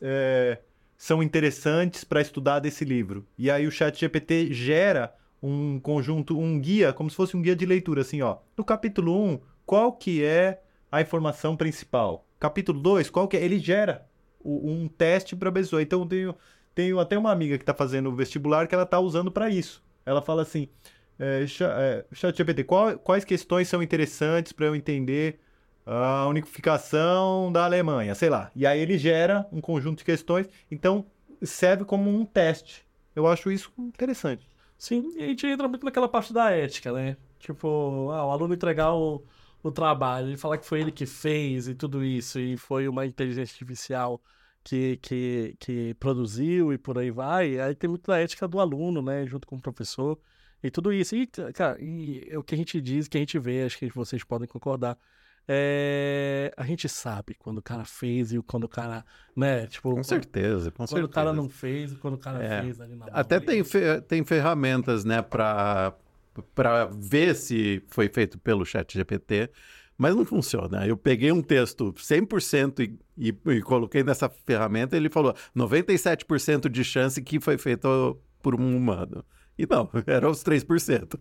é, 0.00 0.58
são 0.98 1.22
interessantes 1.22 2.02
para 2.02 2.20
estudar 2.20 2.58
desse 2.58 2.84
livro. 2.84 3.24
E 3.38 3.48
aí 3.48 3.68
o 3.68 3.70
chat 3.70 3.98
GPT 3.98 4.52
gera 4.52 5.14
um 5.40 5.78
conjunto, 5.78 6.36
um 6.36 6.60
guia, 6.60 6.92
como 6.92 7.08
se 7.08 7.14
fosse 7.14 7.36
um 7.36 7.40
guia 7.40 7.54
de 7.54 7.64
leitura, 7.64 8.00
assim, 8.00 8.20
ó. 8.20 8.38
No 8.56 8.64
capítulo 8.64 9.16
1, 9.16 9.40
qual 9.64 9.92
que 9.92 10.24
é 10.24 10.60
a 10.90 11.00
informação 11.00 11.56
principal? 11.56 12.26
Capítulo 12.40 12.80
2, 12.80 13.10
qual 13.10 13.28
que 13.28 13.36
é? 13.36 13.44
Ele 13.44 13.60
gera 13.60 14.04
um 14.44 14.88
teste 14.88 15.36
para 15.36 15.50
a 15.50 15.52
pessoa. 15.52 15.80
Então, 15.80 16.06
tenho, 16.06 16.34
tenho 16.74 16.98
até 16.98 17.16
uma 17.16 17.30
amiga 17.30 17.56
que 17.56 17.62
está 17.62 17.74
fazendo 17.74 18.10
o 18.10 18.14
vestibular 18.16 18.66
que 18.66 18.74
ela 18.74 18.84
está 18.84 18.98
usando 18.98 19.30
para 19.30 19.48
isso. 19.48 19.84
Ela 20.04 20.20
fala 20.20 20.42
assim, 20.42 20.68
é, 21.16 21.44
é, 21.44 22.04
chat 22.12 22.64
qual, 22.64 22.98
quais 22.98 23.24
questões 23.24 23.68
são 23.68 23.80
interessantes 23.80 24.50
para 24.52 24.66
eu 24.66 24.74
entender 24.74 25.38
a 25.90 26.26
unificação 26.28 27.50
da 27.50 27.64
Alemanha, 27.64 28.14
sei 28.14 28.28
lá. 28.28 28.50
E 28.54 28.66
aí 28.66 28.78
ele 28.78 28.98
gera 28.98 29.46
um 29.50 29.58
conjunto 29.58 29.98
de 29.98 30.04
questões, 30.04 30.46
então 30.70 31.06
serve 31.42 31.84
como 31.86 32.10
um 32.10 32.26
teste. 32.26 32.86
Eu 33.16 33.26
acho 33.26 33.50
isso 33.50 33.72
interessante. 33.78 34.46
Sim, 34.76 35.10
e 35.16 35.24
a 35.24 35.26
gente 35.28 35.46
entra 35.46 35.66
muito 35.66 35.84
naquela 35.86 36.08
parte 36.08 36.30
da 36.32 36.50
ética, 36.50 36.92
né? 36.92 37.16
Tipo, 37.38 38.10
ah, 38.12 38.26
o 38.26 38.30
aluno 38.30 38.52
entregar 38.52 38.92
o, 38.94 39.24
o 39.62 39.70
trabalho, 39.72 40.28
ele 40.28 40.36
falar 40.36 40.58
que 40.58 40.66
foi 40.66 40.82
ele 40.82 40.92
que 40.92 41.06
fez 41.06 41.68
e 41.68 41.74
tudo 41.74 42.04
isso, 42.04 42.38
e 42.38 42.56
foi 42.58 42.86
uma 42.86 43.06
inteligência 43.06 43.54
artificial 43.54 44.20
que, 44.62 44.98
que, 44.98 45.56
que 45.58 45.94
produziu 45.94 46.70
e 46.70 46.76
por 46.76 46.98
aí 46.98 47.10
vai. 47.10 47.58
Aí 47.58 47.74
tem 47.74 47.88
muito 47.88 48.06
da 48.06 48.18
ética 48.18 48.46
do 48.46 48.60
aluno, 48.60 49.00
né? 49.00 49.26
Junto 49.26 49.46
com 49.48 49.56
o 49.56 49.62
professor 49.62 50.18
e 50.62 50.70
tudo 50.70 50.92
isso. 50.92 51.16
E, 51.16 51.26
cara, 51.26 51.78
e 51.80 52.28
é 52.28 52.38
o 52.38 52.42
que 52.42 52.54
a 52.54 52.58
gente 52.58 52.78
diz, 52.78 53.08
que 53.08 53.16
a 53.16 53.20
gente 53.20 53.38
vê, 53.38 53.62
acho 53.64 53.78
que 53.78 53.88
vocês 53.88 54.22
podem 54.22 54.46
concordar 54.46 54.98
é, 55.48 56.52
a 56.56 56.64
gente 56.64 56.88
sabe 56.88 57.34
quando 57.38 57.58
o 57.58 57.62
cara 57.62 57.84
fez 57.84 58.32
e 58.32 58.42
quando 58.42 58.64
o 58.64 58.68
cara, 58.68 59.02
né, 59.34 59.66
tipo... 59.66 59.94
Com 59.94 60.04
certeza, 60.04 60.70
com 60.70 60.76
quando 60.76 60.88
certeza. 60.88 61.02
Quando 61.02 61.04
o 61.04 61.14
cara 61.14 61.32
não 61.32 61.48
fez 61.48 61.92
e 61.92 61.96
quando 61.96 62.14
o 62.14 62.18
cara 62.18 62.44
é. 62.44 62.62
fez 62.62 62.80
ali 62.80 62.94
na 62.94 63.06
Até 63.06 63.40
tem, 63.40 63.64
fe 63.64 64.00
tem 64.02 64.22
ferramentas, 64.24 65.04
né, 65.04 65.22
para 65.22 65.94
para 66.54 66.86
ver 66.86 67.34
se 67.34 67.82
foi 67.88 68.08
feito 68.08 68.38
pelo 68.38 68.64
chat 68.64 68.94
GPT, 68.94 69.50
mas 69.96 70.14
não 70.14 70.24
funciona. 70.24 70.86
Eu 70.86 70.96
peguei 70.96 71.32
um 71.32 71.42
texto 71.42 71.92
100% 71.92 72.80
e, 73.16 73.30
e, 73.30 73.52
e 73.52 73.62
coloquei 73.62 74.04
nessa 74.04 74.28
ferramenta 74.28 74.94
e 74.94 75.00
ele 75.00 75.10
falou 75.10 75.34
97% 75.56 76.68
de 76.68 76.84
chance 76.84 77.20
que 77.20 77.40
foi 77.40 77.58
feito 77.58 78.16
por 78.40 78.54
um 78.54 78.76
humano. 78.76 79.24
E 79.58 79.66
não, 79.68 79.90
eram 80.06 80.30
os 80.30 80.44
3%. 80.44 81.18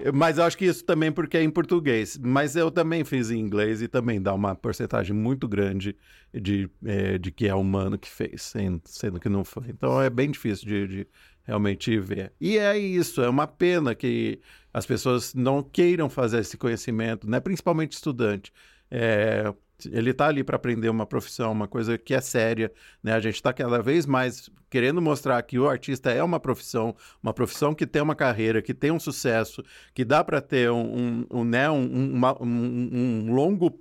Mas 0.14 0.38
eu 0.38 0.44
acho 0.44 0.56
que 0.56 0.64
isso 0.64 0.84
também 0.84 1.12
porque 1.12 1.36
é 1.36 1.42
em 1.42 1.50
português. 1.50 2.18
Mas 2.18 2.56
eu 2.56 2.70
também 2.70 3.04
fiz 3.04 3.30
em 3.30 3.38
inglês 3.38 3.82
e 3.82 3.88
também 3.88 4.20
dá 4.20 4.32
uma 4.32 4.54
porcentagem 4.54 5.14
muito 5.14 5.46
grande 5.46 5.94
de, 6.32 6.70
é, 6.84 7.18
de 7.18 7.30
que 7.30 7.46
é 7.46 7.54
humano 7.54 7.98
que 7.98 8.08
fez, 8.08 8.54
sendo 8.86 9.20
que 9.20 9.28
não 9.28 9.44
foi. 9.44 9.64
Então 9.68 10.00
é 10.00 10.08
bem 10.08 10.30
difícil 10.30 10.66
de, 10.66 10.88
de 10.88 11.06
realmente 11.44 11.98
ver. 11.98 12.32
E 12.40 12.56
é 12.56 12.78
isso, 12.78 13.20
é 13.20 13.28
uma 13.28 13.46
pena 13.46 13.94
que 13.94 14.40
as 14.72 14.86
pessoas 14.86 15.34
não 15.34 15.62
queiram 15.62 16.08
fazer 16.08 16.38
esse 16.38 16.56
conhecimento, 16.56 17.28
né? 17.28 17.40
principalmente 17.40 17.92
estudante. 17.92 18.52
É, 18.90 19.52
ele 19.86 20.10
está 20.10 20.26
ali 20.26 20.42
para 20.42 20.56
aprender 20.56 20.88
uma 20.88 21.06
profissão, 21.06 21.52
uma 21.52 21.68
coisa 21.68 21.96
que 21.96 22.14
é 22.14 22.20
séria, 22.20 22.72
né? 23.02 23.12
A 23.12 23.20
gente 23.20 23.34
está 23.34 23.52
cada 23.52 23.80
vez 23.82 24.06
mais 24.06 24.50
querendo 24.68 25.02
mostrar 25.02 25.42
que 25.42 25.58
o 25.58 25.68
artista 25.68 26.10
é 26.10 26.22
uma 26.22 26.38
profissão, 26.38 26.94
uma 27.22 27.34
profissão 27.34 27.74
que 27.74 27.86
tem 27.86 28.00
uma 28.00 28.14
carreira, 28.14 28.62
que 28.62 28.72
tem 28.72 28.90
um 28.90 29.00
sucesso, 29.00 29.64
que 29.92 30.04
dá 30.04 30.22
para 30.22 30.40
ter 30.40 30.70
um, 30.70 31.26
um, 31.30 31.40
um 31.40 31.44
né, 31.44 31.68
um, 31.68 32.14
uma, 32.14 32.40
um, 32.40 33.26
um 33.26 33.34
longo, 33.34 33.78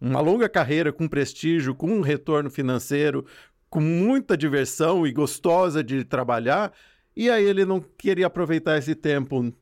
uma 0.00 0.20
longa 0.20 0.48
carreira 0.48 0.92
com 0.92 1.08
prestígio, 1.08 1.74
com 1.74 1.90
um 1.90 2.00
retorno 2.00 2.50
financeiro, 2.50 3.24
com 3.70 3.80
muita 3.80 4.36
diversão 4.36 5.06
e 5.06 5.12
gostosa 5.12 5.82
de 5.82 6.04
trabalhar. 6.04 6.72
E 7.16 7.30
aí 7.30 7.44
ele 7.44 7.64
não 7.64 7.80
queria 7.80 8.26
aproveitar 8.26 8.78
esse 8.78 8.94
tempo 8.94 9.52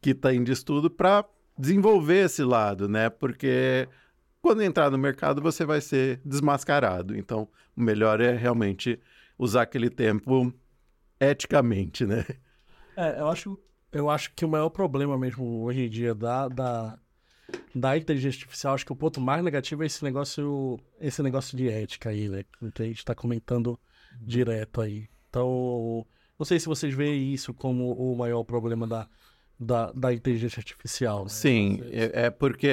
que 0.00 0.14
tem 0.14 0.44
de 0.44 0.52
estudo 0.52 0.90
para 0.90 1.24
desenvolver 1.58 2.26
esse 2.26 2.42
lado, 2.44 2.88
né? 2.88 3.10
Porque 3.10 3.88
quando 4.42 4.62
entrar 4.62 4.90
no 4.90 4.98
mercado, 4.98 5.40
você 5.40 5.64
vai 5.64 5.80
ser 5.80 6.20
desmascarado. 6.24 7.16
Então, 7.16 7.48
o 7.76 7.80
melhor 7.80 8.20
é 8.20 8.32
realmente 8.32 9.00
usar 9.38 9.62
aquele 9.62 9.88
tempo 9.88 10.52
eticamente, 11.20 12.04
né? 12.04 12.26
É, 12.96 13.20
eu 13.20 13.28
acho, 13.28 13.58
eu 13.92 14.10
acho 14.10 14.34
que 14.34 14.44
o 14.44 14.48
maior 14.48 14.68
problema 14.68 15.16
mesmo 15.16 15.62
hoje 15.62 15.86
em 15.86 15.88
dia 15.88 16.14
da, 16.14 16.48
da, 16.48 16.98
da 17.74 17.96
inteligência 17.96 18.40
artificial, 18.40 18.74
acho 18.74 18.84
que 18.84 18.92
o 18.92 18.96
ponto 18.96 19.20
mais 19.20 19.42
negativo 19.42 19.84
é 19.84 19.86
esse 19.86 20.02
negócio, 20.02 20.78
esse 21.00 21.22
negócio 21.22 21.56
de 21.56 21.70
ética 21.70 22.10
aí, 22.10 22.28
né? 22.28 22.44
Que 22.74 22.82
a 22.82 22.86
gente 22.86 22.98
está 22.98 23.14
comentando 23.14 23.78
direto 24.20 24.80
aí. 24.80 25.08
Então, 25.30 26.04
não 26.38 26.44
sei 26.44 26.58
se 26.58 26.66
vocês 26.66 26.92
veem 26.92 27.32
isso 27.32 27.54
como 27.54 27.92
o 27.92 28.16
maior 28.16 28.42
problema 28.42 28.86
da, 28.86 29.08
da, 29.62 29.92
da 29.92 30.12
inteligência 30.12 30.60
artificial. 30.60 31.24
Né? 31.24 31.28
Sim, 31.28 31.82
é, 31.90 32.24
é, 32.26 32.30
porque, 32.30 32.68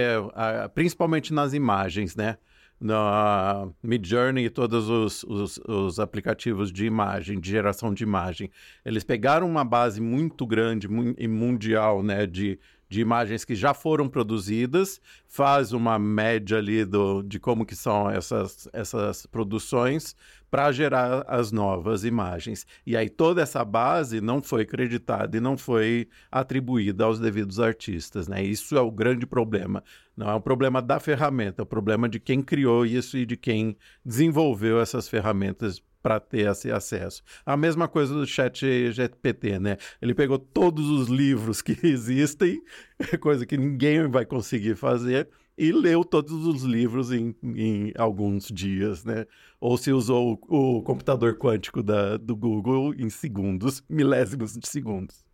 principalmente 0.74 1.34
nas 1.34 1.54
imagens, 1.54 2.16
né? 2.16 2.38
Na 2.82 3.68
Midjourney 3.84 4.46
e 4.46 4.50
todos 4.50 4.88
os, 4.88 5.24
os, 5.26 5.58
os, 5.68 6.00
aplicativos 6.00 6.72
de 6.72 6.86
imagem, 6.86 7.38
de 7.38 7.50
geração 7.50 7.94
de 7.94 8.04
imagem, 8.04 8.50
eles 8.86 9.04
pegaram 9.04 9.50
uma 9.50 9.66
base 9.66 10.00
muito 10.00 10.48
grande 10.48 10.88
e 11.18 11.28
mundial, 11.28 12.02
né? 12.02 12.26
De, 12.26 12.58
de 12.88 13.02
imagens 13.02 13.44
que 13.44 13.54
já 13.54 13.74
foram 13.74 14.08
produzidas, 14.08 15.02
faz 15.28 15.74
uma 15.74 16.00
média 16.00 16.58
ali 16.58 16.86
do, 16.86 17.22
de 17.22 17.38
como 17.38 17.66
que 17.66 17.76
são 17.76 18.10
essas, 18.10 18.70
essas 18.72 19.26
produções 19.26 20.16
para 20.50 20.72
gerar 20.72 21.24
as 21.28 21.52
novas 21.52 22.04
imagens. 22.04 22.66
E 22.86 22.96
aí 22.98 23.10
toda 23.10 23.42
essa 23.42 23.64
base 23.64 24.22
não 24.22 24.42
foi 24.42 24.66
creditada 24.66 25.38
e 25.38 25.40
não 25.40 25.58
foi 25.58 26.08
atribuída 26.32 27.06
aos 27.06 27.20
devidos 27.20 27.60
artistas, 27.60 28.28
né? 28.28 28.44
Isso 28.44 28.78
é 28.78 28.82
o 28.82 28.92
grande 28.92 29.26
problema. 29.26 29.84
Não 30.16 30.30
é 30.30 30.36
um 30.36 30.42
problema 30.42 30.82
da 30.82 31.00
ferramenta, 31.00 31.62
é 31.62 31.64
o 31.64 31.66
problema 31.66 32.10
de 32.10 32.20
quem 32.20 32.42
criou 32.42 32.86
isso 32.86 33.18
e 33.18 33.26
de 33.26 33.38
quem 33.38 33.78
desenvolveu 34.04 34.80
essas 34.80 35.08
ferramentas 35.08 35.82
para 36.02 36.20
ter 36.20 36.50
esse 36.50 36.72
acesso. 36.72 37.22
A 37.46 37.58
mesma 37.58 37.88
coisa 37.88 38.14
do 38.14 38.26
chat 38.26 38.92
GPT, 38.92 39.60
né? 39.60 39.78
Ele 40.02 40.14
pegou 40.14 40.40
todos 40.40 40.90
os 40.90 41.10
livros 41.10 41.62
que 41.62 41.78
existem, 41.86 42.62
coisa 43.20 43.46
que 43.46 43.58
ninguém 43.58 44.08
vai 44.08 44.26
conseguir 44.26 44.76
fazer, 44.76 45.30
e 45.60 45.74
leu 45.74 46.06
todos 46.06 46.46
os 46.48 46.64
livros 46.64 47.12
em, 47.12 47.36
em 47.44 47.92
alguns 47.98 48.46
dias, 48.46 49.04
né? 49.04 49.26
Ou 49.60 49.78
se 49.78 49.92
usou 49.92 50.40
o, 50.48 50.78
o 50.78 50.82
computador 50.82 51.38
quântico 51.38 51.84
da, 51.84 52.16
do 52.16 52.34
Google 52.34 52.96
em 52.96 53.10
segundos, 53.10 53.84
milésimos 53.90 54.58
de 54.58 54.66
segundos. 54.66 55.26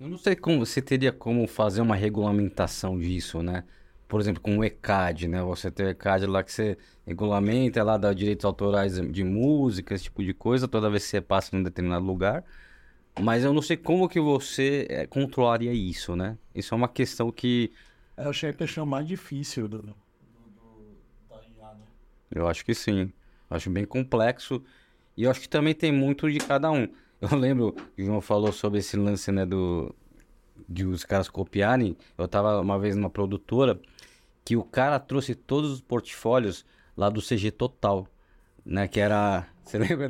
Eu 0.00 0.08
não 0.08 0.16
sei 0.16 0.34
como 0.34 0.64
você 0.64 0.80
teria 0.80 1.12
como 1.12 1.46
fazer 1.46 1.82
uma 1.82 1.94
regulamentação 1.94 2.98
disso, 2.98 3.42
né? 3.42 3.64
Por 4.08 4.18
exemplo, 4.18 4.40
com 4.40 4.56
o 4.56 4.64
ECAD, 4.64 5.28
né? 5.28 5.42
Você 5.42 5.70
tem 5.70 5.84
o 5.84 5.90
ECAD 5.90 6.24
lá 6.24 6.42
que 6.42 6.50
você 6.50 6.78
regulamenta, 7.06 7.82
lá 7.82 7.98
dá 7.98 8.14
direitos 8.14 8.46
autorais 8.46 8.94
de 8.98 9.22
música, 9.22 9.94
esse 9.94 10.04
tipo 10.04 10.24
de 10.24 10.32
coisa, 10.32 10.66
toda 10.66 10.88
vez 10.88 11.04
que 11.04 11.10
você 11.10 11.20
passa 11.20 11.54
em 11.54 11.60
um 11.60 11.62
determinado 11.62 12.06
lugar. 12.06 12.42
Mas 13.20 13.44
eu 13.44 13.52
não 13.52 13.60
sei 13.60 13.76
como 13.76 14.08
que 14.08 14.18
você 14.18 14.86
é, 14.88 15.06
controlaria 15.06 15.72
isso, 15.74 16.16
né? 16.16 16.38
Isso 16.54 16.72
é 16.72 16.76
uma 16.76 16.88
questão 16.88 17.30
que 17.30 17.70
achei 18.28 18.50
a 18.50 18.52
questão 18.52 18.84
mais 18.84 19.06
difícil 19.06 19.66
do, 19.66 19.78
do, 19.78 19.96
da 21.28 21.36
IA, 21.36 21.74
né? 21.74 21.84
Eu 22.30 22.46
acho 22.46 22.64
que 22.64 22.74
sim. 22.74 23.12
Acho 23.48 23.70
bem 23.70 23.84
complexo. 23.84 24.62
E 25.16 25.24
eu 25.24 25.30
acho 25.30 25.40
que 25.40 25.48
também 25.48 25.74
tem 25.74 25.90
muito 25.90 26.30
de 26.30 26.38
cada 26.38 26.70
um. 26.70 26.86
Eu 27.20 27.36
lembro 27.36 27.72
que 27.94 28.02
o 28.02 28.06
João 28.06 28.20
falou 28.20 28.50
sobre 28.50 28.78
esse 28.78 28.96
lance, 28.96 29.30
né, 29.30 29.44
do... 29.44 29.94
De 30.68 30.86
os 30.86 31.04
caras 31.04 31.28
copiarem. 31.28 31.96
Eu 32.16 32.26
tava 32.28 32.60
uma 32.60 32.78
vez 32.78 32.96
numa 32.96 33.10
produtora 33.10 33.80
que 34.44 34.56
o 34.56 34.64
cara 34.64 34.98
trouxe 34.98 35.34
todos 35.34 35.70
os 35.70 35.80
portfólios 35.80 36.64
lá 36.96 37.10
do 37.10 37.20
CG 37.20 37.50
Total, 37.50 38.06
né? 38.64 38.88
Que 38.88 39.00
era 39.00 39.46
você 39.70 39.78
lembra? 39.78 40.08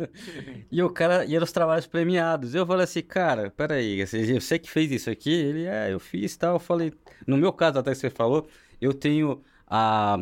e 0.70 0.82
o 0.82 0.90
cara, 0.90 1.24
e 1.24 1.34
eram 1.34 1.44
os 1.44 1.52
trabalhos 1.52 1.86
premiados. 1.86 2.54
Eu 2.54 2.66
falei 2.66 2.84
assim, 2.84 3.02
cara, 3.02 3.50
peraí, 3.50 4.04
você 4.04 4.58
que 4.58 4.70
fez 4.70 4.90
isso 4.90 5.10
aqui? 5.10 5.32
Ele, 5.32 5.64
é, 5.64 5.92
eu 5.92 5.98
fiz 5.98 6.36
tal. 6.36 6.56
Eu 6.56 6.60
falei, 6.60 6.92
no 7.26 7.36
meu 7.36 7.52
caso, 7.52 7.78
até 7.78 7.92
que 7.92 7.96
você 7.96 8.10
falou, 8.10 8.46
eu 8.80 8.92
tenho 8.92 9.42
a. 9.66 10.18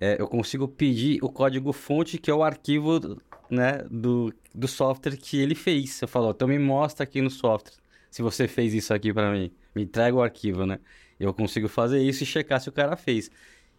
É, 0.00 0.20
eu 0.20 0.28
consigo 0.28 0.68
pedir 0.68 1.22
o 1.22 1.30
código 1.30 1.72
fonte, 1.72 2.18
que 2.18 2.30
é 2.30 2.34
o 2.34 2.42
arquivo 2.42 3.20
né, 3.48 3.84
do, 3.90 4.34
do 4.54 4.68
software 4.68 5.16
que 5.16 5.38
ele 5.38 5.54
fez. 5.54 5.90
Você 5.90 6.06
falou, 6.06 6.32
então 6.32 6.48
me 6.48 6.58
mostra 6.58 7.04
aqui 7.04 7.20
no 7.22 7.30
software 7.30 7.72
se 8.10 8.22
você 8.22 8.46
fez 8.46 8.74
isso 8.74 8.92
aqui 8.92 9.12
para 9.12 9.32
mim. 9.32 9.50
Me 9.74 9.82
entrega 9.84 10.16
o 10.16 10.22
arquivo, 10.22 10.66
né? 10.66 10.78
Eu 11.18 11.32
consigo 11.32 11.68
fazer 11.68 12.02
isso 12.02 12.22
e 12.22 12.26
checar 12.26 12.60
se 12.60 12.68
o 12.68 12.72
cara 12.72 12.96
fez. 12.96 13.30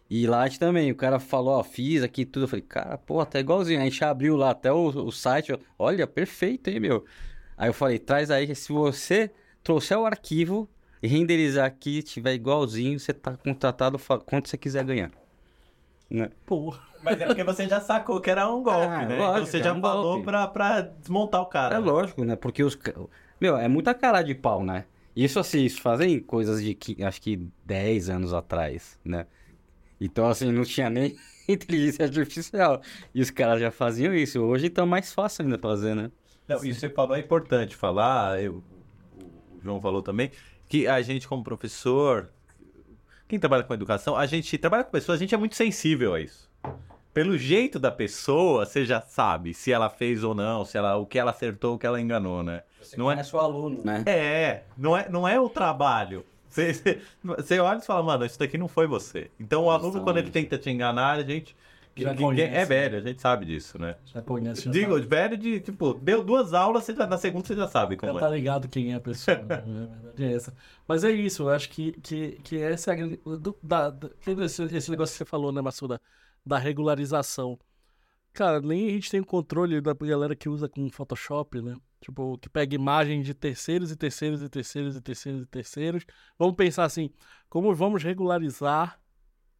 E 0.08 0.26
lá 0.26 0.48
também, 0.48 0.90
o 0.92 0.94
cara 0.94 1.18
falou, 1.18 1.58
ó, 1.58 1.62
fiz 1.64 2.02
aqui 2.02 2.24
tudo. 2.24 2.44
Eu 2.44 2.48
falei, 2.48 2.64
cara, 2.66 2.96
pô, 2.96 3.24
tá 3.26 3.40
igualzinho. 3.40 3.80
A 3.80 3.84
gente 3.84 4.04
abriu 4.04 4.36
lá 4.36 4.50
até 4.50 4.72
o, 4.72 4.86
o 4.86 5.10
site, 5.10 5.52
ó, 5.52 5.58
olha, 5.78 6.06
perfeito, 6.06 6.68
hein, 6.68 6.78
meu. 6.78 7.04
Aí 7.56 7.68
eu 7.68 7.74
falei, 7.74 7.98
traz 7.98 8.30
aí, 8.30 8.54
se 8.54 8.72
você 8.72 9.30
trouxer 9.62 9.98
o 9.98 10.06
arquivo 10.06 10.68
e 11.02 11.08
renderizar 11.08 11.66
aqui, 11.66 12.02
tiver 12.02 12.34
igualzinho, 12.34 12.98
você 13.00 13.12
tá 13.12 13.36
contratado 13.36 13.98
quanto 14.24 14.48
você 14.48 14.56
quiser 14.56 14.84
ganhar. 14.84 15.10
Né? 16.08 16.30
Porra. 16.44 16.80
Mas 17.02 17.20
é 17.20 17.26
porque 17.26 17.44
você 17.44 17.68
já 17.68 17.80
sacou 17.80 18.20
que 18.20 18.30
era 18.30 18.48
um 18.48 18.62
golpe, 18.62 18.86
ah, 18.86 19.06
né? 19.06 19.16
Lógico, 19.16 19.38
então 19.38 19.46
você 19.46 19.62
já 19.62 19.72
um 19.72 19.80
falou 19.80 20.22
pra, 20.22 20.46
pra 20.46 20.80
desmontar 20.80 21.40
o 21.40 21.46
cara. 21.46 21.76
É 21.76 21.78
lógico, 21.78 22.24
né? 22.24 22.36
Porque 22.36 22.62
os. 22.62 22.78
Meu, 23.40 23.56
é 23.56 23.68
muita 23.68 23.94
cara 23.94 24.22
de 24.22 24.34
pau, 24.34 24.64
né? 24.64 24.84
Isso 25.14 25.38
assim, 25.38 25.64
isso 25.64 25.80
fazem 25.80 26.20
coisas 26.20 26.62
de 26.62 26.76
acho 27.04 27.22
que 27.22 27.36
10 27.64 28.10
anos 28.10 28.34
atrás, 28.34 28.98
né? 29.04 29.26
Então, 30.00 30.28
assim, 30.28 30.52
não 30.52 30.64
tinha 30.64 30.90
nem 30.90 31.16
inteligência 31.48 32.04
artificial. 32.04 32.80
E 33.14 33.20
os 33.20 33.30
caras 33.30 33.60
já 33.60 33.70
faziam 33.70 34.14
isso. 34.14 34.40
Hoje 34.40 34.66
então 34.66 34.86
mais 34.86 35.12
fácil 35.12 35.44
ainda 35.44 35.58
fazer, 35.58 35.94
né? 35.94 36.10
Não, 36.46 36.64
isso 36.64 36.80
você 36.80 36.88
falou 36.88 37.16
é 37.16 37.20
importante 37.20 37.74
falar, 37.74 38.40
eu, 38.40 38.62
o 39.56 39.60
João 39.62 39.80
falou 39.80 40.00
também, 40.00 40.30
que 40.68 40.86
a 40.86 41.02
gente 41.02 41.26
como 41.26 41.42
professor, 41.42 42.30
quem 43.26 43.38
trabalha 43.38 43.64
com 43.64 43.74
educação, 43.74 44.16
a 44.16 44.26
gente 44.26 44.56
trabalha 44.56 44.84
com 44.84 44.90
pessoas, 44.90 45.16
a 45.16 45.20
gente 45.20 45.34
é 45.34 45.38
muito 45.38 45.56
sensível 45.56 46.14
a 46.14 46.20
isso. 46.20 46.48
Pelo 47.12 47.36
jeito 47.36 47.78
da 47.78 47.90
pessoa, 47.90 48.64
você 48.64 48.84
já 48.84 49.00
sabe 49.00 49.54
se 49.54 49.72
ela 49.72 49.88
fez 49.88 50.22
ou 50.22 50.34
não, 50.34 50.64
se 50.64 50.76
ela, 50.76 50.96
o 50.96 51.06
que 51.06 51.18
ela 51.18 51.30
acertou, 51.30 51.74
o 51.74 51.78
que 51.78 51.86
ela 51.86 52.00
enganou, 52.00 52.42
né? 52.42 52.62
Você 52.80 52.96
não 52.96 53.10
é 53.10 53.22
seu 53.24 53.40
aluno, 53.40 53.80
né? 53.82 54.04
É, 54.06 54.64
não 54.76 54.96
é, 54.96 55.08
não 55.08 55.26
é 55.26 55.40
o 55.40 55.48
trabalho. 55.48 56.24
Você, 56.56 57.00
você 57.22 57.58
olha 57.58 57.78
e 57.78 57.82
fala, 57.82 58.02
mano, 58.02 58.24
isso 58.24 58.38
daqui 58.38 58.56
não 58.56 58.68
foi 58.68 58.86
você. 58.86 59.30
Então 59.38 59.64
o 59.64 59.70
aluno, 59.70 60.02
quando 60.02 60.18
ele 60.18 60.30
tenta 60.30 60.56
te 60.56 60.70
enganar, 60.70 61.18
a 61.18 61.22
gente. 61.22 61.54
Já 61.98 62.14
conhece, 62.14 62.54
é 62.54 62.64
velho, 62.66 62.98
a 62.98 63.00
gente 63.00 63.22
sabe 63.22 63.46
disso, 63.46 63.78
né? 63.78 63.96
Já 64.04 64.20
conhece. 64.20 64.68
Digo, 64.68 64.98
já 64.98 65.06
velho 65.06 65.36
de, 65.36 65.60
tipo, 65.60 65.94
deu 65.94 66.22
duas 66.22 66.52
aulas, 66.52 66.84
você 66.84 66.94
já, 66.94 67.06
na 67.06 67.16
segunda 67.16 67.46
você 67.46 67.56
já 67.56 67.66
sabe 67.66 67.96
como 67.96 68.12
já 68.12 68.18
é. 68.18 68.20
tá 68.20 68.28
ligado 68.28 68.68
quem 68.68 68.92
é 68.92 68.96
a 68.96 69.00
pessoa, 69.00 69.38
né? 69.38 69.64
É 70.18 70.32
essa. 70.32 70.54
Mas 70.86 71.04
é 71.04 71.10
isso, 71.10 71.44
eu 71.44 71.48
acho 71.50 71.70
que, 71.70 71.92
que, 71.92 72.32
que 72.42 72.60
essa 72.60 72.92
é 72.94 73.02
a, 73.02 73.06
do, 73.36 73.56
da, 73.62 73.88
da, 73.90 74.10
esse, 74.44 74.62
esse 74.64 74.90
negócio 74.90 75.12
que 75.14 75.18
você 75.18 75.24
falou, 75.24 75.50
né, 75.52 75.62
Massuda? 75.62 76.00
Da 76.44 76.58
regularização. 76.58 77.58
Cara, 78.36 78.60
nem 78.60 78.86
a 78.86 78.90
gente 78.90 79.10
tem 79.10 79.18
o 79.18 79.24
controle 79.24 79.80
da 79.80 79.94
galera 79.94 80.36
que 80.36 80.46
usa 80.46 80.68
com 80.68 80.90
Photoshop, 80.90 81.62
né? 81.62 81.74
Tipo, 82.02 82.36
que 82.36 82.50
pega 82.50 82.74
imagem 82.74 83.22
de 83.22 83.32
terceiros 83.32 83.90
e 83.90 83.96
terceiros 83.96 84.42
e 84.42 84.48
terceiros 84.50 84.94
e 84.94 85.00
terceiros 85.00 85.42
e 85.42 85.46
terceiros. 85.46 86.04
Vamos 86.38 86.54
pensar 86.54 86.84
assim, 86.84 87.08
como 87.48 87.74
vamos 87.74 88.02
regularizar 88.02 89.00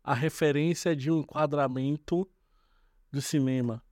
a 0.04 0.12
referência 0.12 0.94
de 0.94 1.10
um 1.10 1.20
enquadramento 1.20 2.28
do 3.10 3.22
cinema? 3.22 3.82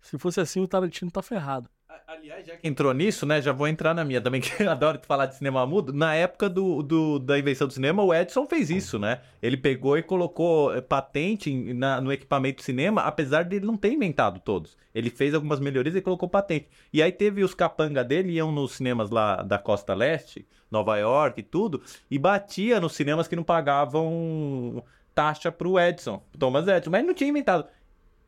Se 0.00 0.16
fosse 0.16 0.40
assim, 0.40 0.60
o 0.60 0.66
Tarantino 0.66 1.10
tá 1.10 1.20
ferrado. 1.20 1.68
Aliás, 2.06 2.46
já 2.46 2.56
que 2.56 2.68
entrou 2.68 2.92
nisso, 2.92 3.24
né? 3.24 3.40
Já 3.40 3.52
vou 3.52 3.66
entrar 3.66 3.94
na 3.94 4.04
minha 4.04 4.20
também, 4.20 4.40
que 4.40 4.62
eu 4.62 4.70
adoro 4.70 5.00
falar 5.02 5.26
de 5.26 5.36
cinema 5.36 5.66
mudo. 5.66 5.92
Na 5.92 6.14
época 6.14 6.48
do, 6.48 6.82
do, 6.82 7.18
da 7.18 7.38
invenção 7.38 7.66
do 7.66 7.72
cinema, 7.72 8.02
o 8.02 8.14
Edison 8.14 8.46
fez 8.46 8.70
isso, 8.70 8.98
né? 8.98 9.20
Ele 9.42 9.56
pegou 9.56 9.96
e 9.96 10.02
colocou 10.02 10.74
eh, 10.74 10.80
patente 10.80 11.52
na, 11.74 12.00
no 12.00 12.12
equipamento 12.12 12.58
de 12.58 12.64
cinema, 12.64 13.02
apesar 13.02 13.44
de 13.44 13.56
ele 13.56 13.66
não 13.66 13.76
ter 13.76 13.92
inventado 13.92 14.40
todos. 14.40 14.76
Ele 14.94 15.10
fez 15.10 15.34
algumas 15.34 15.60
melhorias 15.60 15.94
e 15.94 16.00
colocou 16.00 16.28
patente. 16.28 16.68
E 16.92 17.02
aí 17.02 17.12
teve 17.12 17.42
os 17.42 17.54
capanga 17.54 18.04
dele, 18.04 18.32
iam 18.32 18.52
nos 18.52 18.72
cinemas 18.72 19.10
lá 19.10 19.42
da 19.42 19.58
Costa 19.58 19.94
Leste, 19.94 20.46
Nova 20.70 20.96
York 20.96 21.40
e 21.40 21.42
tudo, 21.42 21.82
e 22.10 22.18
batia 22.18 22.80
nos 22.80 22.94
cinemas 22.94 23.26
que 23.26 23.36
não 23.36 23.42
pagavam 23.42 24.84
taxa 25.14 25.52
pro 25.52 25.78
Edison, 25.78 26.22
Thomas 26.38 26.66
Edison. 26.66 26.90
Mas 26.90 27.04
não 27.04 27.14
tinha 27.14 27.30
inventado. 27.30 27.66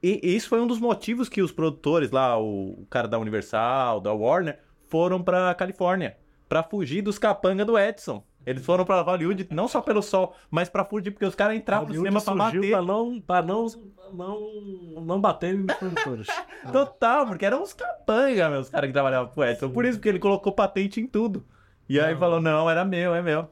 E 0.07 0.37
isso 0.37 0.51
foi 0.51 0.61
um 0.61 0.67
dos 0.67 0.79
motivos 0.79 1.31
que 1.31 1.41
os 1.41 1.51
produtores 1.51 2.11
lá, 2.11 2.39
o 2.39 2.87
cara 2.91 3.09
da 3.09 3.19
Universal, 3.19 4.03
da 4.03 4.13
Warner, 4.13 4.61
foram 4.87 5.23
pra 5.23 5.55
Califórnia. 5.55 6.19
para 6.47 6.63
fugir 6.63 7.01
dos 7.01 7.19
capanga 7.19 7.65
do 7.65 7.79
Edson. 7.79 8.23
Eles 8.45 8.63
foram 8.63 8.85
pra 8.85 9.01
Hollywood 9.01 9.49
não 9.51 9.67
só 9.67 9.81
pelo 9.81 10.03
sol, 10.03 10.37
mas 10.51 10.69
pra 10.69 10.85
fugir, 10.85 11.11
porque 11.11 11.25
os 11.25 11.35
caras 11.35 11.57
entravam 11.57 11.89
no 11.89 11.95
cinema 11.95 12.21
pra 12.21 12.35
bater. 12.35 12.71
Pra 12.71 12.83
não, 12.83 13.19
pra 13.19 13.41
não, 13.41 13.67
não, 14.13 15.01
não 15.01 15.19
bater 15.19 15.57
nos 15.57 15.75
produtores. 15.75 16.27
Total, 16.71 17.27
porque 17.27 17.47
eram 17.47 17.63
uns 17.63 17.73
capanga, 17.73 18.51
meus 18.51 18.69
caras 18.69 18.89
que 18.89 18.93
trabalhavam 18.93 19.33
pro 19.33 19.45
Edson. 19.45 19.71
Por 19.71 19.87
isso 19.87 19.99
que 19.99 20.07
ele 20.07 20.19
colocou 20.19 20.53
patente 20.53 21.01
em 21.01 21.07
tudo. 21.07 21.47
E 21.89 21.99
aí 21.99 22.15
falou, 22.15 22.43
não, 22.43 22.69
era 22.69 22.85
meu, 22.85 23.15
é 23.15 23.23
meu. 23.23 23.49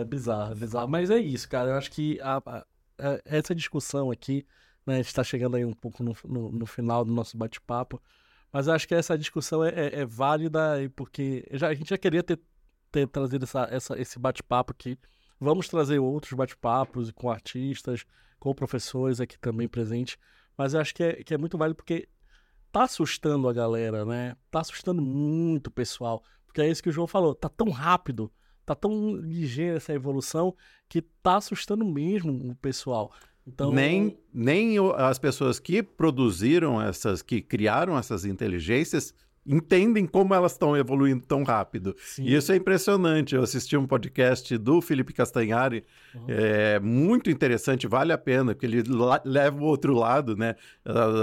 É 0.00 0.02
bizarro, 0.02 0.50
é 0.50 0.54
bizarro. 0.56 0.88
Mas 0.88 1.08
é 1.08 1.18
isso, 1.18 1.48
cara. 1.48 1.70
Eu 1.70 1.76
acho 1.76 1.92
que 1.92 2.20
a, 2.20 2.42
a, 2.44 2.58
a, 2.98 3.20
essa 3.24 3.54
discussão 3.54 4.10
aqui 4.10 4.44
né? 4.86 4.94
A 4.94 4.96
gente 4.98 5.06
está 5.06 5.24
chegando 5.24 5.56
aí 5.56 5.64
um 5.64 5.72
pouco 5.72 6.02
no, 6.02 6.16
no, 6.24 6.52
no 6.52 6.66
final 6.66 7.04
do 7.04 7.12
nosso 7.12 7.36
bate-papo. 7.36 8.00
Mas 8.52 8.68
acho 8.68 8.86
que 8.86 8.94
essa 8.94 9.18
discussão 9.18 9.64
é, 9.64 9.70
é, 9.70 10.00
é 10.00 10.06
válida 10.06 10.60
porque 10.94 11.44
já, 11.52 11.68
a 11.68 11.74
gente 11.74 11.90
já 11.90 11.98
queria 11.98 12.22
ter, 12.22 12.38
ter 12.92 13.08
trazido 13.08 13.44
essa, 13.44 13.68
essa, 13.70 14.00
esse 14.00 14.18
bate-papo 14.18 14.72
aqui. 14.72 14.98
Vamos 15.40 15.68
trazer 15.68 15.98
outros 15.98 16.32
bate-papos 16.32 17.10
com 17.10 17.30
artistas, 17.30 18.04
com 18.38 18.54
professores 18.54 19.20
aqui 19.20 19.38
também 19.38 19.66
presentes. 19.66 20.16
Mas 20.56 20.74
eu 20.74 20.80
acho 20.80 20.94
que 20.94 21.02
é, 21.02 21.24
que 21.24 21.34
é 21.34 21.38
muito 21.38 21.58
válido 21.58 21.74
porque 21.74 22.08
tá 22.70 22.84
assustando 22.84 23.48
a 23.48 23.52
galera, 23.52 24.04
né? 24.04 24.36
Tá 24.50 24.60
assustando 24.60 25.02
muito 25.02 25.66
o 25.68 25.72
pessoal. 25.72 26.22
Porque 26.46 26.60
é 26.60 26.68
isso 26.68 26.82
que 26.82 26.88
o 26.88 26.92
João 26.92 27.08
falou. 27.08 27.34
Tá 27.34 27.48
tão 27.48 27.70
rápido, 27.70 28.32
tá 28.64 28.74
tão 28.74 29.16
ligeira 29.16 29.78
essa 29.78 29.92
evolução 29.92 30.54
que 30.88 31.02
tá 31.02 31.36
assustando 31.36 31.84
mesmo 31.84 32.50
o 32.50 32.54
pessoal. 32.54 33.12
Então... 33.46 33.72
Nem, 33.72 34.16
nem 34.32 34.76
as 34.96 35.18
pessoas 35.18 35.58
que 35.58 35.82
produziram 35.82 36.80
essas, 36.80 37.22
que 37.22 37.40
criaram 37.40 37.98
essas 37.98 38.24
inteligências 38.24 39.14
entendem 39.46 40.06
como 40.06 40.32
elas 40.32 40.52
estão 40.52 40.74
evoluindo 40.74 41.26
tão 41.26 41.42
rápido. 41.42 41.94
Sim. 41.98 42.24
E 42.24 42.34
isso 42.34 42.50
é 42.50 42.56
impressionante. 42.56 43.34
Eu 43.34 43.42
assisti 43.42 43.76
um 43.76 43.86
podcast 43.86 44.56
do 44.56 44.80
Felipe 44.80 45.12
Castanhari, 45.12 45.84
Uhum. 46.14 46.24
é 46.28 46.80
muito 46.80 47.28
interessante, 47.28 47.86
vale 47.86 48.12
a 48.12 48.16
pena, 48.16 48.54
porque 48.54 48.64
ele 48.64 48.82
leva 49.24 49.60
o 49.60 49.64
outro 49.64 49.92
lado, 49.92 50.36
né? 50.36 50.54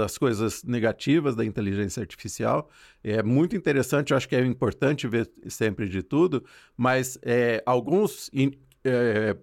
As 0.04 0.18
coisas 0.18 0.62
negativas 0.62 1.34
da 1.34 1.44
inteligência 1.44 2.00
artificial. 2.00 2.70
É 3.02 3.22
muito 3.22 3.56
interessante, 3.56 4.12
eu 4.12 4.16
acho 4.16 4.28
que 4.28 4.36
é 4.36 4.44
importante 4.44 5.08
ver 5.08 5.28
sempre 5.48 5.88
de 5.88 6.02
tudo, 6.02 6.44
mas 6.76 7.18
é, 7.22 7.62
alguns. 7.66 8.30
In- 8.84 8.90
é, 8.90 9.36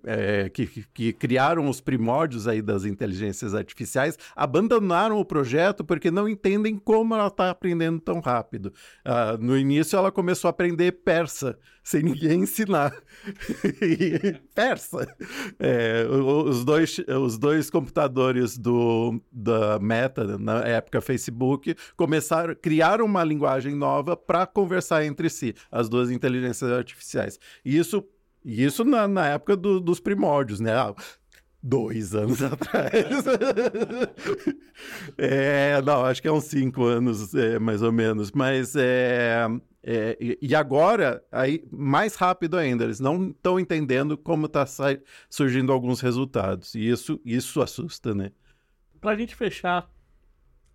é, 0.45 0.49
que, 0.49 0.67
que- 0.93 1.13
criaram 1.13 1.69
os 1.69 1.81
primórdios 1.81 2.47
aí 2.47 2.61
das 2.61 2.85
inteligências 2.85 3.53
artificiais 3.53 4.17
abandonaram 4.35 5.19
o 5.19 5.25
projeto 5.25 5.83
porque 5.83 6.11
não 6.11 6.27
entendem 6.27 6.77
como 6.77 7.13
ela 7.15 7.27
está 7.27 7.49
aprendendo 7.49 7.99
tão 7.99 8.19
rápido. 8.19 8.73
Ah, 9.03 9.37
no 9.39 9.57
início 9.57 9.97
ela 9.97 10.11
começou 10.11 10.47
a 10.47 10.51
aprender 10.51 10.91
persa 11.03 11.57
sem 11.83 12.03
ninguém 12.03 12.41
ensinar. 12.41 12.93
Persa. 14.53 15.15
É, 15.57 16.05
os, 16.07 16.63
dois, 16.63 16.97
os 16.99 17.37
dois 17.37 17.69
computadores 17.69 18.57
do, 18.57 19.19
da 19.31 19.79
Meta, 19.79 20.37
na 20.37 20.59
época 20.65 21.01
Facebook, 21.01 21.75
começaram, 21.95 22.55
criaram 22.55 23.05
uma 23.05 23.23
linguagem 23.23 23.75
nova 23.75 24.15
para 24.15 24.45
conversar 24.45 25.03
entre 25.05 25.29
si, 25.29 25.55
as 25.71 25.89
duas 25.89 26.11
inteligências 26.11 26.71
artificiais. 26.71 27.39
E 27.63 27.77
isso, 27.77 28.03
e 28.43 28.63
isso 28.63 28.83
na, 28.85 29.07
na 29.07 29.27
época 29.27 29.55
do- 29.55 29.79
dos 29.79 29.99
primórdios, 29.99 30.59
né? 30.59 30.71
Dois 31.61 32.15
anos 32.15 32.41
atrás. 32.41 32.93
é, 35.17 35.81
não, 35.81 36.05
acho 36.05 36.21
que 36.21 36.27
é 36.27 36.31
uns 36.31 36.45
cinco 36.45 36.83
anos, 36.85 37.33
é, 37.33 37.59
mais 37.59 37.81
ou 37.81 37.91
menos. 37.91 38.31
Mas 38.31 38.75
é, 38.75 39.45
é, 39.83 40.17
e- 40.41 40.55
agora, 40.55 41.23
aí, 41.31 41.63
mais 41.71 42.15
rápido 42.15 42.57
ainda, 42.57 42.83
eles 42.83 42.99
não 42.99 43.29
estão 43.29 43.59
entendendo 43.59 44.17
como 44.17 44.45
está 44.45 44.65
surgindo 45.29 45.71
alguns 45.71 46.01
resultados. 46.01 46.75
E 46.75 46.87
isso, 46.89 47.19
isso 47.25 47.61
assusta, 47.61 48.13
né? 48.15 48.31
Pra 49.01 49.15
gente 49.15 49.35
fechar 49.35 49.89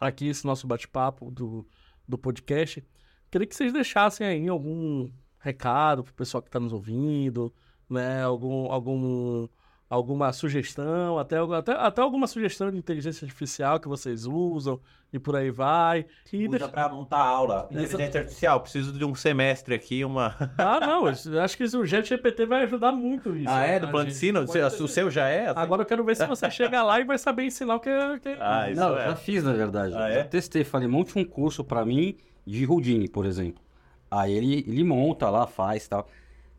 aqui 0.01 0.29
esse 0.29 0.45
nosso 0.45 0.67
bate-papo 0.67 1.31
do, 1.31 1.67
do 2.07 2.19
podcast, 2.19 2.85
queria 3.31 3.47
que 3.47 3.55
vocês 3.55 3.73
deixassem 3.73 4.27
aí 4.27 4.49
algum 4.49 5.09
recado 5.45 6.03
pro 6.03 6.14
pessoal 6.14 6.42
que 6.42 6.51
tá 6.51 6.59
nos 6.59 6.72
ouvindo, 6.72 7.53
né? 7.88 8.22
Algum, 8.24 8.72
algum, 8.72 9.47
alguma 9.90 10.32
sugestão, 10.32 11.18
até, 11.18 11.36
até, 11.38 11.72
até 11.72 12.01
alguma 12.01 12.26
sugestão 12.26 12.70
de 12.70 12.78
inteligência 12.78 13.26
artificial 13.26 13.78
que 13.78 13.86
vocês 13.86 14.24
usam 14.24 14.80
e 15.12 15.18
por 15.18 15.36
aí 15.36 15.51
vai. 15.51 16.07
E 16.32 16.38
Usa 16.49 16.49
deixa- 16.59 16.68
pra 16.68 16.88
montar 16.88 17.18
aula. 17.22 17.68
Inteligência 17.70 18.20
artificial, 18.20 18.61
preciso 18.62 18.92
de 18.92 19.05
um 19.05 19.14
semestre 19.14 19.74
aqui, 19.74 20.03
uma... 20.05 20.34
Ah, 20.59 20.80
não, 20.80 21.07
acho 21.07 21.57
que 21.57 21.64
o 21.64 21.84
GPT 21.84 22.47
vai 22.47 22.62
ajudar 22.64 22.90
muito 22.90 23.36
isso. 23.36 23.49
Ah, 23.49 23.62
é? 23.64 23.78
Do 23.78 23.88
plano 23.88 24.07
de 24.09 24.12
ensino? 24.16 24.40
O 24.40 24.49
seu- 24.49 24.66
O 24.66 24.88
seu 24.88 25.11
já 25.11 25.28
é? 25.28 25.49
assim? 25.49 25.61
Agora 25.61 25.82
eu 25.82 25.86
quero 25.86 26.03
ver 26.03 26.16
se 26.16 26.26
você 26.26 26.51
chega 26.51 26.82
lá 26.82 26.99
e 27.01 27.05
vai 27.05 27.18
saber 27.18 27.45
ensinar 27.45 27.76
o 27.76 27.80
que 27.80 27.90
é. 27.90 28.18
que 28.18 28.28
Ah, 28.40 28.70
isso 28.70 28.80
Não, 28.80 28.97
é. 28.99 29.09
já 29.11 29.14
fiz, 29.16 29.45
na 29.45 29.53
verdade. 29.53 29.95
Ah, 29.95 30.09
é? 30.09 30.14
Já 30.20 30.24
testei, 30.24 30.64
falei, 30.64 30.88
monte 30.88 31.16
um 31.18 31.24
curso 31.24 31.62
pra 31.62 31.84
mim 31.84 32.16
de 32.47 32.66
Houdini, 32.66 33.09
por 33.09 33.24
exemplo. 33.26 33.62
Aí 34.17 34.33
ele, 34.33 34.65
ele 34.69 34.85
monta 34.85 35.29
lá, 35.29 35.47
faz 35.47 35.89
tal. 35.89 36.07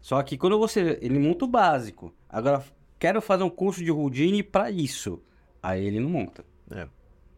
Só 0.01 0.21
que 0.23 0.37
quando 0.37 0.57
você. 0.59 0.99
Ele 1.01 1.17
monta 1.19 1.45
o 1.45 1.47
básico. 1.47 2.13
Agora, 2.29 2.63
quero 2.99 3.21
fazer 3.21 3.43
um 3.43 3.49
curso 3.49 3.83
de 3.83 3.91
Houdini 3.91 4.43
pra 4.43 4.69
isso. 4.69 5.21
Aí 5.63 5.85
ele 5.85 5.99
não 5.99 6.09
monta. 6.09 6.43
É. 6.69 6.87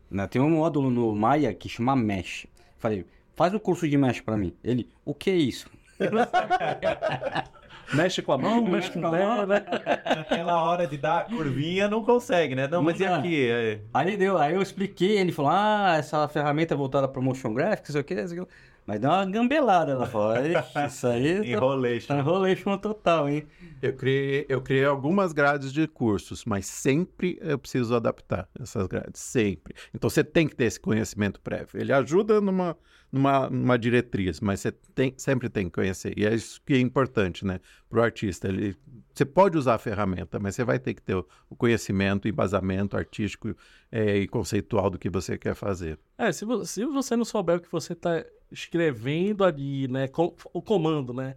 Né, 0.10 0.26
Tem 0.28 0.42
um 0.42 0.50
módulo 0.50 0.90
no 0.90 1.14
Maya 1.16 1.54
que 1.54 1.70
chama 1.70 1.96
Mesh. 1.96 2.48
Falei, 2.78 3.06
faz 3.36 3.54
um 3.54 3.60
curso 3.60 3.88
de 3.88 3.98
Mesh 3.98 4.22
pra 4.22 4.36
mim. 4.38 4.54
Ele, 4.64 4.90
o 5.06 5.14
que 5.14 5.30
é 5.30 5.36
isso? 5.36 5.70
Mexe 7.94 8.22
com 8.22 8.34
a 8.34 8.38
mão, 8.38 8.62
mexe 8.66 8.92
com 8.92 9.00
o 9.00 9.12
pé, 9.12 9.46
né? 9.46 9.64
Aquela 10.04 10.62
hora 10.62 10.86
de 10.86 10.98
dar 10.98 11.20
a 11.20 11.24
curvinha 11.24 11.88
não 11.88 12.04
consegue, 12.04 12.54
né? 12.54 12.68
Não, 12.68 12.84
mas 12.84 13.00
e 13.00 13.04
Não 13.06 13.12
dá. 13.14 13.20
aqui? 13.20 13.50
É- 13.50 13.80
Aí 13.94 14.18
deu, 14.18 14.38
aí 14.38 14.54
eu 14.56 14.62
expliquei, 14.62 15.18
ele 15.18 15.32
falou, 15.32 15.52
ah, 15.54 15.96
essa 15.98 16.28
ferramenta 16.28 16.74
é 16.74 16.78
voltada 16.78 17.08
para 17.08 17.22
motion 17.22 17.54
graphics, 17.54 17.94
sei 17.94 18.02
o 18.02 18.04
que, 18.04 18.28
sei 18.28 18.40
o 18.42 18.46
que. 18.46 18.52
Mas 18.88 19.02
deu 19.02 19.10
uma 19.10 19.26
gambelada, 19.26 19.92
ela 19.92 20.06
falou, 20.06 20.34
"Ixi, 20.38 20.86
isso 20.88 21.08
aí 21.08 21.40
tá 21.42 21.46
Enrolation. 21.46 22.18
enrolation 22.18 22.78
total, 22.78 23.28
hein? 23.28 23.46
Eu 23.82 23.94
criei, 23.94 24.46
eu 24.48 24.62
criei 24.62 24.86
algumas 24.86 25.34
grades 25.34 25.74
de 25.74 25.86
cursos, 25.88 26.46
mas 26.46 26.66
sempre 26.66 27.38
eu 27.42 27.60
preciso 27.60 27.94
adaptar 27.94 28.48
essas 28.60 28.88
grades, 28.88 29.22
sempre. 29.22 29.76
Então 29.94 30.10
você 30.10 30.24
tem 30.24 30.48
que 30.48 30.56
ter 30.56 30.64
esse 30.64 30.80
conhecimento 30.80 31.42
prévio. 31.42 31.80
Ele 31.80 31.92
ajuda 31.92 32.40
numa, 32.40 32.78
numa, 33.12 33.50
numa 33.50 33.78
diretriz, 33.78 34.40
mas 34.40 34.60
você 34.60 34.72
tem, 34.72 35.14
sempre 35.18 35.50
tem 35.50 35.66
que 35.66 35.72
conhecer. 35.72 36.14
E 36.18 36.26
é 36.26 36.34
isso 36.34 36.62
que 36.66 36.74
é 36.74 36.80
importante, 36.80 37.46
né, 37.46 37.60
para 37.90 38.00
o 38.00 38.04
artista. 38.04 38.48
Ele, 38.48 38.76
você 39.14 39.26
pode 39.26 39.58
usar 39.58 39.76
a 39.76 39.78
ferramenta, 39.78 40.40
mas 40.40 40.56
você 40.56 40.64
vai 40.64 40.78
ter 40.80 40.94
que 40.94 41.02
ter 41.02 41.16
o, 41.16 41.26
o 41.50 41.56
conhecimento, 41.56 42.28
embasamento 42.28 42.98
artístico 42.98 43.56
eh, 43.92 44.18
e 44.20 44.28
conceitual 44.28 44.90
do 44.90 45.00
que 45.00 45.10
você 45.10 45.38
quer 45.38 45.56
fazer. 45.56 45.98
É, 46.18 46.32
se, 46.32 46.46
vo- 46.46 46.66
se 46.66 46.86
você 46.86 47.16
não 47.16 47.26
souber 47.26 47.58
o 47.58 47.62
que 47.62 47.72
você 47.72 47.94
está 47.94 48.24
escrevendo 48.52 49.44
ali, 49.44 49.88
né? 49.88 50.08
com- 50.08 50.36
o 50.54 50.62
comando, 50.62 51.14
né? 51.14 51.36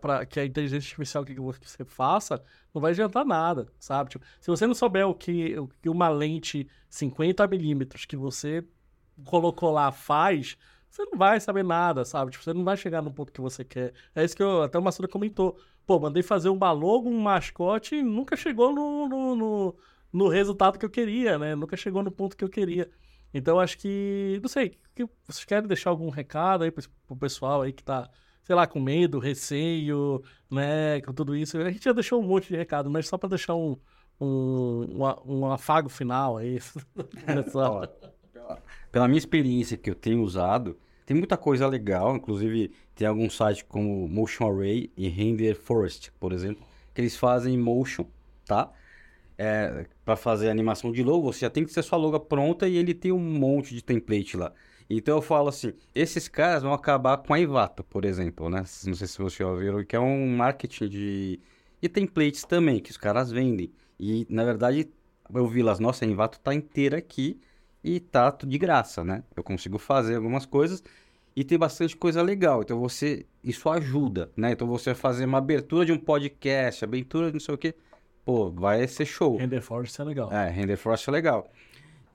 Pra 0.00 0.26
que 0.26 0.38
a 0.38 0.44
inteligência 0.44 0.88
artificial 0.88 1.24
que 1.24 1.34
você 1.40 1.84
faça, 1.86 2.42
não 2.74 2.82
vai 2.82 2.90
adiantar 2.92 3.24
nada, 3.24 3.66
sabe? 3.78 4.10
Tipo, 4.10 4.26
se 4.38 4.50
você 4.50 4.66
não 4.66 4.74
souber 4.74 5.06
o 5.08 5.14
que, 5.14 5.58
o 5.58 5.68
que 5.80 5.88
uma 5.88 6.08
lente 6.10 6.68
50mm 6.90 8.06
que 8.06 8.16
você 8.16 8.62
colocou 9.24 9.70
lá 9.70 9.90
faz, 9.90 10.56
você 10.90 11.04
não 11.04 11.16
vai 11.16 11.40
saber 11.40 11.62
nada, 11.64 12.04
sabe? 12.04 12.32
Tipo, 12.32 12.44
você 12.44 12.52
não 12.52 12.64
vai 12.64 12.76
chegar 12.76 13.00
no 13.00 13.12
ponto 13.12 13.32
que 13.32 13.40
você 13.40 13.64
quer. 13.64 13.92
É 14.14 14.24
isso 14.24 14.36
que 14.36 14.42
eu, 14.42 14.62
até 14.62 14.78
o 14.78 14.82
Massuda 14.82 15.06
comentou. 15.06 15.56
Pô, 15.86 16.00
mandei 16.00 16.22
fazer 16.22 16.48
uma 16.48 16.72
logo, 16.72 17.08
um 17.08 17.20
mascote 17.20 17.94
e 17.96 18.02
nunca 18.02 18.36
chegou 18.36 18.72
no, 18.74 19.08
no, 19.08 19.36
no, 19.36 19.76
no 20.12 20.28
resultado 20.28 20.78
que 20.78 20.84
eu 20.84 20.90
queria, 20.90 21.38
né? 21.38 21.54
Nunca 21.54 21.76
chegou 21.76 22.02
no 22.02 22.10
ponto 22.10 22.36
que 22.36 22.44
eu 22.44 22.48
queria. 22.48 22.90
Então, 23.32 23.60
acho 23.60 23.78
que, 23.78 24.38
não 24.42 24.48
sei, 24.48 24.76
que 24.94 25.06
vocês 25.26 25.44
querem 25.44 25.68
deixar 25.68 25.90
algum 25.90 26.10
recado 26.10 26.64
aí 26.64 26.70
pro, 26.70 26.82
pro 27.06 27.16
pessoal 27.16 27.62
aí 27.62 27.72
que 27.72 27.84
tá, 27.84 28.10
sei 28.42 28.56
lá, 28.56 28.66
com 28.66 28.80
medo, 28.80 29.20
receio, 29.20 30.22
né, 30.50 31.00
com 31.02 31.12
tudo 31.12 31.36
isso. 31.36 31.56
A 31.58 31.70
gente 31.70 31.84
já 31.84 31.92
deixou 31.92 32.20
um 32.20 32.26
monte 32.26 32.48
de 32.48 32.56
recado, 32.56 32.90
mas 32.90 33.06
só 33.06 33.16
para 33.16 33.28
deixar 33.28 33.54
um, 33.54 33.76
um, 34.20 34.86
um, 35.24 35.38
um 35.38 35.52
afago 35.52 35.88
final 35.88 36.36
aí. 36.36 36.58
Ó, 37.54 37.86
pela 38.90 39.06
minha 39.06 39.18
experiência 39.18 39.76
que 39.76 39.90
eu 39.90 39.94
tenho 39.94 40.22
usado, 40.22 40.78
tem 41.06 41.16
muita 41.16 41.36
coisa 41.36 41.66
legal, 41.66 42.14
inclusive 42.14 42.70
tem 42.94 43.06
alguns 43.06 43.36
sites 43.36 43.62
como 43.62 44.08
Motion 44.08 44.48
Array 44.48 44.92
e 44.96 45.08
Render 45.08 45.54
Forest, 45.54 46.12
por 46.20 46.32
exemplo, 46.32 46.64
que 46.94 47.00
eles 47.00 47.16
fazem 47.16 47.58
motion, 47.58 48.06
tá? 48.44 48.70
É, 49.36 49.86
para 50.04 50.16
fazer 50.16 50.50
animação 50.50 50.92
de 50.92 51.02
logo, 51.02 51.32
você 51.32 51.40
já 51.40 51.50
tem 51.50 51.64
que 51.64 51.72
ter 51.72 51.82
sua 51.82 51.98
logo 51.98 52.20
pronta 52.20 52.68
e 52.68 52.76
ele 52.76 52.94
tem 52.94 53.10
um 53.10 53.18
monte 53.18 53.74
de 53.74 53.82
template 53.82 54.36
lá. 54.36 54.52
Então 54.88 55.16
eu 55.16 55.22
falo 55.22 55.48
assim, 55.48 55.72
esses 55.94 56.28
caras 56.28 56.62
vão 56.62 56.72
acabar 56.72 57.16
com 57.18 57.32
a 57.32 57.40
Ivato, 57.40 57.82
por 57.84 58.04
exemplo, 58.04 58.50
né? 58.50 58.58
Não 58.58 58.94
sei 58.94 59.06
se 59.06 59.18
vocês 59.18 59.40
ouviram, 59.40 59.84
que 59.84 59.96
é 59.96 60.00
um 60.00 60.36
marketing 60.36 60.88
de, 60.88 61.40
de 61.80 61.88
templates 61.88 62.44
também, 62.44 62.80
que 62.80 62.90
os 62.90 62.96
caras 62.96 63.30
vendem. 63.30 63.72
E, 63.98 64.26
na 64.28 64.44
verdade, 64.44 64.88
eu 65.32 65.46
vi 65.46 65.62
lá, 65.62 65.76
nossa, 65.78 66.04
a 66.04 66.08
Invato 66.08 66.38
tá 66.40 66.54
inteira 66.54 66.98
aqui 66.98 67.40
e 67.82 68.00
tá 68.00 68.30
tudo 68.30 68.50
de 68.50 68.58
graça, 68.58 69.02
né? 69.02 69.22
Eu 69.36 69.42
consigo 69.42 69.78
fazer 69.78 70.16
algumas 70.16 70.46
coisas 70.46 70.82
e 71.34 71.44
tem 71.44 71.58
bastante 71.58 71.96
coisa 71.96 72.22
legal. 72.22 72.62
Então 72.62 72.78
você, 72.78 73.24
isso 73.42 73.68
ajuda, 73.68 74.30
né? 74.36 74.52
Então 74.52 74.66
você 74.66 74.94
fazer 74.94 75.24
uma 75.24 75.38
abertura 75.38 75.86
de 75.86 75.92
um 75.92 75.98
podcast, 75.98 76.84
abertura 76.84 77.28
de 77.28 77.34
não 77.34 77.40
sei 77.40 77.54
o 77.54 77.58
quê, 77.58 77.74
pô, 78.24 78.50
vai 78.50 78.86
ser 78.86 79.06
show. 79.06 79.36
Render 79.36 79.60
Force 79.60 80.00
é 80.00 80.04
legal. 80.04 80.32
É, 80.32 80.48
Render 80.48 80.76
Frost 80.76 81.08
é 81.08 81.10
legal. 81.10 81.50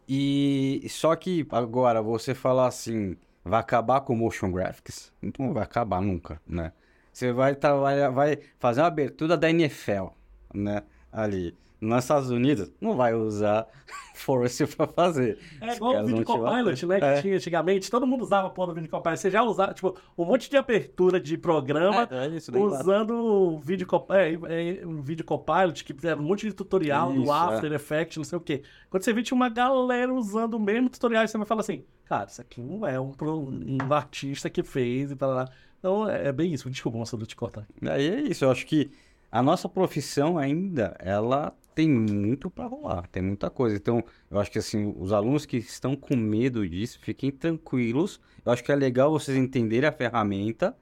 E 0.08 0.86
só 0.90 1.16
que 1.16 1.48
agora 1.50 2.02
você 2.02 2.36
falar 2.36 2.68
assim, 2.68 3.18
vai 3.44 3.60
acabar 3.60 4.02
com 4.02 4.14
o 4.14 4.16
motion 4.16 4.52
graphics? 4.52 5.12
Não 5.40 5.54
vai 5.54 5.64
acabar 5.64 6.02
nunca, 6.02 6.40
né? 6.48 6.72
Você 7.12 7.32
vai 7.32 7.56
trabalhar, 7.56 8.10
vai 8.10 8.38
fazer 8.60 8.82
uma 8.82 8.88
abertura 8.88 9.36
da 9.38 9.50
NFL, 9.50 10.08
né? 10.54 10.84
Ali 11.12 11.56
nos 11.86 12.04
Estados 12.04 12.30
Unidos, 12.30 12.72
não 12.82 12.96
vai 12.96 13.14
usar 13.14 13.68
Forest 14.16 14.66
pra 14.76 14.88
fazer. 14.88 15.38
É 15.62 15.70
Os 15.72 15.76
igual 15.76 15.92
o 16.04 16.10
bater. 16.10 16.24
Copilot, 16.26 16.86
né? 16.86 17.00
Que 17.00 17.06
É. 17.06 17.22
tinha 17.22 17.36
antigamente. 17.36 17.92
Todo 17.92 18.08
mundo 18.08 18.22
usava 18.24 18.48
a 18.48 18.50
porra 18.50 18.68
do 18.70 18.74
vídeo 18.76 18.90
Copilot. 18.90 19.18
Você 19.20 19.30
já 19.30 19.44
usava, 19.44 19.74
tipo, 19.74 19.96
um 20.18 20.26
monte 20.26 20.50
de 20.50 20.58
abertura 20.58 21.20
de 21.20 21.38
programa 21.38 22.08
É, 22.10 22.26
é 22.28 22.40
claro. 22.42 22.66
usando 22.66 23.12
o 23.14 23.60
vídeo, 23.60 23.86
Cop- 23.86 24.12
é, 24.12 24.34
é, 24.34 24.86
um 24.88 25.02
vídeo 25.02 25.24
Copilot, 25.26 25.84
que 25.84 26.08
era 26.08 26.20
um 26.20 26.24
monte 26.24 26.48
de 26.48 26.54
tutorial 26.54 27.12
do 27.14 27.24
Isso, 27.24 27.32
é. 27.32 27.36
After 27.36 27.72
Effects, 27.74 28.18
não 28.18 28.24
sei 28.24 28.38
o 28.38 28.42
quê. 28.42 28.64
Quando 28.90 29.04
você 29.04 29.14
vê, 29.14 29.22
tinha 29.22 29.36
uma 29.36 29.50
galera 29.50 30.14
usando 30.14 30.56
o 30.56 30.60
mesmo 30.60 30.90
tutorial, 30.90 31.24
e 31.24 31.28
você 31.28 31.38
vai 31.38 31.46
falar 31.46 31.62
assim, 31.62 31.84
cara, 32.06 32.28
isso 32.30 32.42
aqui 32.42 32.62
não 32.62 32.88
é 32.88 33.00
um, 33.00 33.14
um 33.22 33.94
artista 33.94 34.50
que 34.50 34.64
fez 34.64 35.12
e 35.12 35.16
tal. 35.16 35.32
lá. 35.32 35.50
Então, 35.80 36.10
é, 36.10 36.30
é 36.30 36.32
bem 36.32 36.54
isso. 36.54 36.70
Desculpa, 36.70 36.98
moça, 36.98 37.18
de 37.18 37.26
te 37.28 37.36
cortar. 37.36 37.68
Aí 37.82 38.08
é 38.08 38.22
isso, 38.22 38.46
eu 38.46 38.50
acho 38.52 38.66
que 38.66 38.90
a 39.32 39.44
nossa 39.44 39.68
profissão 39.68 40.38
ainda, 40.38 40.96
ela 41.00 41.54
tem 41.76 41.90
muito 41.90 42.50
para 42.50 42.66
rolar, 42.66 43.06
tem 43.08 43.22
muita 43.22 43.50
coisa. 43.50 43.76
Então, 43.76 44.02
eu 44.32 44.40
acho 44.40 44.50
que 44.50 44.58
assim, 44.58 44.96
os 44.98 45.12
alunos 45.12 45.46
que 45.46 45.58
estão 45.58 45.94
com 45.94 46.16
medo 46.16 46.68
disso, 46.68 46.98
fiquem 47.02 47.30
tranquilos. 47.30 48.22
Eu 48.46 48.54
acho 48.54 48.64
que 48.64 48.72
é 48.72 48.76
legal 48.76 49.12
vocês 49.12 49.38
entenderem 49.38 49.88
a 49.88 49.92
ferramenta 49.92 50.76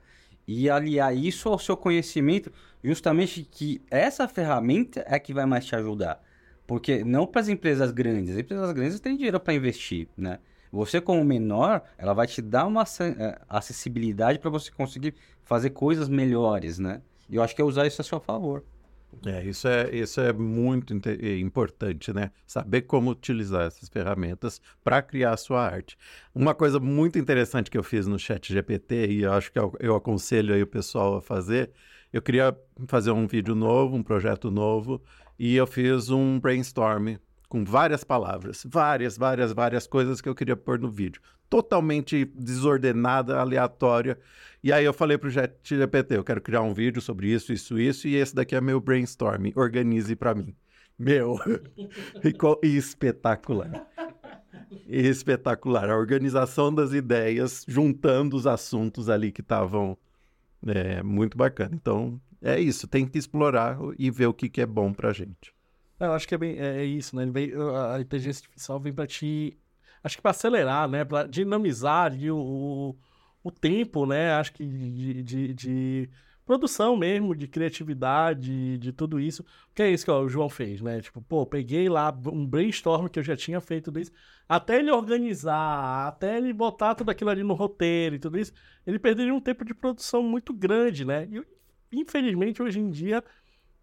e 0.48 0.70
aliar 0.70 1.16
isso 1.16 1.50
ao 1.50 1.58
seu 1.58 1.76
conhecimento, 1.76 2.52
justamente 2.84 3.44
que 3.44 3.82
essa 3.90 4.28
ferramenta 4.28 5.04
é 5.08 5.18
que 5.18 5.34
vai 5.34 5.48
mais 5.48 5.66
te 5.66 5.76
ajudar. 5.76 6.22
Porque 6.68 7.04
não 7.04 7.26
para 7.26 7.42
as 7.42 7.48
empresas 7.48 7.92
grandes, 7.92 8.34
as 8.34 8.40
empresas 8.40 8.72
grandes 8.72 9.00
têm 9.00 9.16
dinheiro 9.16 9.40
para 9.40 9.54
investir, 9.54 10.08
né? 10.16 10.40
Você 10.72 11.00
como 11.00 11.24
menor, 11.24 11.84
ela 11.98 12.14
vai 12.14 12.26
te 12.26 12.42
dar 12.42 12.66
uma 12.66 12.84
eh, 12.84 13.40
acessibilidade 13.48 14.40
para 14.40 14.50
você 14.50 14.72
conseguir 14.72 15.14
fazer 15.44 15.72
coisas 15.72 16.10
melhores, 16.10 16.80
né? 16.80 17.02
E 17.30 17.36
eu 17.36 17.44
acho 17.44 17.56
que 17.56 17.62
é 17.62 17.66
usar 17.66 17.86
isso 17.86 18.02
a 18.02 18.04
seu 18.04 18.20
favor. 18.20 18.64
É, 19.26 19.44
isso 19.46 19.68
é, 19.68 19.96
isso 19.96 20.20
é 20.20 20.34
muito 20.34 20.94
importante, 21.40 22.12
né? 22.12 22.32
Saber 22.46 22.82
como 22.82 23.12
utilizar 23.12 23.68
essas 23.68 23.90
ferramentas 23.90 24.62
para 24.84 25.02
criar 25.02 25.32
a 25.32 25.38
sua 25.38 25.66
arte. 25.66 25.98
Uma 26.34 26.54
coisa 26.54 26.80
muito 26.80 27.18
interessante 27.18 27.72
que 27.72 27.78
eu 27.78 27.84
fiz 27.84 28.08
no 28.08 28.20
Chat 28.20 28.52
GPT, 28.52 29.08
e 29.08 29.26
acho 29.26 29.52
que 29.52 29.60
eu, 29.60 29.74
eu 29.80 29.96
aconselho 29.96 30.54
aí 30.54 30.62
o 30.62 30.68
pessoal 30.68 31.16
a 31.16 31.22
fazer, 31.22 31.72
eu 32.12 32.22
queria 32.22 32.56
fazer 32.88 33.12
um 33.12 33.26
vídeo 33.26 33.56
novo, 33.56 33.96
um 33.96 34.04
projeto 34.04 34.52
novo, 34.52 35.02
e 35.38 35.56
eu 35.56 35.66
fiz 35.66 36.10
um 36.10 36.40
brainstorm 36.40 37.16
com 37.54 37.64
várias 37.64 38.04
palavras, 38.04 38.66
várias, 38.68 39.16
várias, 39.16 39.54
várias 39.54 39.86
coisas 39.86 40.20
que 40.20 40.28
eu 40.28 40.34
queria 40.34 40.56
pôr 40.58 40.80
no 40.80 40.90
vídeo. 40.90 41.22
Totalmente 41.48 42.26
desordenada, 42.34 43.38
aleatória. 43.38 44.18
E 44.64 44.74
aí 44.74 44.84
eu 44.84 44.92
falei 44.92 45.20
pro 45.20 45.30
ChatGPT, 45.30 46.18
eu 46.18 46.24
quero 46.24 46.42
criar 46.42 46.62
um 46.62 46.74
vídeo 46.74 47.00
sobre 47.00 47.28
isso, 47.28 47.54
isso, 47.54 47.78
isso, 47.78 48.08
e 48.08 48.16
esse 48.16 48.34
daqui 48.34 48.56
é 48.56 48.60
meu 48.60 48.82
brainstorm, 48.82 49.52
organize 49.54 50.16
para 50.16 50.34
mim. 50.34 50.56
Meu, 50.98 51.38
ficou 52.24 52.60
espetacular. 52.64 53.86
Espetacular. 54.88 55.92
A 55.92 55.96
organização 55.96 56.74
das 56.74 56.92
ideias, 56.92 57.64
juntando 57.68 58.36
os 58.36 58.48
assuntos 58.48 59.10
ali 59.10 59.32
que 59.32 59.42
estavam 59.42 59.96
é, 60.66 61.04
muito 61.04 61.38
bacana. 61.38 61.76
Então, 61.76 62.20
é 62.42 62.60
isso, 62.60 62.88
tem 62.88 63.06
que 63.06 63.20
explorar 63.20 63.78
e 64.00 64.10
ver 64.10 64.26
o 64.26 64.34
que, 64.34 64.50
que 64.50 64.60
é 64.60 64.66
bom 64.66 64.92
pra 64.92 65.14
gente. 65.14 65.54
Eu 66.06 66.14
acho 66.14 66.28
que 66.28 66.36
é, 66.36 66.38
bem, 66.38 66.58
é, 66.60 66.82
é 66.82 66.86
isso, 66.86 67.16
né? 67.16 67.26
Vem, 67.26 67.52
a 67.94 68.00
inteligência 68.00 68.44
artificial 68.46 68.80
vem 68.80 68.94
para 68.94 69.08
te. 69.08 69.58
Acho 70.04 70.18
que 70.18 70.22
para 70.22 70.32
acelerar, 70.32 70.88
né? 70.88 71.06
Para 71.06 71.28
dinamizar 71.28 72.14
o, 72.32 72.96
o 73.44 73.52
tempo, 73.52 74.06
né? 74.06 74.34
Acho 74.34 74.54
que 74.54 74.66
de, 74.66 75.24
de, 75.24 75.54
de, 75.54 76.10
produção 76.46 76.96
mesmo, 76.98 77.36
de 77.36 77.48
criatividade, 77.48 78.78
de 78.78 78.92
tudo 78.92 79.20
isso. 79.20 79.46
Que 79.74 79.84
é 79.84 79.92
isso 79.92 80.06
que 80.06 80.12
ó, 80.12 80.22
o 80.22 80.30
João 80.30 80.50
fez, 80.50 80.82
né? 80.82 81.02
Tipo, 81.02 81.22
pô, 81.22 81.46
peguei 81.46 81.90
lá 81.90 82.14
um 82.28 82.46
brainstorm 82.46 83.08
que 83.08 83.20
eu 83.20 83.24
já 83.24 83.36
tinha 83.36 83.62
feito 83.62 83.92
disso, 83.92 84.12
até 84.48 84.80
ele 84.80 84.92
organizar, 84.92 86.08
até 86.08 86.38
ele 86.38 86.54
botar 86.54 86.96
tudo 86.96 87.10
aquilo 87.10 87.30
ali 87.30 87.44
no 87.44 87.54
roteiro 87.54 88.16
e 88.16 88.20
tudo 88.20 88.38
isso, 88.38 88.54
ele 88.86 89.00
perderia 89.00 89.34
um 89.34 89.42
tempo 89.42 89.64
de 89.66 89.74
produção 89.74 90.22
muito 90.24 90.54
grande, 90.54 91.06
né? 91.06 91.28
E 91.32 92.00
infelizmente 92.00 92.62
hoje 92.62 92.80
em 92.80 92.90
dia 92.90 93.24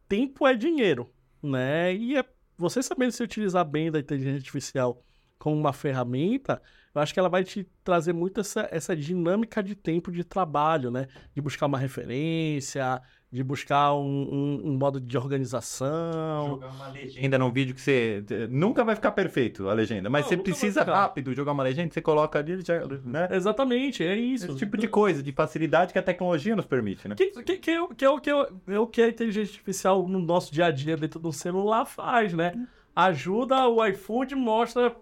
tempo 0.09 0.47
é 0.47 0.55
dinheiro, 0.55 1.09
né? 1.43 1.95
E 1.95 2.17
é 2.17 2.25
você 2.57 2.83
sabendo 2.83 3.13
se 3.13 3.23
utilizar 3.23 3.65
bem 3.65 3.91
da 3.91 3.99
inteligência 3.99 4.39
artificial 4.39 5.03
como 5.39 5.57
uma 5.57 5.73
ferramenta, 5.73 6.61
eu 6.95 7.01
acho 7.01 7.15
que 7.15 7.19
ela 7.19 7.31
vai 7.31 7.43
te 7.43 7.67
trazer 7.83 8.13
muito 8.13 8.41
essa, 8.41 8.69
essa 8.71 8.95
dinâmica 8.95 9.63
de 9.63 9.75
tempo 9.75 10.13
de 10.13 10.23
trabalho, 10.23 10.91
né? 10.91 11.09
De 11.35 11.41
buscar 11.41 11.67
uma 11.67 11.79
referência, 11.79 13.01
de 13.33 13.45
buscar 13.45 13.95
um, 13.95 14.03
um, 14.05 14.71
um, 14.71 14.77
modo 14.77 15.01
de 15.01 15.17
organização. 15.17 16.49
Jogar 16.49 16.69
uma 16.69 16.89
legenda 16.89 17.39
num 17.39 17.51
vídeo 17.53 17.75
que 17.75 17.81
você. 17.81 18.25
Nunca 18.51 18.83
vai 18.83 18.97
ficar 18.97 19.13
perfeito 19.13 19.69
a 19.69 19.73
legenda, 19.73 20.11
mas 20.11 20.23
Não, 20.23 20.31
você 20.31 20.37
precisa 20.37 20.83
rápido 20.83 21.33
jogar 21.33 21.53
uma 21.53 21.63
legenda, 21.63 21.95
você 21.95 22.01
coloca 22.01 22.41
ali, 22.41 22.61
já, 22.61 22.85
né? 23.05 23.29
Exatamente, 23.31 24.05
é 24.05 24.17
isso. 24.17 24.47
Esse 24.47 24.57
tipo 24.57 24.77
de 24.77 24.89
coisa, 24.89 25.23
de 25.23 25.31
facilidade 25.31 25.93
que 25.93 25.99
a 25.99 26.03
tecnologia 26.03 26.57
nos 26.57 26.67
permite, 26.67 27.07
né? 27.07 27.15
Que, 27.15 27.31
que, 27.31 27.57
que, 27.59 27.59
que, 27.95 28.05
é, 28.05 28.11
o 28.11 28.19
que, 28.19 28.31
é 28.31 28.79
o 28.79 28.87
que 28.87 29.03
a 29.03 29.09
inteligência 29.09 29.53
artificial 29.53 30.09
no 30.09 30.19
nosso 30.19 30.53
dia 30.53 30.67
a 30.67 30.71
dia 30.73 30.97
dentro 30.97 31.21
do 31.21 31.33
celular 31.33 31.85
faz, 31.85 32.33
né? 32.33 32.67
Ajuda 32.97 33.69
o 33.69 33.85
iFood, 33.87 34.35
mostra 34.35 34.95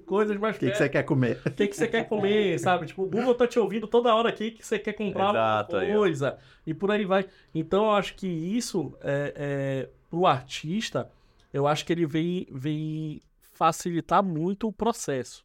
coisas 0.00 0.36
mais 0.36 0.56
O 0.56 0.58
que, 0.58 0.70
que 0.70 0.76
você 0.76 0.88
quer 0.88 1.02
comer? 1.02 1.40
O 1.44 1.50
que, 1.50 1.68
que 1.68 1.76
você 1.76 1.88
quer 1.88 2.08
comer, 2.08 2.58
sabe? 2.60 2.86
Tipo, 2.86 3.02
o 3.02 3.06
Google 3.06 3.34
tá 3.34 3.46
te 3.46 3.58
ouvindo 3.58 3.86
toda 3.86 4.14
hora 4.14 4.28
aqui 4.28 4.50
que 4.50 4.66
você 4.66 4.78
quer 4.78 4.92
comprar 4.92 5.30
Exato, 5.30 5.76
uma 5.76 5.86
coisa. 5.86 6.30
Aí, 6.30 6.72
e 6.72 6.74
por 6.74 6.90
aí 6.90 7.04
vai. 7.04 7.26
Então, 7.54 7.84
eu 7.84 7.90
acho 7.92 8.14
que 8.14 8.26
isso, 8.26 8.94
é, 9.00 9.34
é, 9.36 9.88
pro 10.10 10.26
artista, 10.26 11.10
eu 11.52 11.66
acho 11.66 11.84
que 11.84 11.92
ele 11.92 12.06
vem, 12.06 12.46
vem 12.50 13.20
facilitar 13.40 14.22
muito 14.22 14.68
o 14.68 14.72
processo. 14.72 15.44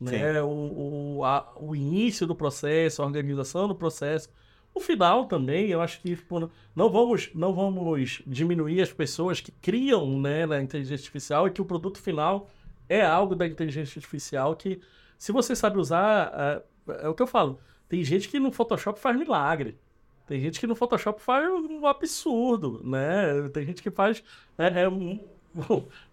Né? 0.00 0.42
O, 0.42 1.16
o, 1.18 1.24
a, 1.24 1.52
o 1.56 1.74
início 1.74 2.26
do 2.26 2.34
processo, 2.34 3.02
a 3.02 3.06
organização 3.06 3.68
do 3.68 3.74
processo. 3.74 4.28
O 4.74 4.80
final 4.80 5.26
também, 5.26 5.68
eu 5.68 5.80
acho 5.80 6.00
que 6.00 6.16
tipo, 6.16 6.50
não, 6.74 6.90
vamos, 6.90 7.30
não 7.32 7.54
vamos 7.54 8.22
diminuir 8.26 8.82
as 8.82 8.92
pessoas 8.92 9.40
que 9.40 9.52
criam 9.52 10.20
né, 10.20 10.46
na 10.46 10.60
inteligência 10.60 11.04
artificial 11.04 11.46
e 11.46 11.50
que 11.52 11.62
o 11.62 11.64
produto 11.64 12.00
final 12.00 12.50
é 12.88 13.04
algo 13.04 13.34
da 13.34 13.46
inteligência 13.46 13.98
artificial 13.98 14.54
que, 14.56 14.80
se 15.18 15.32
você 15.32 15.56
sabe 15.56 15.78
usar, 15.78 16.32
é, 16.34 16.62
é, 17.04 17.08
o 17.08 17.14
que 17.14 17.22
eu 17.22 17.26
falo. 17.26 17.58
Tem 17.88 18.02
gente 18.04 18.28
que 18.28 18.38
no 18.38 18.52
Photoshop 18.52 18.98
faz 18.98 19.16
milagre. 19.16 19.78
Tem 20.26 20.40
gente 20.40 20.58
que 20.58 20.66
no 20.66 20.74
Photoshop 20.74 21.20
faz 21.20 21.48
um 21.48 21.86
absurdo, 21.86 22.80
né? 22.82 23.48
Tem 23.52 23.66
gente 23.66 23.82
que 23.82 23.90
faz 23.90 24.24
é, 24.56 24.82
é 24.82 24.88
um, 24.88 25.20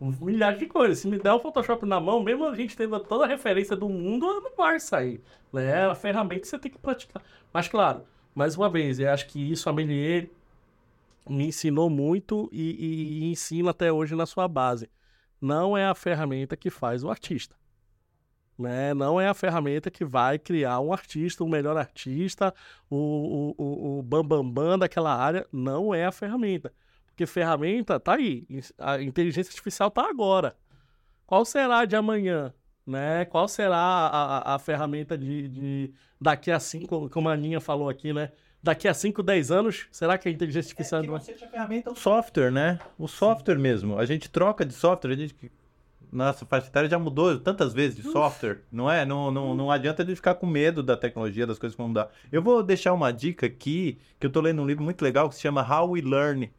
um, 0.02 0.12
milhares 0.22 0.60
de 0.60 0.66
coisas. 0.66 1.00
Se 1.00 1.08
me 1.08 1.18
der 1.18 1.32
o 1.32 1.40
Photoshop 1.40 1.86
na 1.86 2.00
mão, 2.00 2.22
mesmo 2.22 2.46
a 2.46 2.56
gente 2.56 2.76
tendo 2.76 3.00
toda 3.00 3.24
a 3.24 3.28
referência 3.28 3.76
do 3.76 3.88
mundo, 3.88 4.26
não 4.42 4.56
vai 4.56 4.80
sair. 4.80 5.22
Né? 5.52 5.66
É 5.66 5.86
a 5.86 5.96
ferramenta 5.96 6.46
você 6.46 6.60
tem 6.60 6.72
que 6.72 6.78
praticar. 6.78 7.24
Mas, 7.54 7.68
claro, 7.70 8.02
mais 8.36 8.58
uma 8.58 8.70
vez, 8.70 9.00
eu 9.00 9.10
acho 9.10 9.28
que 9.28 9.52
isso 9.52 9.70
a 9.70 9.74
Melier 9.74 10.30
me 11.30 11.48
ensinou 11.48 11.90
muito 11.90 12.50
e, 12.52 12.72
e, 12.72 13.20
e 13.20 13.32
ensina 13.32 13.72
até 13.72 13.92
hoje 13.92 14.14
na 14.14 14.26
sua 14.26 14.48
base 14.48 14.90
não 15.42 15.76
é 15.76 15.88
a 15.88 15.96
ferramenta 15.96 16.56
que 16.56 16.70
faz 16.70 17.04
o 17.04 17.10
artista. 17.10 17.56
Né? 18.58 18.94
Não 18.94 19.20
é 19.20 19.28
a 19.28 19.34
ferramenta 19.34 19.90
que 19.90 20.06
vai 20.06 20.38
criar 20.38 20.80
um 20.80 20.94
artista, 20.94 21.44
um 21.44 21.50
melhor 21.50 21.76
artista, 21.76 22.54
o, 22.88 23.56
o, 23.58 23.98
o 23.98 24.04
bambambam 24.04 24.44
bam, 24.44 24.70
bam 24.70 24.80
daquela 24.80 25.16
área. 25.16 25.48
Não 25.52 25.96
é 25.96 26.06
a 26.06 26.12
ferramenta. 26.12 26.72
Porque 27.08 27.26
ferramenta 27.26 28.00
tá 28.00 28.14
aí. 28.14 28.46
A 28.78 29.02
inteligência 29.02 29.50
artificial 29.50 29.90
tá 29.90 30.08
agora. 30.08 30.56
Qual 31.26 31.44
será 31.44 31.86
de 31.86 31.96
amanhã? 31.96 32.54
Né? 32.86 33.26
Qual 33.26 33.48
será 33.48 33.78
a, 33.78 34.38
a, 34.54 34.56
a 34.56 34.60
ferramenta 34.60 35.18
de, 35.18 35.48
de, 35.48 35.94
daqui 36.20 36.52
a 36.52 36.60
cinco, 36.60 37.10
como 37.10 37.30
a 37.30 37.34
Aninha 37.34 37.60
falou 37.60 37.90
aqui, 37.90 38.14
né? 38.14 38.32
Daqui 38.62 38.88
a 38.88 38.94
5, 38.94 39.24
10 39.24 39.52
anos, 39.52 39.88
será 39.92 40.18
que 40.18 40.28
a 40.28 40.32
inteligência 40.32 40.70
artificial... 40.70 41.04
É, 41.04 41.08
não 41.08 41.16
a 41.16 41.20
ferramenta 41.20 41.90
é 41.90 41.94
o 41.94 41.96
software, 41.96 42.52
né? 42.52 42.80
O 42.98 43.08
software 43.08 43.56
Sim. 43.56 43.62
mesmo. 43.62 43.98
A 43.98 44.06
gente 44.06 44.30
troca 44.30 44.66
de 44.66 44.74
software, 44.74 45.12
a 45.12 45.16
gente... 45.16 45.36
Nossa, 46.12 46.46
faixa 46.46 46.68
etária 46.68 46.90
já 46.90 47.00
mudou 47.00 47.40
tantas 47.40 47.74
vezes 47.74 47.96
de 47.96 48.04
software, 48.04 48.64
não 48.70 48.92
é? 48.92 49.06
Não, 49.06 49.32
não, 49.32 49.56
não 49.56 49.72
adianta 49.72 50.04
de 50.04 50.14
ficar 50.14 50.36
com 50.36 50.46
medo 50.46 50.84
da 50.84 50.98
tecnologia, 50.98 51.48
das 51.48 51.58
coisas 51.58 51.74
que 51.74 51.82
vão 51.82 51.88
mudar. 51.88 52.10
Eu 52.30 52.42
vou 52.42 52.62
deixar 52.62 52.92
uma 52.92 53.14
dica 53.14 53.46
aqui, 53.46 53.98
que 54.20 54.28
eu 54.28 54.30
tô 54.30 54.42
lendo 54.42 54.62
um 54.62 54.68
livro 54.68 54.84
muito 54.84 55.02
legal 55.02 55.30
que 55.30 55.36
se 55.36 55.42
chama 55.42 55.66
How 55.66 55.92
We 55.92 56.02
Learn, 56.02 56.46
é 56.46 56.50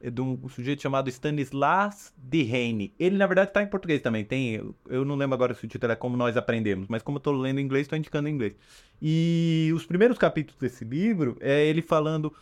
de 0.00 0.20
um 0.20 0.48
sujeito 0.48 0.82
chamado 0.82 1.08
Stanislas 1.08 2.12
Dehaene. 2.16 2.94
Ele, 2.98 3.16
na 3.16 3.26
verdade, 3.26 3.50
está 3.50 3.62
em 3.62 3.66
português 3.66 4.00
também. 4.00 4.24
Tem, 4.24 4.62
eu 4.88 5.04
não 5.04 5.16
lembro 5.16 5.34
agora 5.34 5.54
se 5.54 5.64
o 5.64 5.68
título 5.68 5.92
é 5.92 5.96
Como 5.96 6.16
Nós 6.16 6.36
Aprendemos, 6.36 6.86
mas 6.88 7.02
como 7.02 7.16
eu 7.16 7.18
estou 7.18 7.32
lendo 7.32 7.58
em 7.58 7.64
inglês, 7.64 7.84
estou 7.84 7.98
indicando 7.98 8.28
em 8.28 8.32
inglês. 8.32 8.54
E 9.02 9.70
os 9.74 9.84
primeiros 9.84 10.16
capítulos 10.16 10.60
desse 10.60 10.84
livro 10.84 11.36
é 11.40 11.66
ele 11.66 11.82
falando, 11.82 12.32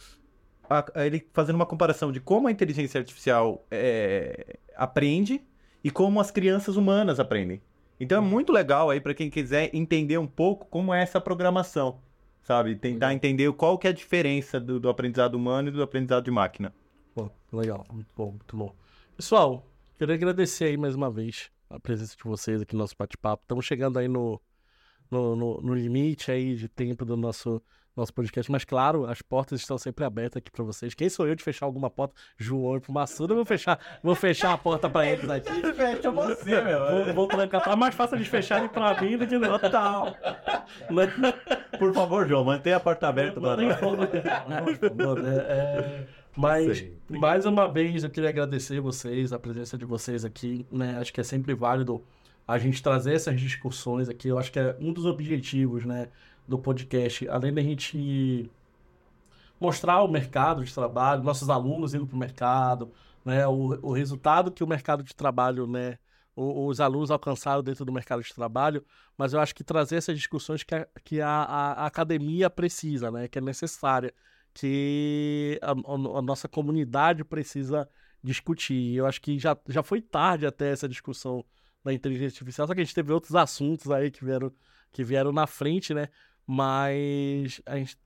ele 0.95 1.27
fazendo 1.33 1.57
uma 1.57 1.67
comparação 1.67 2.13
de 2.13 2.21
como 2.21 2.49
a 2.49 2.51
inteligência 2.51 2.99
artificial 2.99 3.65
é, 3.71 4.59
aprende 4.77 5.43
e 5.83 5.91
como 5.91 6.21
as 6.21 6.31
crianças 6.31 6.77
humanas 6.77 7.19
aprendem. 7.19 7.61
Então 7.99 8.19
é 8.19 8.21
muito 8.21 8.53
legal 8.53 8.91
aí 8.91 9.01
para 9.01 9.15
quem 9.15 9.31
quiser 9.31 9.71
entender 9.75 10.19
um 10.19 10.27
pouco 10.27 10.67
como 10.67 10.93
é 10.93 11.03
essa 11.03 11.19
programação, 11.19 12.01
sabe? 12.43 12.77
Tentar 12.77 13.15
entender 13.15 13.51
qual 13.53 13.79
que 13.79 13.87
é 13.87 13.91
a 13.91 13.95
diferença 13.95 14.61
do, 14.61 14.79
do 14.79 14.91
aprendizado 14.91 15.35
humano 15.35 15.69
e 15.69 15.73
do 15.73 15.83
aprendizado 15.83 16.25
de 16.25 16.31
máquina. 16.31 16.75
Pô, 17.17 17.31
legal, 17.51 17.83
muito 17.91 18.11
bom, 18.15 18.29
muito 18.33 18.55
bom. 18.55 18.75
Pessoal, 19.17 19.67
queria 19.99 20.15
agradecer 20.15 20.67
aí 20.67 20.77
mais 20.77 20.95
uma 20.95 21.11
vez 21.11 21.51
a 21.71 21.81
presença 21.81 22.15
de 22.15 22.23
vocês 22.23 22.61
aqui 22.61 22.75
no 22.75 22.81
nosso 22.81 22.95
bate-papo. 22.95 23.43
Estamos 23.43 23.65
chegando 23.65 23.99
aí 23.99 24.07
no, 24.07 24.39
no, 25.11 25.35
no, 25.35 25.61
no, 25.63 25.75
limite 25.75 26.31
aí 26.31 26.55
de 26.55 26.69
tempo 26.69 27.07
do 27.07 27.17
nosso, 27.17 27.63
nosso 27.97 28.13
podcast. 28.13 28.53
Mas, 28.53 28.67
claro, 28.67 29.07
as 29.07 29.23
portas 29.23 29.63
estão 29.63 29.79
sempre 29.79 30.05
abertas 30.05 30.37
aqui 30.37 30.51
para 30.51 30.63
vocês. 30.63 30.93
Quem 30.93 31.09
sou 31.09 31.27
eu 31.27 31.35
de 31.35 31.43
fechar 31.43 31.65
alguma 31.65 31.89
porta? 31.89 32.15
João 32.37 32.77
e 32.77 32.81
pro 32.81 32.93
Massuda, 32.93 33.33
eu 33.33 33.37
vou 33.37 33.47
fechar, 33.47 33.81
vou 34.03 34.15
fechar 34.15 34.53
a 34.53 34.59
porta 34.59 34.87
para 34.91 35.07
eles 35.07 35.31
aqui. 35.31 35.73
Fecha 35.73 36.11
você, 36.11 36.61
meu. 36.61 37.07
Vou, 37.07 37.15
vou 37.15 37.29
trancar. 37.29 37.65
Tá 37.65 37.75
mais 37.75 37.95
fácil 37.95 38.19
de 38.19 38.29
fecharem 38.29 38.69
para 38.69 39.01
mim 39.01 39.17
do 39.17 39.27
que 39.27 39.39
não. 39.39 39.59
Total. 39.59 40.15
Por 41.79 41.95
favor, 41.95 42.29
João, 42.29 42.45
mantenha 42.45 42.77
a 42.77 42.81
porta 42.81 43.09
aberta. 43.09 43.41
É, 45.27 45.39
é, 45.39 46.07
Mas, 46.37 46.79
Sim. 46.79 47.01
mais 47.09 47.47
uma 47.47 47.67
vez, 47.73 48.05
eu 48.05 48.11
queria 48.11 48.29
agradecer 48.31 48.81
vocês, 48.81 49.33
a 49.33 49.39
presença 49.39 49.79
de 49.79 49.85
vocês 49.85 50.25
aqui, 50.25 50.67
né? 50.71 50.99
Acho 50.99 51.13
que 51.13 51.21
é 51.21 51.25
sempre 51.25 51.55
válido 51.55 52.05
a 52.47 52.59
gente 52.59 52.83
trazer 52.83 53.15
essas 53.15 53.41
discussões 53.41 54.09
aqui. 54.09 54.29
Eu 54.29 54.39
acho 54.39 54.53
que 54.53 54.59
é 54.59 54.77
um 54.81 54.93
dos 54.93 55.07
objetivos, 55.07 55.85
né, 55.85 56.09
do 56.47 56.59
podcast, 56.59 57.29
além 57.29 57.53
da 57.53 57.63
gente 57.63 58.51
mostrar 59.61 60.03
o 60.03 60.09
mercado 60.09 60.65
de 60.65 60.73
trabalho, 60.73 61.23
nossos 61.23 61.49
alunos 61.49 61.95
indo 61.95 62.07
para 62.07 62.17
o 62.17 62.19
mercado, 62.19 62.93
né, 63.25 63.47
o, 63.47 63.79
o 63.89 63.93
resultado 63.93 64.51
que 64.53 64.63
o 64.63 64.67
mercado 64.67 65.03
de 65.03 65.15
trabalho, 65.15 65.67
né, 65.67 65.99
o- 66.35 66.67
os 66.67 66.81
alunos 66.81 67.11
alcançaram 67.11 67.63
dentro 67.63 67.85
do 67.85 67.93
mercado 67.93 68.23
de 68.23 68.35
trabalho, 68.35 68.85
mas 69.17 69.33
eu 69.33 69.41
acho 69.41 69.55
que 69.55 69.65
trazer 69.65 69.97
essas 69.97 70.17
discussões 70.17 70.63
que 70.63 70.75
a, 70.75 70.87
que 71.05 71.21
a- 71.21 71.29
a 71.29 71.87
academia 71.87 72.51
precisa, 72.51 73.11
né, 73.11 73.29
que 73.29 73.39
é 73.39 73.41
necessária, 73.41 74.13
que 74.57 75.59
a, 75.63 75.73
a- 75.73 76.23
nossa 76.23 76.49
comunidade 76.49 77.23
precisa 77.25 77.87
discutir. 78.23 78.95
Eu 78.97 79.07
acho 79.07 79.21
que 79.21 79.39
já, 79.39 79.57
já 79.69 79.83
foi 79.83 80.01
tarde 80.01 80.47
até 80.47 80.71
essa 80.73 80.89
discussão 80.89 81.45
da 81.85 81.93
inteligência 81.93 82.37
artificial, 82.39 82.67
só 82.67 82.75
que 82.75 82.81
a 82.81 82.85
gente 82.85 82.95
teve 82.95 83.13
outros 83.13 83.35
assuntos 83.37 83.91
aí 83.91 84.11
que 84.11 84.25
vieram, 84.25 84.51
que 84.93 85.05
vieram 85.05 85.31
na 85.31 85.47
frente, 85.47 85.93
né? 85.95 86.09
Mas 86.47 87.61
a 87.67 87.77
gente 87.77 87.99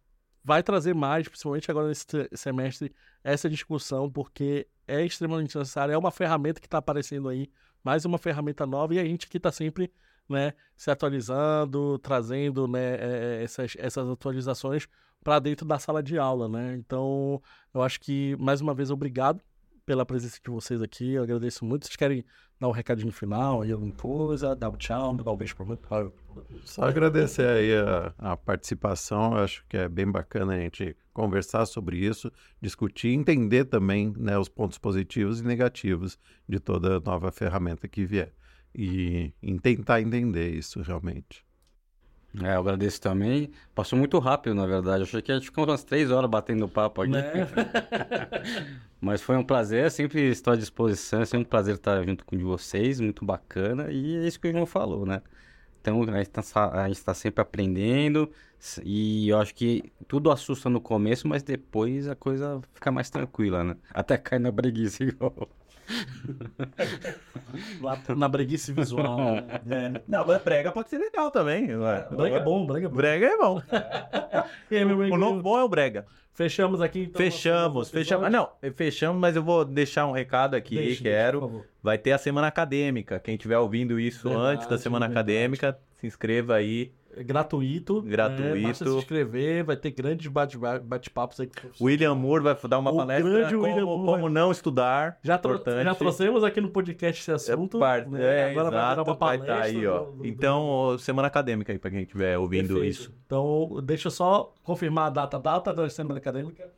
vai 0.43 0.63
trazer 0.63 0.95
mais, 0.95 1.29
principalmente 1.29 1.71
agora 1.71 1.87
nesse 1.89 2.05
semestre, 2.35 2.93
essa 3.23 3.49
discussão, 3.49 4.11
porque 4.11 4.67
é 4.89 5.05
extremamente 5.05 5.57
necessária, 5.57 5.93
é 5.93 5.99
uma 5.99 6.11
ferramenta 6.11 6.61
que 6.61 6.67
está 6.67 6.79
aparecendo 6.79 7.29
aí, 7.29 7.49
mais 7.85 8.05
uma 8.05 8.19
ferramenta 8.19 8.67
nova, 8.67 8.95
e 8.95 8.99
a 8.99 9.05
gente 9.05 9.27
aqui 9.27 9.37
está 9.37 9.53
sempre 9.53 9.91
né, 10.29 10.53
se 10.77 10.91
atualizando, 10.91 11.99
trazendo 12.01 12.67
né, 12.67 12.97
eh, 12.99 13.43
essas, 13.45 13.75
essas 13.79 14.09
atualizações 14.09 14.89
para 15.23 15.39
dentro 15.39 15.67
da 15.67 15.79
sala 15.79 16.03
de 16.03 16.19
aula, 16.19 16.49
né? 16.49 16.77
Então, 16.77 17.41
eu 17.73 17.83
acho 17.83 18.01
que, 18.01 18.37
mais 18.39 18.61
uma 18.61 18.75
vez, 18.75 18.91
obrigado 18.91 19.41
pela 19.85 20.07
presença 20.07 20.39
de 20.43 20.51
vocês 20.51 20.81
aqui, 20.81 21.15
eu 21.15 21.23
agradeço 21.23 21.65
muito. 21.65 21.85
Vocês 21.85 21.97
querem 21.97 22.25
dar 22.61 22.69
um 22.69 22.73
recadinho 22.73 23.11
final, 23.11 23.63
aí 23.63 23.73
alguma 23.73 23.93
coisa, 23.93 24.55
dar 24.55 24.71
um 24.71 24.77
tchau, 24.77 25.17
dar 25.17 25.33
um 25.33 25.37
beijo 25.37 25.57
para 25.57 25.65
muito. 25.67 25.89
Só 26.65 26.85
agradecer 26.85 27.47
aí 27.47 27.75
a, 27.75 28.15
a 28.17 28.37
participação, 28.37 29.33
eu 29.37 29.45
acho 29.45 29.65
que 29.69 29.77
é 29.77 29.89
bem 29.89 30.11
bacana 30.11 30.55
a 30.55 30.59
gente 30.61 30.97
conversar 31.13 31.67
sobre 31.67 31.99
isso, 31.99 32.31
discutir, 32.61 33.09
entender 33.09 33.65
também 33.65 34.13
né, 34.17 34.39
os 34.39 34.49
pontos 34.49 34.79
positivos 34.79 35.41
e 35.41 35.45
negativos 35.45 36.19
de 36.49 36.61
toda 36.61 37.01
nova 37.01 37.33
ferramenta 37.33 37.89
que 37.89 38.05
vier. 38.05 38.33
E, 38.73 39.33
em 39.43 39.59
tentar 39.59 40.01
entender 40.01 40.51
isso 40.55 40.81
realmente. 40.83 41.45
É, 42.43 42.55
eu 42.55 42.61
agradeço 42.61 43.01
também. 43.01 43.51
Passou 43.75 43.99
muito 43.99 44.19
rápido, 44.19 44.55
na 44.55 44.67
verdade. 44.67 44.99
Eu 44.99 45.03
achei 45.05 45.23
que 45.23 45.33
a 45.33 45.35
gente 45.35 45.47
ficou 45.47 45.65
umas 45.65 45.83
três 45.83 46.11
horas 46.11 46.31
batendo 46.31 46.69
papo 46.69 47.03
aqui. 47.03 47.11
Né? 47.11 47.33
Mas 49.01 49.23
foi 49.23 49.37
um 49.37 49.43
prazer, 49.43 49.91
sempre 49.91 50.29
estou 50.29 50.53
à 50.53 50.57
disposição, 50.57 51.23
é 51.23 51.25
sempre 51.25 51.47
um 51.47 51.49
prazer 51.49 51.77
estar 51.77 52.05
junto 52.05 52.25
com 52.25 52.39
vocês, 52.39 53.01
muito 53.01 53.25
bacana, 53.25 53.91
e 53.91 54.17
é 54.17 54.27
isso 54.29 54.39
que 54.39 54.49
o 54.49 54.53
João 54.53 54.67
falou, 54.67 55.07
né? 55.07 55.23
Então 55.81 56.03
a 56.03 56.23
gente 56.23 56.99
está 56.99 57.15
sempre 57.15 57.41
aprendendo, 57.41 58.31
e 58.85 59.31
eu 59.31 59.39
acho 59.39 59.55
que 59.55 59.91
tudo 60.07 60.31
assusta 60.31 60.69
no 60.69 60.83
começo, 60.83 61.27
mas 61.27 61.43
depois 61.43 62.07
a 62.09 62.15
coisa 62.15 62.61
fica 62.75 62.93
mais 62.93 63.09
tranquila, 63.09 63.65
né? 63.65 63.77
Até 63.95 64.19
cai 64.19 64.39
na 64.39 64.53
preguiça 64.53 65.03
igual. 65.05 65.49
Lá 67.81 67.99
na 68.17 68.29
breguice 68.29 68.73
visual. 68.73 69.37
É. 69.37 70.01
Não, 70.07 70.27
mas 70.27 70.43
brega 70.43 70.73
pode 70.73 70.89
ser 70.89 70.99
legal 70.99 71.31
também. 71.31 71.75
ué. 71.77 72.07
Brega 72.11 72.37
é 72.37 72.41
bom, 72.41 72.67
brega 72.67 72.87
é 72.87 72.89
bom. 72.89 72.97
Brega 72.97 73.27
é 73.27 73.37
bom. 73.37 73.63
Aí, 74.71 74.79
amigo, 74.79 75.03
O 75.03 75.19
novo 75.19 75.43
bom 75.43 75.59
é 75.59 75.65
o 75.65 75.69
brega. 75.69 76.07
Fechamos 76.33 76.81
aqui, 76.81 77.01
então. 77.01 77.21
Fechamos, 77.21 77.91
fechamos. 77.91 78.27
Ah, 78.27 78.31
não, 78.31 78.49
fechamos, 78.75 79.21
mas 79.21 79.37
eu 79.37 79.43
vou 79.43 79.65
deixar 79.65 80.07
um 80.07 80.13
recado 80.13 80.55
aqui, 80.55 80.97
quero. 80.97 81.65
Vai 81.83 81.99
ter 81.99 82.13
a 82.13 82.19
semana 82.19 82.47
acadêmica. 82.47 83.19
Quem 83.21 83.35
estiver 83.35 83.59
ouvindo 83.59 83.99
isso 83.99 84.29
Verdade, 84.29 84.55
antes 84.55 84.67
da 84.67 84.79
semana 84.79 85.07
verdade. 85.07 85.31
acadêmica, 85.33 85.79
se 85.97 86.07
inscreva 86.07 86.55
aí. 86.55 86.93
É 87.17 87.25
gratuito. 87.25 88.01
Gratuito. 88.03 88.43
Né? 88.55 88.63
Basta 88.63 88.85
se 88.85 88.97
inscrever, 88.97 89.65
vai 89.65 89.77
ter 89.77 89.91
grandes 89.91 90.27
bate- 90.29 90.57
bate-papos 90.57 91.41
aí. 91.41 91.47
com 91.49 91.53
professores. 91.55 91.81
William 91.81 92.15
Moore 92.15 92.43
vai 92.45 92.57
dar 92.69 92.79
uma 92.79 92.93
O 92.93 92.97
palestra 92.97 93.29
grande 93.31 93.55
como, 93.55 93.67
William 93.67 93.85
Moore 93.87 94.05
como 94.07 94.23
vai- 94.23 94.31
não 94.33 94.53
estudar. 94.53 95.19
Já, 95.23 95.37
tro- 95.37 95.61
já 95.83 95.95
trouxemos 95.95 96.45
aqui 96.45 96.61
no 96.61 96.71
podcast 96.71 97.21
esse 97.21 97.33
assunto. 97.51 97.77
É, 97.79 97.81
par- 97.81 98.09
né? 98.09 98.23
é, 98.23 98.51
Agora 98.51 98.71
vai 98.71 98.79
exato, 98.81 98.97
dar 98.97 99.03
uma 99.03 99.17
vai 99.19 99.39
palestra. 99.39 99.57
tá 99.57 99.63
aí, 99.63 99.87
ó. 99.87 99.99
do- 100.05 100.13
do- 100.13 100.27
Então, 100.27 100.97
semana 100.99 101.27
acadêmica 101.29 101.73
aí 101.73 101.79
pra 101.79 101.91
quem 101.91 102.03
estiver 102.03 102.39
ouvindo 102.39 102.69
Perfeito. 102.75 102.87
isso. 102.91 103.15
Então, 103.27 103.81
deixa 103.83 104.07
eu 104.07 104.13
só 104.13 104.55
confirmar 104.63 105.07
a 105.09 105.11
data. 105.11 105.37
A 105.37 105.41
data 105.41 105.75
da 105.75 105.89
semana 105.91 106.19
acadêmica. 106.19 106.71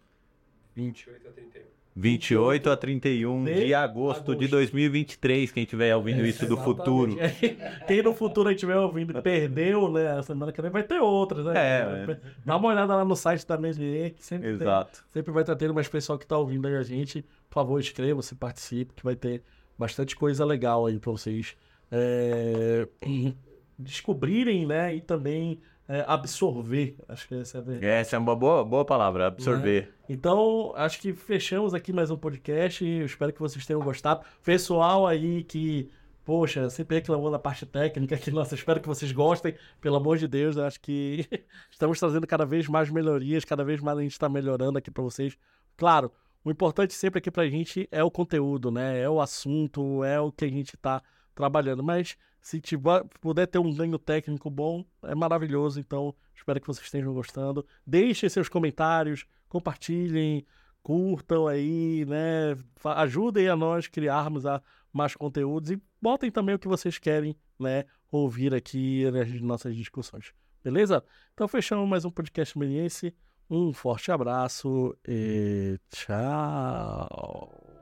28 0.74 1.28
a 1.28 1.30
31. 1.32 1.71
28 1.94 2.70
a 2.70 2.76
31 2.76 3.44
de, 3.44 3.66
De 3.66 3.74
agosto, 3.74 4.24
de 4.34 4.44
agosto. 4.46 4.50
2023, 4.50 5.52
quem 5.52 5.62
estiver 5.64 5.94
ouvindo 5.94 6.24
isso 6.24 6.46
do 6.46 6.54
Exatamente. 6.54 6.64
futuro. 6.78 7.16
Quem 7.86 8.02
no 8.02 8.14
futuro 8.14 8.50
estiver 8.50 8.76
ouvindo 8.78 9.18
e 9.18 9.20
perdeu, 9.22 9.90
né? 9.92 10.12
A 10.18 10.22
semana 10.22 10.50
acadêmica 10.50 10.78
vai 10.78 10.82
ter 10.82 11.00
outras, 11.00 11.44
né? 11.44 11.52
É, 11.54 12.16
Dá 12.44 12.56
uma 12.56 12.68
olhada 12.68 12.96
lá 12.96 13.04
no 13.04 13.14
site 13.14 13.46
da 13.46 13.58
MSE, 13.58 14.14
que 14.16 14.24
sempre 14.24 14.48
tem- 14.48 14.54
Exato. 14.62 15.04
Sempre 15.10 15.32
vai 15.32 15.42
estar 15.42 15.54
tendo 15.56 15.74
mais 15.74 15.86
pessoal 15.88 16.18
que 16.18 16.24
está 16.24 16.38
ouvindo 16.38 16.66
aí 16.66 16.76
a 16.76 16.82
gente. 16.82 17.22
Por 17.50 17.54
favor, 17.56 17.78
inscreva-se, 17.78 18.34
participe, 18.36 18.94
que 18.94 19.04
vai 19.04 19.14
ter 19.14 19.42
bastante 19.78 20.16
coisa 20.16 20.44
legal 20.46 20.86
aí 20.86 20.98
para 20.98 21.12
vocês 21.12 21.54
é, 21.90 22.88
descobrirem, 23.78 24.66
né? 24.66 24.94
E 24.94 25.00
também 25.00 25.60
é, 25.92 26.02
absorver. 26.08 26.96
Acho 27.06 27.28
que 27.28 27.34
essa 27.34 27.58
é 27.58 27.60
a 27.60 27.62
verdade. 27.62 27.86
Essa 27.86 28.16
é 28.16 28.18
uma 28.18 28.34
boa, 28.34 28.64
boa 28.64 28.82
palavra, 28.82 29.26
absorver. 29.26 29.92
Então, 30.08 30.72
acho 30.74 30.98
que 30.98 31.12
fechamos 31.12 31.74
aqui 31.74 31.92
mais 31.92 32.10
um 32.10 32.16
podcast. 32.16 32.82
Eu 32.82 33.04
espero 33.04 33.30
que 33.30 33.38
vocês 33.38 33.66
tenham 33.66 33.82
gostado. 33.82 34.24
Pessoal 34.42 35.06
aí 35.06 35.44
que, 35.44 35.90
poxa, 36.24 36.70
sempre 36.70 36.96
reclamou 36.96 37.30
da 37.30 37.38
parte 37.38 37.66
técnica 37.66 38.14
aqui, 38.14 38.30
nossa, 38.32 38.54
espero 38.54 38.80
que 38.80 38.88
vocês 38.88 39.12
gostem. 39.12 39.54
Pelo 39.82 39.96
amor 39.96 40.16
de 40.16 40.26
Deus, 40.26 40.56
eu 40.56 40.64
acho 40.64 40.80
que 40.80 41.28
estamos 41.70 42.00
trazendo 42.00 42.26
cada 42.26 42.46
vez 42.46 42.66
mais 42.68 42.88
melhorias, 42.88 43.44
cada 43.44 43.62
vez 43.62 43.78
mais 43.82 43.98
a 43.98 44.02
gente 44.02 44.12
está 44.12 44.30
melhorando 44.30 44.78
aqui 44.78 44.90
para 44.90 45.02
vocês. 45.02 45.36
Claro, 45.76 46.10
o 46.42 46.50
importante 46.50 46.94
sempre 46.94 47.18
aqui 47.18 47.30
pra 47.30 47.46
gente 47.50 47.86
é 47.92 48.02
o 48.02 48.10
conteúdo, 48.10 48.70
né? 48.70 48.98
É 48.98 49.10
o 49.10 49.20
assunto, 49.20 50.02
é 50.02 50.18
o 50.18 50.32
que 50.32 50.46
a 50.46 50.48
gente 50.48 50.74
tá 50.78 51.02
trabalhando. 51.34 51.82
Mas 51.82 52.16
se 52.40 52.60
tiver, 52.60 53.04
puder 53.20 53.46
ter 53.46 53.58
um 53.58 53.74
ganho 53.74 53.98
técnico 53.98 54.50
bom, 54.50 54.84
é 55.02 55.14
maravilhoso. 55.14 55.78
Então, 55.80 56.14
espero 56.34 56.60
que 56.60 56.66
vocês 56.66 56.86
estejam 56.86 57.12
gostando. 57.14 57.66
Deixem 57.86 58.28
seus 58.28 58.48
comentários, 58.48 59.26
compartilhem, 59.48 60.44
curtam 60.82 61.46
aí, 61.46 62.04
né? 62.06 62.56
Ajudem 62.84 63.48
a 63.48 63.56
nós 63.56 63.86
criarmos 63.86 64.44
a 64.44 64.62
mais 64.92 65.14
conteúdos 65.14 65.70
e 65.70 65.80
botem 66.00 66.30
também 66.30 66.54
o 66.54 66.58
que 66.58 66.68
vocês 66.68 66.98
querem, 66.98 67.36
né? 67.58 67.84
Ouvir 68.10 68.54
aqui 68.54 69.10
nas 69.10 69.40
nossas 69.40 69.74
discussões. 69.74 70.32
Beleza? 70.62 71.02
Então, 71.32 71.48
fechamos 71.48 71.88
mais 71.88 72.04
um 72.04 72.10
podcast 72.10 72.58
Meniense. 72.58 73.14
Um 73.48 73.72
forte 73.72 74.10
abraço 74.10 74.96
e 75.06 75.78
tchau. 75.90 77.81